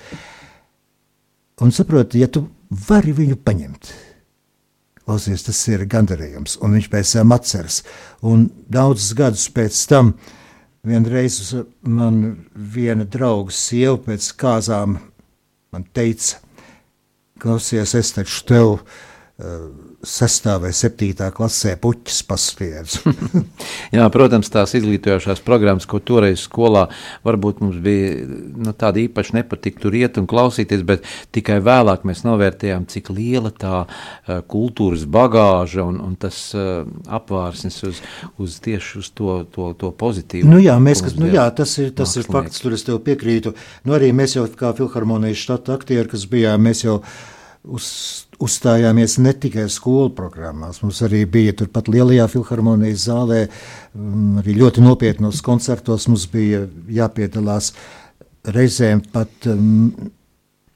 Un 1.64 1.74
saproti, 1.74 2.22
ja 2.22 2.30
tu 2.30 2.44
vari 2.86 3.10
viņu 3.16 3.40
paņemt, 3.42 3.90
klausies, 5.02 5.42
tas 5.42 5.58
ir 5.72 5.82
gandarījums, 5.90 6.60
un 6.62 6.78
viņš 6.78 6.88
pēc 6.94 7.16
tam 7.18 7.34
atceras. 7.34 7.82
Un 8.22 8.46
daudzus 8.70 9.10
gadus 9.18 9.48
pēc 9.50 9.82
tam 9.90 10.14
uh, 10.14 10.32
Vienreiz 10.84 11.38
man 11.80 12.20
viena 12.54 13.06
drauga 13.08 13.54
sieva 13.56 13.96
pēc 14.04 14.28
kāzām 14.36 14.98
teica, 15.96 16.42
klausies, 17.40 17.94
es 17.98 18.12
taču 18.14 18.44
tev 18.46 18.68
uh, 18.74 18.98
sestā 19.34 20.52
vai 20.62 20.68
septītā 20.70 21.26
klasē 21.34 21.72
puķis 21.82 22.20
pasniedz. 22.28 23.00
Jā, 23.96 24.04
protams, 24.14 24.46
tās 24.52 24.76
izglītojošās 24.78 25.42
programmas, 25.42 25.88
ko 25.90 25.98
toreiz 25.98 26.44
skolā 26.44 26.84
varbūt 27.26 27.58
mums 27.64 27.80
bija 27.82 28.12
nu, 28.28 28.70
tāda 28.78 29.02
īpaši 29.02 29.34
nepatika 29.40 29.82
tur 29.82 29.98
iet 29.98 30.20
un 30.22 30.30
klausīties, 30.30 30.86
bet 30.86 31.10
tikai 31.34 31.58
vēlāk 31.66 32.06
mēs 32.06 32.22
novērtējām, 32.28 32.86
cik 32.94 33.10
liela 33.10 33.50
tā 33.50 33.82
uh, 33.82 34.38
kultūras 34.46 35.02
bagāža 35.02 35.82
un, 35.82 35.98
un 36.04 36.14
tas 36.14 36.38
uh, 36.54 36.86
apvārsnis 37.10 37.82
uz, 37.90 38.06
uz 38.38 38.62
tieši 38.62 39.02
uz 39.02 39.10
to, 39.18 39.40
to, 39.50 39.72
to 39.82 39.90
pozitīvu. 39.98 40.46
Nu 40.46 40.62
jā, 40.62 40.78
mēs, 40.78 41.02
kas, 41.02 41.18
nu 41.18 41.34
jā, 41.34 41.50
tas 41.58 41.74
ir, 41.82 41.90
tas 41.98 42.14
ir 42.20 42.30
fakts, 42.30 42.62
tur 42.62 42.78
es 42.78 42.86
tev 42.86 43.02
piekrītu. 43.02 43.56
Nu 43.82 43.98
arī 43.98 44.14
mēs 44.14 44.38
jau 44.38 44.46
kā 44.54 44.76
filharmonijas 44.78 45.42
štata 45.42 45.74
aktieri, 45.74 46.06
kas 46.14 46.30
bijām, 46.30 46.62
mēs 46.70 46.86
jau 46.86 47.00
uz 47.64 47.86
uzstājāmies 48.44 49.18
ne 49.24 49.32
tikai 49.40 49.66
skolu 49.72 50.10
programmās. 50.16 50.82
Mums 50.82 51.00
arī 51.06 51.24
bija 51.30 51.54
turpat 51.56 51.88
lielajā 51.92 52.26
filharmonijas 52.32 53.06
zālē, 53.08 53.44
mm, 53.94 54.42
arī 54.42 54.56
ļoti 54.58 54.84
nopietnos 54.84 55.42
koncertos 55.44 56.08
mums 56.10 56.26
bija 56.32 56.64
jāpiedalās. 56.90 57.72
Reizēm 58.44 59.00
pat, 59.12 59.30
mm, 59.46 60.10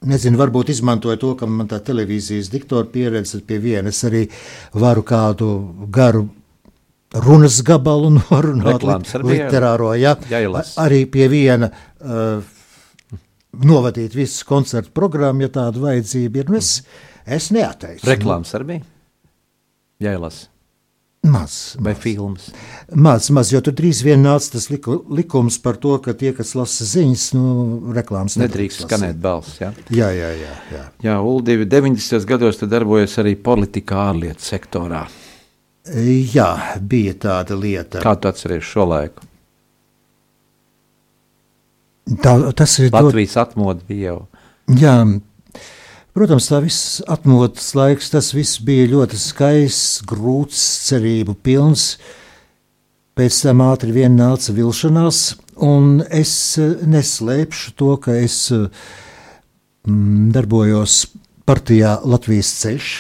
nezinu, 0.09 0.39
varbūt 0.41 0.73
izmantoja 0.73 1.19
to, 1.21 1.35
ka 1.35 1.47
man 1.47 1.69
tā 1.69 1.81
televīzijas 1.85 2.51
diktora 2.51 2.89
pieredze 2.89 3.43
pie 3.45 3.59
vienas 3.59 4.05
arī 4.05 4.29
varu 4.73 5.03
kādu 5.03 5.51
garu 5.91 6.29
runas 7.13 7.63
gabalu 7.63 8.15
norunāt 8.19 8.85
literāro, 9.25 9.95
ja, 9.95 10.17
arī 10.77 11.05
pie 11.11 11.29
viena. 11.29 11.71
Uh, 11.99 12.58
novadīt 13.65 14.15
visu 14.17 14.47
koncertu 14.49 14.93
programmu, 14.97 15.47
ja 15.47 15.53
tāda 15.59 15.83
vajadzība 15.83 16.45
ir. 16.45 16.53
Nu, 16.53 16.61
es, 16.61 16.79
es 17.27 17.51
neateicu. 17.55 18.07
Reklāmas 18.09 18.55
arī 18.59 18.73
bija? 18.75 18.87
Jāielasa. 20.09 20.49
Maz. 21.29 21.77
Vai 21.79 21.93
maz. 21.93 22.03
filmas? 22.03 22.51
Maz, 22.95 23.31
maz, 23.35 23.51
jo 23.53 23.61
tur 23.61 23.75
drīz 23.77 24.01
vien 24.07 24.23
nāca 24.23 24.53
tas 24.55 24.69
liku, 24.71 25.01
likums 25.11 25.59
par 25.61 25.77
to, 25.83 25.97
ka 26.03 26.15
tie, 26.17 26.31
kas 26.37 26.55
lasa 26.57 26.87
ziņas, 26.87 27.25
nu, 27.35 27.47
reklāmas 27.95 28.39
nedrīkst 28.39 28.87
skanēt 28.87 29.19
balss. 29.23 29.59
Ja? 29.61 29.73
Jā, 29.91 30.13
jā, 30.15 30.31
jā. 30.39 30.55
Jā, 30.73 30.85
jā 31.05 31.17
Uldi, 31.19 31.59
90. 31.67 32.23
gados 32.29 32.61
tu 32.61 32.71
darbojies 32.71 33.19
arī 33.21 33.35
politikā 33.35 33.99
ārlietu 34.13 34.47
sektorā. 34.47 35.05
Jā, 36.35 36.51
bija 36.85 37.17
tāda 37.19 37.59
lieta. 37.59 38.05
Kā 38.05 38.15
tu 38.21 38.31
atceries 38.31 38.67
šo 38.69 38.87
laiku? 38.89 39.28
Tā, 42.09 42.35
tas 42.57 42.79
ir 42.81 42.93
Latvijas 42.93 43.35
dot... 43.37 43.43
atmodu 43.49 43.85
bija 43.89 44.13
jau. 44.13 44.21
Jā, 44.79 44.95
protams, 46.17 46.49
tā 46.49 46.61
viss 46.65 47.03
atmodas 47.09 47.69
laiks, 47.77 48.09
tas 48.13 48.31
viss 48.37 48.61
bija 48.65 48.89
ļoti 48.95 49.21
skaists, 49.21 50.01
grūts, 50.09 50.63
cerību 50.89 51.37
pilns. 51.45 51.99
pēc 53.19 53.43
tam 53.43 53.61
ātri 53.67 53.93
vien 53.93 54.15
nāca 54.15 54.55
vilšanās, 54.55 55.37
un 55.67 56.05
es 56.09 56.33
neslēpšu 56.59 57.73
to, 57.75 57.97
ka 57.99 58.15
es 58.15 58.37
mm, 58.55 60.29
darbojos 60.33 61.09
partijā 61.49 61.99
Latvijas 62.05 62.53
ceļš, 62.61 62.93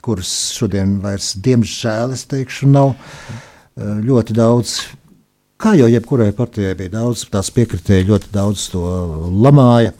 kuras 0.00 0.32
šodien 0.56 0.96
vairs, 1.04 1.34
diemžēl, 1.36 2.14
es 2.16 2.24
teikšu, 2.30 2.70
nav 2.72 2.94
ļoti 3.78 4.34
daudz. 4.34 4.78
Kā 5.58 5.72
jau 5.74 5.88
jebkurai 5.90 6.30
partijai 6.38 6.76
bija 6.78 6.92
daudz, 7.00 7.24
tās 7.32 7.48
piekritēji 7.50 8.06
ļoti 8.06 8.28
daudz 8.30 8.68
to 8.70 8.82
lamāja. 9.42 9.90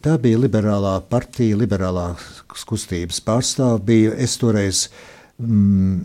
Tā 0.00 0.14
bija 0.22 0.40
liberālā 0.40 0.94
partija, 1.10 1.58
liberālā 1.60 2.06
kustības 2.48 3.20
pārstāvja. 3.26 3.82
Biju 3.84 4.16
es 4.16 4.38
toreiz, 4.40 4.86
mm, 5.36 6.00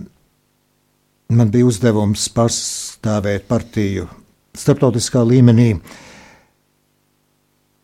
man 1.40 1.56
bija 1.56 1.72
uzdevums 1.72 2.28
pārstāvēt 2.36 3.48
partiju 3.48 4.10
starptautiskā 4.52 5.24
līmenī. 5.24 5.78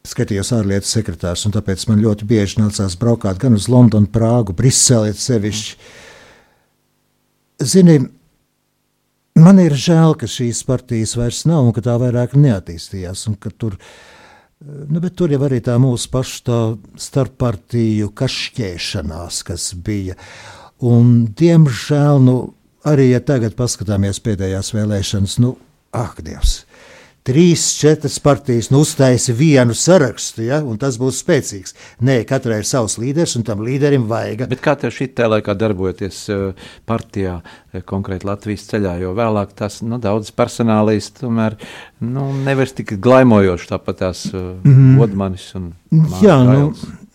Skatījos 0.03 0.51
ārlietu 0.51 0.91
sekretārs, 0.91 1.47
un 1.47 1.55
tāpēc 1.55 1.87
man 1.87 2.03
ļoti 2.03 2.27
bieži 2.27 2.59
nācās 2.59 2.99
braukāt 2.99 3.39
gan 3.39 3.55
uz 3.55 3.71
Londonu, 3.71 4.11
Prāgu, 4.11 4.51
Briseli 4.51 5.15
sevišķi. 5.15 5.77
Zini, 7.63 8.01
man 9.39 9.59
ir 9.63 9.75
žēl, 9.77 10.15
ka 10.19 10.29
šīs 10.29 10.63
partijas 10.67 11.15
vairs 11.19 11.43
nav 11.49 11.67
un 11.67 11.75
ka 11.75 11.83
tā 11.85 11.97
vairāk 12.01 12.35
neattīstījās. 12.39 13.27
Tur, 13.61 13.77
nu, 14.61 15.03
tur 15.09 15.35
jau 15.35 15.41
arī 15.47 15.61
tā 15.63 15.77
mūsu 15.81 16.11
pašu 16.13 16.59
starppartiju 16.99 18.11
kašķēšanās, 18.17 19.43
kas 19.47 19.71
bija. 19.75 20.17
Un, 20.81 21.29
diemžēl, 21.37 22.23
nu, 22.25 22.37
arī 22.87 23.11
ja 23.11 23.21
tagad 23.21 23.55
paskatāmies 23.59 24.21
pēdējās 24.25 24.73
vēlēšanas, 24.73 25.37
nu, 25.43 25.55
ak, 25.93 26.23
Dievs! 26.25 26.63
Trīs, 27.27 27.63
četras 27.77 28.17
partijas 28.19 28.69
nu, 28.73 28.81
uztaisa 28.85 29.33
vienu 29.37 29.75
sarakstu, 29.77 30.43
ja, 30.47 30.61
un 30.65 30.79
tas 30.81 30.97
būs 31.01 31.21
spēcīgs. 31.21 31.75
Nē, 32.05 32.21
katrai 32.29 32.61
ir 32.61 32.67
savs 32.67 32.97
līderis, 33.01 33.35
un 33.37 33.45
tam 33.47 33.61
līderim 33.65 34.07
vajag. 34.09 34.47
Bet 34.51 34.63
kā 34.63 34.75
tev 34.79 34.93
šī 34.95 35.11
tā 35.17 35.29
laikā 35.29 35.55
darbojoties 35.57 36.21
uh, 36.33 36.69
partijā, 36.89 37.37
uh, 37.41 37.83
konkrēti 37.87 38.27
Latvijas 38.29 38.65
ceļā, 38.71 38.95
jo 39.03 39.13
vēlāk 39.17 39.53
tas 39.57 39.81
nu, 39.85 39.99
daudz 40.01 40.33
personālīs 40.35 41.11
tomēr 41.19 41.59
nu, 42.05 42.31
nevar 42.45 42.71
tik 42.73 42.95
glaimojoši 43.01 43.69
tāpat 43.73 44.01
tās 44.01 44.25
mm. 44.33 44.97
Vodmanis 45.01 45.51
un 45.59 45.71
Jā, 46.21 46.37
nu, 46.47 46.69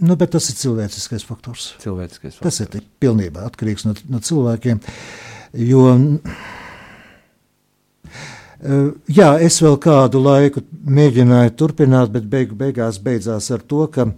nu, 0.05 0.15
bet 0.21 0.35
tas 0.35 0.51
ir 0.53 0.59
cilvēciskais 0.61 1.25
faktors. 1.25 1.71
Cilvēciskais 1.81 2.37
faktors. 2.37 2.61
Tas 2.61 2.77
ir 2.79 2.85
pilnībā 3.01 3.47
atkarīgs 3.49 3.87
no, 3.89 3.95
no 4.13 4.21
cilvēkiem, 4.21 4.83
jo 5.65 5.87
Eh, 6.27 6.56
jā, 9.11 9.29
es 9.43 9.59
vēl 9.63 9.77
kādu 9.83 10.21
laiku 10.23 10.63
mēģināju 10.87 11.55
turpināt, 11.59 12.11
bet 12.15 12.27
beigu, 12.31 12.57
beigās 12.59 12.99
beidzās 13.03 13.51
ar 13.55 13.63
to, 13.67 13.87
ka 13.93 14.09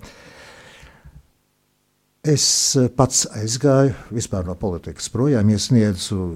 es 2.28 2.46
eh, 2.76 2.88
pats 2.92 3.26
aizgāju 3.38 3.94
vispār 4.14 4.46
no 4.48 4.56
politikas 4.58 5.10
projām, 5.12 5.50
iesniedzu 5.52 6.30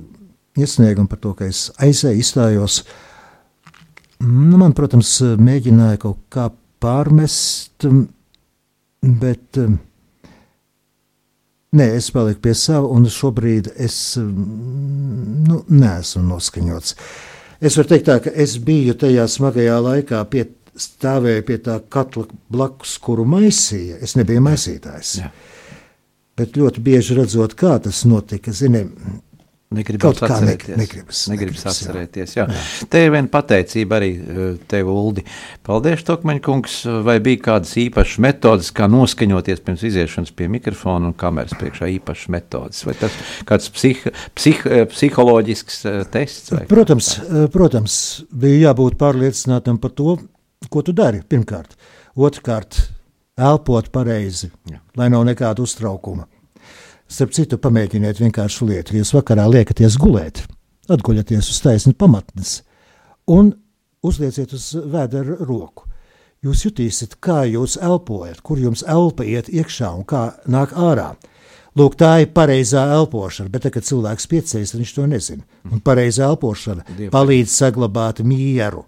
iesniegumu 0.59 1.09
par 1.09 1.23
to, 1.23 1.33
ka 1.37 1.49
es 1.49 1.71
aizēju, 1.81 2.21
izstājos. 2.21 2.83
Nu, 4.23 4.59
man, 4.61 4.75
protams, 4.77 5.17
mēģināja 5.43 6.03
kaut 6.05 6.21
kā 6.33 6.51
pārmest, 6.83 7.87
bet 9.03 9.59
nē, 11.73 11.89
es 11.97 12.13
paliku 12.15 12.45
pie 12.45 12.55
sava, 12.59 12.87
un 12.93 13.09
šobrīd 13.11 13.73
es 13.81 13.99
nu, 14.21 15.63
neesmu 15.73 16.23
noskaņots. 16.29 16.95
Uh, 16.95 17.33
Es 17.63 17.79
varu 17.79 17.93
teikt, 17.93 18.09
tā, 18.09 18.19
ka 18.25 18.33
es 18.45 18.57
biju 18.59 18.97
tajā 18.99 19.25
smagajā 19.31 19.77
laikā, 19.85 20.23
pie, 20.33 20.49
stāvēju 20.75 21.45
pie 21.47 21.59
tā 21.63 21.79
katla 21.93 22.27
blakus, 22.51 22.97
kuru 23.03 23.27
maisīja. 23.29 24.01
Es 24.03 24.17
nebiju 24.19 24.43
maisītājs. 24.43 25.13
Jā. 25.21 25.31
Bet 26.39 26.57
ļoti 26.59 26.83
bieži 26.83 27.15
redzot, 27.19 27.55
kā 27.59 27.77
tas 27.85 28.03
notika, 28.09 28.55
zinām, 28.57 28.91
Negribas 29.73 30.21
atcerēties. 30.23 30.77
Negribas, 30.79 31.21
negribas 31.33 31.65
atcerēties. 31.71 32.35
Jā. 32.37 32.47
Jā. 32.51 32.63
Te 32.93 33.03
ir 33.07 33.13
viena 33.15 33.31
pateicība 33.33 33.99
arī 33.99 34.11
eh, 34.17 34.41
tev, 34.71 34.91
Uldi. 34.93 35.25
Paldies, 35.67 36.05
Tokmaņkungs. 36.09 36.77
Vai 37.07 37.19
bija 37.25 37.43
kādas 37.49 37.75
īpašas 37.81 38.21
metodas, 38.23 38.73
kā 38.75 38.89
noskaņoties 38.93 39.63
pirms 39.67 39.85
iziešanas 39.89 40.35
pie 40.37 40.49
mikrofona 40.53 41.11
un 41.11 41.17
kameras 41.19 41.57
priekšā 41.59 41.91
īpašas 41.99 42.33
metodas? 42.35 42.83
Vai 42.89 42.97
tas 43.01 43.17
kāds 43.49 43.71
psih, 43.75 44.05
psih, 44.39 44.65
eh, 44.69 44.85
psiholoģisks 44.91 45.81
eh, 45.91 46.03
tests? 46.13 46.55
Protams, 46.71 47.15
protams, 47.55 47.97
bija 48.33 48.69
jābūt 48.69 48.99
pārliecinātam 49.01 49.81
par 49.83 49.95
to, 49.97 50.17
ko 50.73 50.85
tu 50.87 50.95
dari 50.97 51.23
pirmkārt. 51.27 51.77
Otrkārt, 52.13 52.77
elpot 53.41 53.89
pareizi, 53.93 54.51
Jā. 54.69 54.83
lai 54.99 55.09
nav 55.13 55.25
nekāda 55.29 55.65
uztraukuma. 55.65 56.27
Starp 57.13 57.35
citu, 57.37 57.59
pamēģiniet 57.61 58.23
vienkāršu 58.23 58.67
lietu. 58.71 58.95
Jūs 58.97 59.11
vakarā 59.13 59.45
liekaties 59.51 59.99
gulēt, 60.01 60.47
atguļaties 60.89 61.51
uz 61.53 61.59
taisnu 61.61 61.93
pamatnes 61.99 62.63
un 63.29 63.51
uzlieciet 64.01 64.55
uz 64.57 64.71
vēdera 64.73 65.37
roku. 65.45 65.85
Jūs 66.43 66.65
jutīsiet, 66.65 67.19
kā 67.23 67.43
jūs 67.51 67.77
elpojat, 67.77 68.41
kur 68.41 68.63
jums 68.63 68.81
elpa 68.89 69.27
iet 69.29 69.53
iekšā 69.53 69.93
un 69.99 70.07
kā 70.09 70.23
nāk 70.49 70.73
ārā. 70.73 71.13
Lūk, 71.77 71.99
tā 72.01 72.15
ir 72.25 72.33
pareizā 72.33 72.87
elpošana, 72.97 73.53
bet, 73.53 73.69
kad 73.77 73.85
cilvēks 73.85 74.29
pieceļas, 74.33 74.75
viņš 74.81 74.97
to 74.97 75.07
nezina. 75.13 75.47
Un 75.69 75.85
pareizā 75.85 76.27
elpošana 76.33 76.83
Dievu. 76.97 77.13
palīdz 77.13 77.53
saglabāt 77.53 78.25
mieru, 78.25 78.87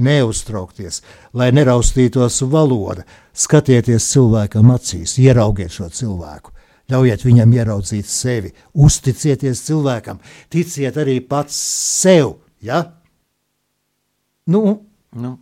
neuztraukties, 0.00 1.02
lai 1.36 1.52
neraustītos 1.52 2.40
valoda. 2.48 3.04
Skatieties 3.36 4.10
cilvēkam 4.16 4.72
acīs, 4.72 5.18
ieraugiet 5.20 5.76
šo 5.76 5.92
cilvēku. 5.92 6.55
Ļaujiet 6.92 7.24
viņam 7.26 7.54
ieraudzīt 7.56 8.06
sevi, 8.06 8.52
uzticieties 8.78 9.64
cilvēkam, 9.66 10.20
ticiet 10.52 10.98
arī 11.02 11.18
pats 11.24 11.56
sev. 11.56 12.36
Ja? 12.62 12.84
Nu, 14.46 14.62
nu. 15.18 15.36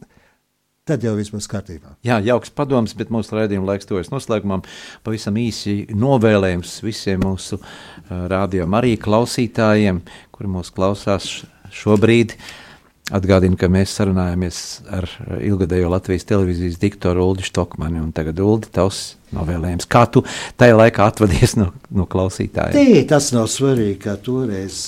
Tad 0.85 1.01
jau 1.01 1.15
viss 1.17 1.33
būs 1.33 1.47
kārtībā. 1.49 1.95
Jā, 2.05 2.19
jauks 2.21 2.51
padoms, 2.53 2.93
bet 2.97 3.09
mūsu 3.13 3.39
raidījuma 3.39 3.71
laiks 3.71 3.89
tuvojas 3.89 4.11
noslēgumam. 4.13 4.67
Pavisam 5.05 5.39
īsi 5.41 5.87
novēlējums 5.97 6.75
visiem 6.85 7.25
mūsu 7.25 7.57
uh, 7.57 8.27
rādījuma 8.29 8.83
arī 8.83 8.99
klausītājiem, 9.01 10.03
kuri 10.37 10.53
mūs 10.53 10.69
klausās 10.77 11.31
šobrīd. 11.73 12.37
Uh, 12.37 12.64
Atgādinu, 13.13 13.59
ka 13.61 13.69
mēs 13.69 13.93
sarunājāmies 13.99 14.59
ar 14.89 15.05
ilgadējo 15.45 15.91
Latvijas 15.93 16.25
televīzijas 16.25 16.79
diktoru 16.81 17.27
Ulu 17.35 17.45
Stokmanu. 17.45 18.07
Tagad, 18.17 18.39
Ulu, 18.41 18.71
tavs 18.73 19.01
novēlējums. 19.37 19.85
Kā 19.93 20.07
tu 20.09 20.23
tajā 20.57 20.79
laikā 20.79 21.05
atvadies 21.13 21.53
no, 21.61 21.67
no 21.93 22.07
klausītājiem? 22.09 22.73
Tī, 22.79 23.03
tas 23.11 23.29
nav 23.37 23.51
svarīgi, 23.53 23.99
kā 24.07 24.15
toreiz. 24.25 24.79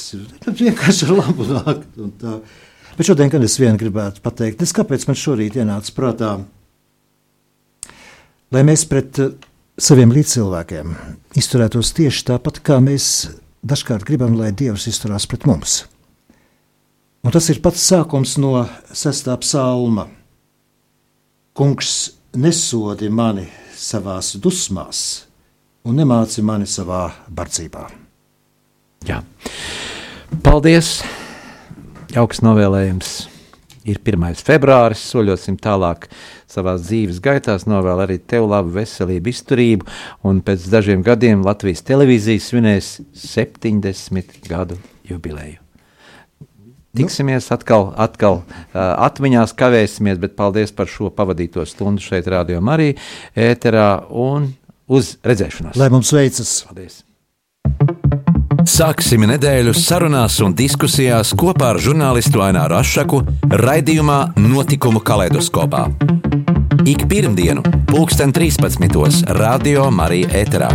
Tas 0.41 0.57
vienkārši 0.57 1.05
ir 1.05 1.13
labi 1.13 1.49
nākt. 1.51 1.99
Bet 2.97 3.11
šodien, 3.11 3.29
kad 3.35 3.45
es 3.45 3.59
vien 3.61 3.77
gribētu 3.77 4.25
pateikt, 4.25 4.65
es 4.65 4.73
kāpēc 4.77 5.05
man 5.11 5.19
šorīt 5.21 5.59
ienāca 5.61 5.93
prātā, 5.93 6.31
lai 8.57 8.63
mēs 8.65 8.87
pret 8.89 9.21
uh, 9.21 9.35
saviem 9.77 10.15
līdzcilvēkiem 10.17 10.95
izturētos 11.37 11.93
tieši 12.01 12.25
tāpat, 12.33 12.63
kā 12.65 12.81
mēs 12.81 13.11
dažkārt 13.61 14.09
gribam, 14.09 14.39
lai 14.41 14.55
Dievs 14.57 14.89
izturās 14.89 15.29
pret 15.29 15.45
mums. 15.45 15.83
Un 17.27 17.33
tas 17.35 17.49
ir 17.51 17.59
pats 17.59 17.83
sākums 17.83 18.37
no 18.39 18.53
sestā 18.95 19.35
psalma. 19.43 20.05
Kungs 21.59 22.13
nesodi 22.39 23.09
mani 23.11 23.49
savās 23.75 24.37
dusmās 24.39 25.01
un 25.83 25.99
nemāci 25.99 26.45
mani 26.47 26.71
savā 26.71 27.09
bardzībā. 27.27 27.83
Jā. 29.11 29.25
Paldies! 30.47 31.01
Jauks 32.15 32.45
novēlējums! 32.47 33.17
Ir 33.91 33.99
1. 34.07 34.39
februāris, 34.47 35.03
soļosim 35.11 35.59
tālāk 35.59 36.07
savā 36.47 36.79
dzīves 36.79 37.19
gaitā. 37.27 37.59
Novēlu 37.67 38.07
arī 38.07 38.21
tev 38.23 38.47
labu 38.55 38.77
veselību, 38.79 39.35
izturību, 39.35 39.93
un 40.23 40.47
pēc 40.47 40.71
dažiem 40.71 41.03
gadiem 41.03 41.43
Latvijas 41.43 41.83
televīzija 41.91 42.47
svinēs 42.53 42.97
70 43.27 44.45
gadu 44.47 44.79
jubileju. 45.11 45.66
Tiksimies 46.97 47.51
atkal, 47.53 47.91
atkal 48.01 48.41
atmiņās, 48.75 49.53
kavēsimies, 49.59 50.21
bet 50.23 50.37
paldies 50.39 50.73
par 50.77 50.89
šo 50.91 51.11
pavadīto 51.15 51.65
stundu 51.69 52.05
šeit, 52.05 52.29
Rādio 52.33 52.63
Marija, 52.65 52.97
ēterā 53.37 53.91
un 54.09 54.53
uz 54.89 55.17
redzēšanos. 55.27 55.77
Lai 55.77 55.91
mums 55.93 56.13
veicas! 56.17 56.63
Paldies! 56.69 57.03
Sāksim 58.67 59.23
nedēļu 59.31 59.77
sarunās 59.79 60.41
un 60.43 60.55
diskusijās 60.59 61.31
kopā 61.39 61.69
ar 61.75 61.79
žurnālistu 61.83 62.43
Aināru 62.43 62.75
Rošu 62.75 63.21
raidījumā 63.63 64.19
Notikumu 64.43 65.05
kaleidoskopā. 65.07 65.85
Ik 66.87 67.07
pirmdienu, 67.11 67.63
pulksten 67.87 68.35
13. 68.35 69.23
Radio 69.39 69.91
Marija 69.91 70.35
Eterā. 70.43 70.73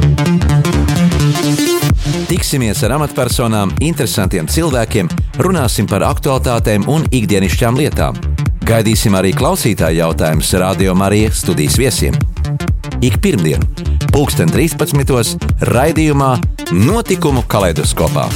Tiksimies 2.01 2.81
ar 2.85 2.95
amatpersonām, 2.95 3.73
interesantiem 3.83 4.47
cilvēkiem, 4.49 5.09
runāsim 5.45 5.87
par 5.89 6.05
aktuālitātēm 6.07 6.87
un 6.89 7.05
ikdienišķām 7.13 7.77
lietām. 7.77 8.17
Gaidīsim 8.65 9.15
arī 9.17 9.33
klausītāju 9.37 10.01
jautājumus 10.01 10.53
Radio 10.61 10.95
Marijas 10.97 11.43
studijas 11.43 11.77
viesiem. 11.81 12.17
Ik 13.05 13.19
pirmdienu, 13.21 13.65
pulksten 14.13 14.49
13. 14.49 15.37
raidījumā 15.69 16.35
Notikumu 16.71 17.45
kaleidoskopā. 17.49 18.29